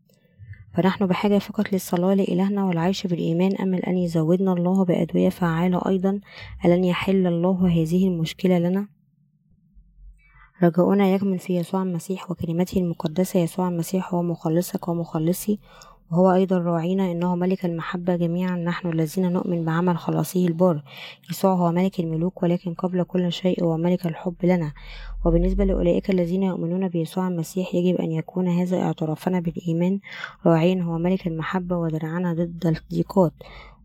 فنحن 0.77 1.05
بحاجة 1.05 1.37
فقط 1.37 1.73
للصلاة 1.73 2.13
لإلهنا 2.13 2.65
والعيش 2.65 3.07
بالإيمان 3.07 3.55
أمل 3.55 3.79
أن 3.79 3.97
يزودنا 3.97 4.53
الله 4.53 4.85
بأدوية 4.85 5.29
فعالة 5.29 5.81
أيضا؟ 5.87 6.19
ألن 6.65 6.83
يحل 6.83 7.27
الله 7.27 7.67
هذه 7.67 8.07
المشكلة 8.07 8.59
لنا؟ 8.59 8.87
رجاؤنا 10.63 11.07
يكمن 11.07 11.37
في 11.37 11.57
يسوع 11.57 11.83
المسيح 11.83 12.31
وكلمته 12.31 12.79
المقدسة 12.79 13.39
يسوع 13.39 13.67
المسيح 13.67 14.13
هو 14.13 14.21
مخلصك 14.23 14.87
ومخلصي 14.87 15.59
وهو 16.11 16.33
أيضا 16.33 16.57
راعينا 16.57 17.11
إنه 17.11 17.35
ملك 17.35 17.65
المحبة 17.65 18.15
جميعا 18.15 18.55
نحن 18.55 18.89
الذين 18.89 19.31
نؤمن 19.31 19.65
بعمل 19.65 19.97
خلاصه 19.97 20.47
البار 20.47 20.83
يسوع 21.29 21.53
هو 21.53 21.71
ملك 21.71 21.99
الملوك 21.99 22.43
ولكن 22.43 22.73
قبل 22.73 23.03
كل 23.03 23.31
شيء 23.31 23.63
هو 23.63 23.77
ملك 23.77 24.05
الحب 24.05 24.35
لنا. 24.43 24.73
وبالنسبة 25.25 25.63
لأولئك 25.63 26.09
الذين 26.09 26.43
يؤمنون 26.43 26.87
بيسوع 26.87 27.27
المسيح 27.27 27.75
يجب 27.75 27.95
أن 27.95 28.11
يكون 28.11 28.47
هذا 28.47 28.81
اعترافنا 28.81 29.39
بالإيمان. 29.39 29.99
راعين 30.45 30.81
هو 30.81 30.97
ملك 30.97 31.27
المحبة 31.27 31.77
ودرعنا 31.77 32.33
ضد 32.33 32.65
الضيقات. 32.65 33.33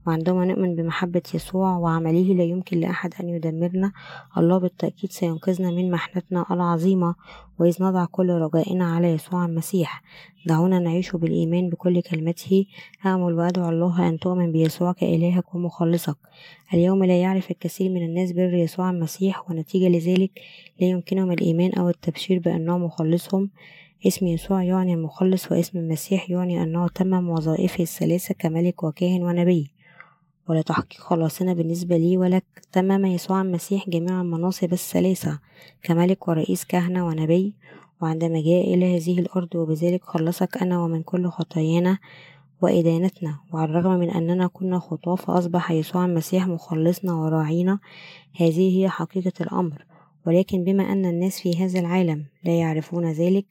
وعندما 0.07 0.45
نؤمن 0.45 0.77
بمحبة 0.77 1.23
يسوع 1.35 1.77
وعمله 1.77 2.35
لا 2.35 2.45
يمكن 2.45 2.81
لأحد 2.81 3.15
أن 3.21 3.29
يدمرنا. 3.29 3.93
الله 4.39 4.59
بالتأكيد 4.59 5.13
سينقذنا 5.13 5.71
من 5.71 5.91
محنتنا 5.91 6.47
العظيمة 6.51 7.15
وإذ 7.59 7.83
نضع 7.83 8.05
كل 8.05 8.31
رجائنا 8.31 8.95
على 8.95 9.09
يسوع 9.09 9.47
المسيح. 9.47 10.03
دعونا 10.47 10.79
نعيش 10.79 11.17
بالإيمان 11.17 11.69
بكل 11.71 12.03
كلمته. 12.03 12.67
أأمل 13.07 13.33
وأدعو 13.33 13.69
الله 13.69 14.09
أن 14.09 14.19
تؤمن 14.19 14.53
بيسوع 14.53 14.93
كإلهك 14.93 15.55
ومخلصك. 15.55 16.17
اليوم 16.75 17.05
لا 17.05 17.21
يعرف 17.21 17.51
الكثير 17.51 17.91
من 17.91 18.03
الناس 18.05 18.33
بر 18.33 18.55
يسوع 18.55 18.91
المسيح 18.91 19.51
ونتيجة 19.51 19.89
لذلك 19.89 20.31
لا 20.81 20.87
يمكنهم 20.87 21.33
الإيمان 21.33 21.73
أو 21.73 21.89
التبشير 21.89 22.39
بأنه 22.39 22.79
مخلصهم. 22.79 23.51
اسم 24.07 24.27
يسوع 24.27 24.63
يعني 24.63 24.95
المخلص 24.95 25.53
واسم 25.53 25.79
المسيح 25.79 26.31
يعني 26.31 26.63
أنه 26.63 26.89
تمم 26.89 27.29
وظائفه 27.29 27.83
الثلاثة 27.83 28.35
كملك 28.39 28.85
وكاهن 28.85 29.23
ونبي. 29.23 29.72
ولتحقيق 30.53 31.01
خلاصنا 31.01 31.55
بالنسبة 31.55 31.97
لي 31.97 32.17
ولك 32.17 32.45
تمم 32.73 33.07
يسوع 33.07 33.43
المسيح 33.43 33.89
جميع 33.89 34.21
المناصب 34.21 34.73
الثلاثة 34.73 35.39
كملك 35.83 36.29
ورئيس 36.29 36.65
كهنة 36.65 37.07
ونبي. 37.07 37.55
وعندما 38.01 38.41
جاء 38.43 38.75
إلى 38.75 38.97
هذه 38.97 39.19
الأرض 39.19 39.55
وبذلك 39.55 40.05
خلصك 40.05 40.57
أنا 40.63 40.83
ومن 40.83 41.03
كل 41.03 41.29
خطايانا 41.29 41.99
وإدانتنا. 42.63 43.39
وعلى 43.53 43.71
الرغم 43.71 43.99
من 43.99 44.11
أننا 44.11 44.47
كنا 44.47 44.79
خطاة 44.79 45.15
فأصبح 45.15 45.71
يسوع 45.71 46.05
المسيح 46.05 46.47
مخلصنا 46.47 47.15
وراعينا. 47.15 47.79
هذه 48.37 48.79
هي 48.79 48.89
حقيقة 48.89 49.33
الأمر. 49.41 49.85
ولكن 50.27 50.65
بما 50.65 50.93
أن 50.93 51.05
الناس 51.07 51.41
في 51.41 51.65
هذا 51.65 51.81
العالم 51.81 52.25
لا 52.45 52.59
يعرفون 52.59 53.13
ذلك 53.13 53.47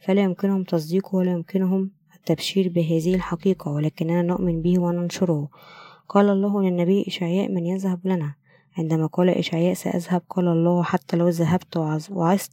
فلا 0.00 0.22
يمكنهم 0.22 0.64
تصديقه 0.64 1.16
ولا 1.16 1.32
يمكنهم 1.32 1.90
التبشير 2.16 2.68
بهذه 2.68 3.14
الحقيقة. 3.14 3.70
ولكننا 3.70 4.22
نؤمن 4.22 4.62
به 4.62 4.78
وننشره. 4.78 5.48
قال 6.10 6.28
الله 6.28 6.62
للنبي 6.62 7.04
إشعياء 7.08 7.52
من 7.52 7.66
يذهب 7.66 8.00
لنا. 8.04 8.34
عندما 8.78 9.06
قال 9.06 9.28
إشعياء 9.28 9.74
سأذهب 9.74 10.22
قال 10.30 10.48
الله 10.48 10.82
حتى 10.82 11.16
لو 11.16 11.28
ذهبت 11.28 11.76
وعظت 12.10 12.52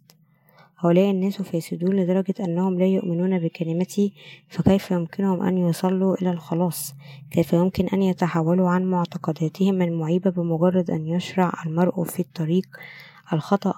هؤلاء 0.79 1.11
الناس 1.11 1.41
فاسدون 1.41 1.95
لدرجة 1.95 2.33
أنهم 2.39 2.79
لا 2.79 2.85
يؤمنون 2.85 3.39
بكلمتي 3.39 4.13
فكيف 4.47 4.91
يمكنهم 4.91 5.41
أن 5.41 5.57
يصلوا 5.57 6.15
إلى 6.15 6.31
الخلاص؟ 6.31 6.93
كيف 7.31 7.53
يمكن 7.53 7.87
أن 7.87 8.01
يتحولوا 8.01 8.69
عن 8.69 8.85
معتقداتهم 8.85 9.81
المعيبة 9.81 10.31
بمجرد 10.31 10.91
أن 10.91 11.07
يشرع 11.07 11.53
المرء 11.65 12.03
في 12.03 12.19
الطريق؟ 12.19 12.67
الخطأ 13.33 13.73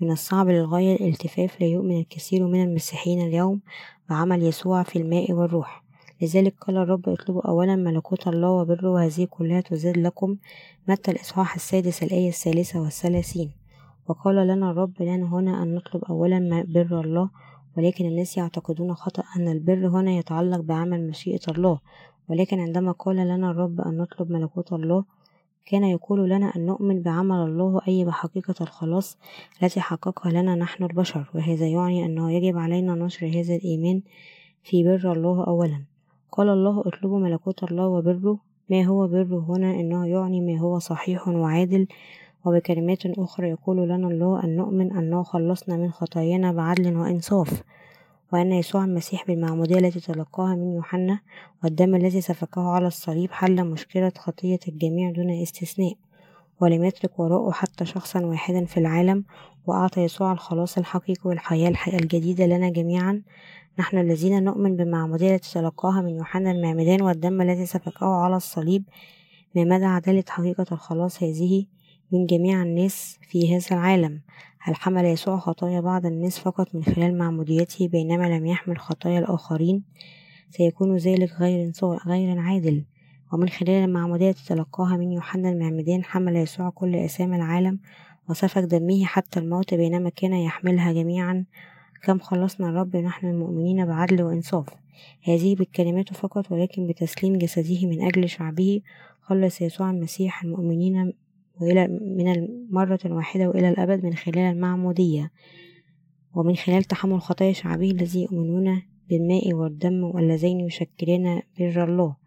من 0.00 0.10
الصعب 0.10 0.48
للغاية 0.48 0.96
الالتفاف 0.96 1.60
لا 1.60 1.66
يؤمن 1.66 2.00
الكثير 2.00 2.46
من 2.46 2.62
المسيحيين 2.62 3.20
اليوم 3.20 3.60
بعمل 4.08 4.42
يسوع 4.42 4.82
في 4.82 4.96
الماء 4.98 5.32
والروح. 5.32 5.79
لذلك 6.22 6.54
قال 6.60 6.76
الرب 6.76 7.08
اطلبوا 7.08 7.48
أولا 7.48 7.76
ملكوت 7.76 8.28
الله 8.28 8.50
وبره 8.50 8.90
وهذه 8.90 9.24
كلها 9.30 9.60
تزاد 9.60 9.96
لكم 9.98 10.36
متى 10.88 11.10
الإصحاح 11.10 11.54
السادس 11.54 12.02
الآية 12.02 12.28
الثالثة 12.28 12.80
والثلاثين. 12.80 13.50
وقال 14.08 14.46
لنا 14.46 14.70
الرب 14.70 15.02
لنا 15.02 15.34
هنا 15.34 15.62
أن 15.62 15.74
نطلب 15.74 16.04
أولا 16.04 16.64
بر 16.68 17.00
الله 17.00 17.30
ولكن 17.76 18.06
الناس 18.06 18.36
يعتقدون 18.36 18.94
خطأ 18.94 19.24
أن 19.36 19.48
البر 19.48 19.88
هنا 19.88 20.10
يتعلق 20.10 20.60
بعمل 20.60 21.08
مشيئة 21.08 21.40
الله. 21.48 21.78
ولكن 22.28 22.60
عندما 22.60 22.92
قال 22.92 23.16
لنا 23.16 23.50
الرب 23.50 23.80
أن 23.80 23.96
نطلب 23.96 24.30
ملكوت 24.32 24.72
الله 24.72 25.04
كان 25.66 25.84
يقول 25.84 26.30
لنا 26.30 26.52
أن 26.56 26.66
نؤمن 26.66 27.02
بعمل 27.02 27.36
الله 27.36 27.80
أي 27.88 28.04
بحقيقة 28.04 28.54
الخلاص 28.60 29.18
التي 29.62 29.80
حققها 29.80 30.32
لنا 30.32 30.54
نحن 30.54 30.84
البشر. 30.84 31.30
وهذا 31.34 31.66
يعني 31.66 32.04
أنه 32.04 32.32
يجب 32.32 32.58
علينا 32.58 32.94
نشر 32.94 33.26
هذا 33.26 33.54
الإيمان 33.54 34.02
في 34.62 34.84
بر 34.84 35.12
الله 35.12 35.46
أولا. 35.46 35.84
قال 36.32 36.48
الله 36.48 36.80
اطلبوا 36.86 37.18
ملكوت 37.18 37.62
الله 37.64 37.86
وبره 37.88 38.38
ما 38.70 38.84
هو 38.84 39.06
بره 39.06 39.44
هنا 39.48 39.70
إنه 39.70 40.06
يعني 40.06 40.40
ما 40.40 40.60
هو 40.60 40.78
صحيح 40.78 41.28
وعادل 41.28 41.86
وبكلمات 42.44 43.06
أخرى 43.06 43.48
يقول 43.48 43.88
لنا 43.88 44.08
الله 44.08 44.44
أن 44.44 44.56
نؤمن 44.56 44.92
أنه 44.92 45.22
خلصنا 45.22 45.76
من 45.76 45.90
خطايانا 45.90 46.52
بعدل 46.52 46.96
وإنصاف 46.96 47.62
وأن 48.32 48.52
يسوع 48.52 48.84
المسيح 48.84 49.26
بالمعمودية 49.26 49.78
التي 49.78 50.00
تلقاها 50.00 50.54
من 50.54 50.72
يوحنا 50.74 51.20
والدم 51.64 51.94
الذي 51.94 52.20
سفكه 52.20 52.62
على 52.62 52.86
الصليب 52.86 53.30
حل 53.30 53.64
مشكلة 53.64 54.12
خطية 54.18 54.58
الجميع 54.68 55.10
دون 55.10 55.30
استثناء 55.30 55.94
ولم 56.60 56.84
يترك 56.84 57.18
وراءه 57.18 57.50
حتى 57.50 57.84
شخصا 57.84 58.20
واحدا 58.26 58.64
في 58.64 58.80
العالم 58.80 59.24
وأعطى 59.66 60.00
يسوع 60.00 60.32
الخلاص 60.32 60.78
الحقيقي 60.78 61.22
والحياة 61.24 61.74
الجديدة 61.88 62.46
لنا 62.46 62.70
جميعا. 62.70 63.22
نحن 63.78 63.98
الذين 63.98 64.44
نؤمن 64.44 64.76
بالمعمودية 64.76 65.34
التي 65.34 65.52
تلقاها 65.52 66.02
من 66.02 66.16
يوحنا 66.16 66.50
المعمدان 66.50 67.02
والدم 67.02 67.40
الذي 67.40 67.66
سفكه 67.66 68.06
على 68.06 68.36
الصليب 68.36 68.84
ما 69.56 69.64
مدى 69.64 69.84
عدالة 69.84 70.24
حقيقة 70.28 70.66
الخلاص 70.72 71.22
هذه 71.22 71.66
من 72.12 72.26
جميع 72.26 72.62
الناس 72.62 73.18
في 73.22 73.56
هذا 73.56 73.66
العالم. 73.72 74.20
هل 74.58 74.74
حمل 74.74 75.04
يسوع 75.04 75.38
خطايا 75.38 75.80
بعض 75.80 76.06
الناس 76.06 76.38
فقط 76.38 76.74
من 76.74 76.84
خلال 76.84 77.18
معموديته 77.18 77.88
بينما 77.88 78.38
لم 78.38 78.46
يحمل 78.46 78.78
خطايا 78.78 79.18
الآخرين 79.18 79.82
سيكون 80.50 80.96
ذلك 80.96 81.32
غير 81.32 81.72
غير 82.06 82.38
عادل. 82.38 82.84
ومن 83.32 83.48
خلال 83.48 83.84
المعمودية 83.84 84.32
تتلقاها 84.32 84.96
من 84.96 85.12
يوحنا 85.12 85.50
المعمدان 85.50 86.04
حمل 86.04 86.36
يسوع 86.36 86.70
كل 86.70 86.96
آثام 86.96 87.34
العالم 87.34 87.78
وسفك 88.30 88.62
دمه 88.62 89.04
حتى 89.04 89.40
الموت 89.40 89.74
بينما 89.74 90.10
كان 90.10 90.32
يحملها 90.32 90.92
جميعا. 90.92 91.44
كم 92.02 92.18
خلصنا 92.18 92.68
الرب 92.68 92.96
نحن 92.96 93.26
المؤمنين 93.26 93.86
بعدل 93.86 94.22
وإنصاف. 94.22 94.66
هذه 95.22 95.54
بالكلمات 95.54 96.14
فقط 96.14 96.52
ولكن 96.52 96.86
بتسليم 96.86 97.38
جسده 97.38 97.86
من 97.86 98.02
أجل 98.02 98.28
شعبه. 98.28 98.80
خلص 99.20 99.60
يسوع 99.60 99.90
المسيح 99.90 100.44
المؤمنين 100.44 101.12
وإلى 101.60 101.88
من 101.88 102.32
المرة 102.32 102.98
الواحدة 103.04 103.48
وإلى 103.48 103.68
الأبد 103.68 104.04
من 104.04 104.14
خلال 104.14 104.38
المعمودية. 104.38 105.30
ومن 106.34 106.56
خلال 106.56 106.84
تحمل 106.84 107.20
خطايا 107.20 107.52
شعبه 107.52 107.90
الذي 107.90 108.22
يؤمنون 108.22 108.82
بالماء 109.08 109.54
والدم 109.54 110.04
واللذين 110.04 110.60
يشكلان 110.60 111.42
بر 111.58 111.84
الله. 111.84 112.19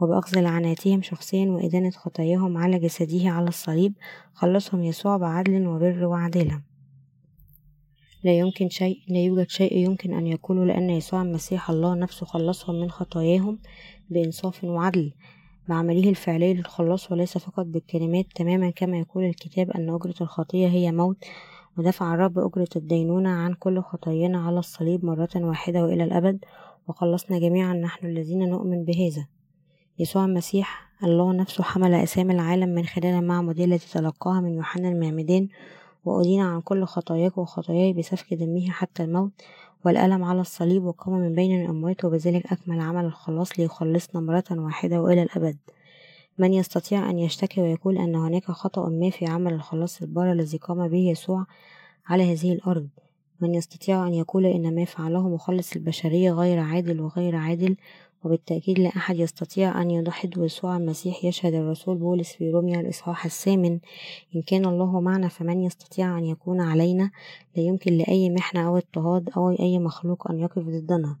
وبأخذ 0.00 0.40
لعناتهم 0.40 1.02
شخصيا 1.02 1.50
وإدانة 1.50 1.90
خطاياهم 1.90 2.56
على 2.56 2.78
جسده 2.78 3.30
على 3.30 3.48
الصليب 3.48 3.94
خلصهم 4.34 4.82
يسوع 4.82 5.16
بعدل 5.16 5.66
وبر 5.66 6.04
وعدالة. 6.04 6.62
لا 8.24 8.38
يمكن 8.38 8.68
شيء 8.68 8.98
لا 9.08 9.18
يوجد 9.18 9.48
شيء 9.48 9.76
يمكن 9.76 10.14
أن 10.14 10.26
يقوله 10.26 10.64
لأن 10.64 10.90
يسوع 10.90 11.22
المسيح 11.22 11.70
الله 11.70 11.94
نفسه 11.94 12.26
خلصهم 12.26 12.80
من 12.80 12.90
خطاياهم 12.90 13.58
بإنصاف 14.10 14.64
وعدل. 14.64 15.12
بعمله 15.68 16.10
الفعلي 16.10 16.54
للخلاص 16.54 17.12
وليس 17.12 17.38
فقط 17.38 17.66
بالكلمات 17.66 18.26
تماما 18.34 18.70
كما 18.70 18.98
يقول 18.98 19.24
الكتاب 19.24 19.70
أن 19.70 19.94
أجرة 19.94 20.14
الخطية 20.20 20.68
هي 20.68 20.92
موت 20.92 21.24
ودفع 21.78 22.14
الرب 22.14 22.38
أجرة 22.38 22.68
الدينونة 22.76 23.30
عن 23.30 23.54
كل 23.54 23.82
خطايانا 23.82 24.38
على 24.46 24.58
الصليب 24.58 25.04
مرة 25.04 25.30
واحدة 25.36 25.84
وإلى 25.84 26.04
الأبد. 26.04 26.44
وخلصنا 26.88 27.38
جميعا 27.38 27.74
نحن 27.74 28.06
الذين 28.06 28.50
نؤمن 28.50 28.84
بهذا. 28.84 29.26
يسوع 30.00 30.24
المسيح 30.24 30.90
الله 31.04 31.32
نفسه 31.32 31.64
حمل 31.64 31.94
أسامي 31.94 32.34
العالم 32.34 32.68
من 32.68 32.84
خلال 32.86 33.14
المعمودية 33.14 33.64
التي 33.64 33.92
تلقاها 33.92 34.40
من 34.40 34.54
يوحنا 34.54 34.88
المعمدان 34.88 35.48
وأدين 36.04 36.40
عن 36.40 36.60
كل 36.60 36.84
خطاياك 36.84 37.38
وخطاياي 37.38 37.92
بسفك 37.92 38.34
دمه 38.34 38.70
حتى 38.70 39.04
الموت 39.04 39.30
والألم 39.84 40.24
على 40.24 40.40
الصليب 40.40 40.84
وقام 40.84 41.14
من 41.14 41.34
بين 41.34 41.60
الأموات 41.60 42.04
وبذلك 42.04 42.52
أكمل 42.52 42.80
عمل 42.80 43.04
الخلاص 43.04 43.58
ليخلصنا 43.58 44.20
مرة 44.20 44.44
واحدة 44.50 45.02
وإلى 45.02 45.22
الأبد. 45.22 45.56
من 46.38 46.54
يستطيع 46.54 47.10
أن 47.10 47.18
يشتكي 47.18 47.60
ويقول 47.60 47.98
أن 47.98 48.14
هناك 48.14 48.44
خطأ 48.44 48.88
ما 48.88 49.10
في 49.10 49.26
عمل 49.26 49.52
الخلاص 49.52 50.02
البار 50.02 50.32
الذي 50.32 50.58
قام 50.58 50.88
به 50.88 51.10
يسوع 51.10 51.46
على 52.06 52.32
هذه 52.32 52.52
الأرض. 52.52 52.88
من 53.40 53.54
يستطيع 53.54 54.06
أن 54.06 54.14
يقول 54.14 54.46
إن 54.46 54.74
ما 54.74 54.84
فعله 54.84 55.28
مخلص 55.28 55.72
البشرية 55.76 56.32
غير 56.32 56.58
عادل 56.58 57.00
وغير 57.00 57.36
عادل 57.36 57.76
وبالتأكيد 58.24 58.78
لا 58.78 58.88
أحد 58.88 59.18
يستطيع 59.18 59.82
أن 59.82 59.90
يضحد 59.90 60.34
يسوع 60.36 60.76
المسيح 60.76 61.24
يشهد 61.24 61.54
الرسول 61.54 61.96
بولس 61.96 62.32
في 62.32 62.50
روميا 62.50 62.80
الإصحاح 62.80 63.24
الثامن. 63.24 63.78
إن 64.36 64.42
كان 64.42 64.66
الله 64.66 65.00
معنا 65.00 65.28
فمن 65.28 65.62
يستطيع 65.62 66.18
أن 66.18 66.24
يكون 66.24 66.60
علينا؟ 66.60 67.10
لا 67.56 67.62
يمكن 67.62 67.92
لأي 67.92 68.30
محنة 68.30 68.66
أو 68.66 68.76
اضطهاد 68.76 69.30
أو 69.36 69.50
أي 69.50 69.78
مخلوق 69.78 70.30
أن 70.30 70.40
يقف 70.40 70.62
ضدنا. 70.62 71.16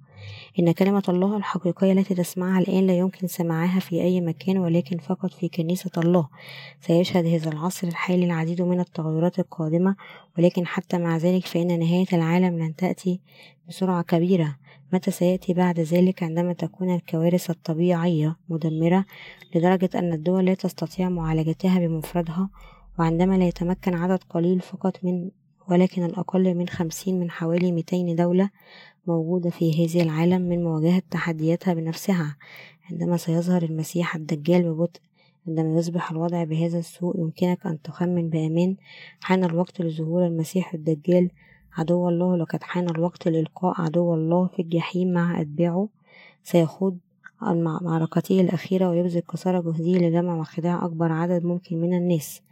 إن 0.58 0.72
كلمة 0.72 1.02
الله 1.08 1.36
الحقيقية 1.36 1.92
التي 1.92 2.14
تسمعها 2.14 2.60
الآن 2.60 2.86
لا 2.86 2.98
يمكن 2.98 3.26
سماعها 3.26 3.80
في 3.80 4.02
أي 4.02 4.20
مكان 4.20 4.58
ولكن 4.58 4.98
فقط 4.98 5.32
في 5.32 5.48
كنيسة 5.48 5.90
الله. 5.96 6.28
سيشهد 6.80 7.26
هذا 7.26 7.52
العصر 7.52 7.88
الحالي 7.88 8.24
العديد 8.24 8.62
من 8.62 8.80
التغيرات 8.80 9.38
القادمة 9.38 9.96
ولكن 10.38 10.66
حتى 10.66 10.98
مع 10.98 11.16
ذلك 11.16 11.46
فإن 11.46 11.78
نهاية 11.78 12.06
العالم 12.12 12.58
لن 12.58 12.76
تأتي 12.76 13.20
بسرعة 13.68 14.02
كبيرة. 14.02 14.56
متى 14.92 15.10
سيأتي 15.10 15.54
بعد 15.54 15.80
ذلك 15.80 16.22
عندما 16.22 16.52
تكون 16.52 16.94
الكوارث 16.94 17.50
الطبيعية 17.50 18.36
مدمرة 18.48 19.04
لدرجة 19.54 19.90
أن 19.94 20.12
الدول 20.12 20.44
لا 20.44 20.54
تستطيع 20.54 21.08
معالجتها 21.08 21.78
بمفردها 21.78 22.50
وعندما 22.98 23.34
لا 23.34 23.48
يتمكن 23.48 23.94
عدد 23.94 24.22
قليل 24.30 24.60
فقط 24.60 25.04
من 25.04 25.30
ولكن 25.68 26.04
الأقل 26.04 26.54
من 26.54 26.68
خمسين 26.68 27.20
من 27.20 27.30
حوالي 27.30 27.72
ميتين 27.72 28.16
دولة 28.16 28.50
موجودة 29.06 29.50
في 29.50 29.84
هذه 29.84 30.02
العالم 30.02 30.42
من 30.42 30.64
مواجهة 30.64 31.02
تحدياتها 31.10 31.74
بنفسها. 31.74 32.36
عندما 32.90 33.16
سيظهر 33.16 33.62
المسيح 33.62 34.16
الدجال 34.16 34.72
ببطء 34.72 35.00
عندما 35.48 35.78
يصبح 35.78 36.10
الوضع 36.10 36.44
بهذا 36.44 36.78
السوء 36.78 37.20
يمكنك 37.20 37.66
أن 37.66 37.82
تخمن 37.82 38.30
بأمان 38.30 38.76
حان 39.20 39.44
الوقت 39.44 39.80
لظهور 39.80 40.26
المسيح 40.26 40.74
الدجال 40.74 41.30
عدو 41.76 42.08
الله 42.08 42.36
لقد 42.36 42.62
حان 42.62 42.90
الوقت 42.90 43.28
لإلقاء 43.28 43.80
عدو 43.80 44.14
الله 44.14 44.46
في 44.46 44.62
الجحيم 44.62 45.12
مع 45.12 45.40
أتباعه 45.40 45.88
سيخوض 46.42 46.98
معركته 47.42 48.40
الأخيرة 48.40 48.88
ويبذل 48.88 49.22
قصارى 49.28 49.62
جهده 49.62 50.08
لجمع 50.08 50.34
وخداع 50.34 50.84
أكبر 50.84 51.12
عدد 51.12 51.44
ممكن 51.44 51.80
من 51.80 51.94
الناس. 51.94 52.42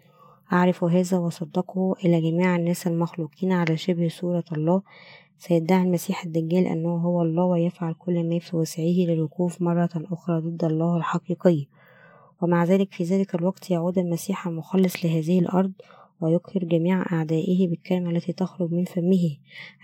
أعرف 0.52 0.84
هذا 0.84 1.18
وصدقه 1.18 1.94
إلى 2.04 2.30
جميع 2.30 2.56
الناس 2.56 2.86
المخلوقين 2.86 3.52
على 3.52 3.76
شبه 3.76 4.08
صورة 4.08 4.44
الله. 4.52 4.82
سيدعي 5.38 5.82
المسيح 5.82 6.24
الدجال 6.24 6.66
أنه 6.66 6.96
هو 6.96 7.22
الله 7.22 7.44
ويفعل 7.44 7.94
كل 7.94 8.28
ما 8.28 8.38
في 8.38 8.56
وسعه 8.56 8.82
للوقوف 8.82 9.62
مرة 9.62 9.90
أخرى 9.94 10.40
ضد 10.40 10.64
الله 10.64 10.96
الحقيقي. 10.96 11.66
ومع 12.42 12.64
ذلك 12.64 12.92
في 12.92 13.04
ذلك 13.04 13.34
الوقت 13.34 13.70
يعود 13.70 13.98
المسيح 13.98 14.46
المخلص 14.46 15.04
لهذه 15.04 15.38
الأرض 15.38 15.72
ويقهر 16.20 16.64
جميع 16.64 17.02
أعدائه 17.12 17.68
بالكلمة 17.68 18.10
التي 18.10 18.32
تخرج 18.32 18.72
من 18.72 18.84
فمه. 18.84 19.36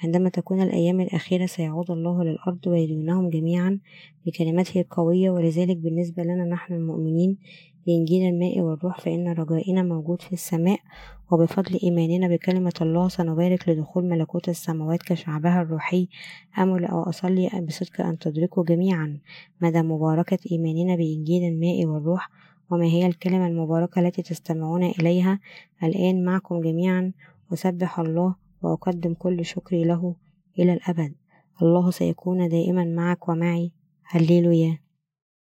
عندما 0.02 0.28
تكون 0.28 0.62
الأيام 0.62 1.00
الأخيرة 1.00 1.46
سيعود 1.46 1.90
الله 1.90 2.24
للأرض 2.24 2.66
ويدينهم 2.66 3.30
جميعا 3.30 3.78
بكلمته 4.26 4.80
القوية 4.80 5.30
ولذلك 5.30 5.76
بالنسبة 5.76 6.22
لنا 6.22 6.44
نحن 6.44 6.74
المؤمنين 6.74 7.38
بإنجيل 7.86 8.28
الماء 8.28 8.60
والروح 8.60 9.00
فإن 9.00 9.28
رجائنا 9.28 9.82
موجود 9.82 10.22
في 10.22 10.32
السماء 10.32 10.78
وبفضل 11.32 11.78
إيماننا 11.82 12.28
بكلمة 12.28 12.72
الله 12.80 13.08
سنبارك 13.08 13.68
لدخول 13.68 14.04
ملكوت 14.04 14.48
السماوات 14.48 15.02
كشعبها 15.02 15.62
الروحي. 15.62 16.08
أمل 16.58 16.84
أو 16.84 17.02
أصلي 17.02 17.50
بصدق 17.68 18.00
أن 18.00 18.18
تدركوا 18.18 18.64
جميعا 18.64 19.18
مدى 19.60 19.82
مباركة 19.82 20.38
إيماننا 20.52 20.96
بإنجيل 20.96 21.44
الماء 21.44 21.86
والروح. 21.86 22.30
وما 22.70 22.84
هي 22.84 23.06
الكلمة 23.06 23.46
المباركة 23.46 24.00
التي 24.00 24.22
تستمعون 24.22 24.82
إليها 24.82 25.40
الآن 25.82 26.24
معكم 26.24 26.60
جميعا 26.60 27.12
أسبح 27.52 28.00
الله 28.00 28.34
وأقدم 28.62 29.14
كل 29.14 29.44
شكري 29.44 29.84
له 29.84 30.14
إلى 30.58 30.72
الأبد. 30.72 31.14
الله 31.62 31.90
سيكون 31.90 32.48
دائما 32.48 32.84
معك 32.84 33.28
ومعي. 33.28 33.72
هللويا. 34.04 34.83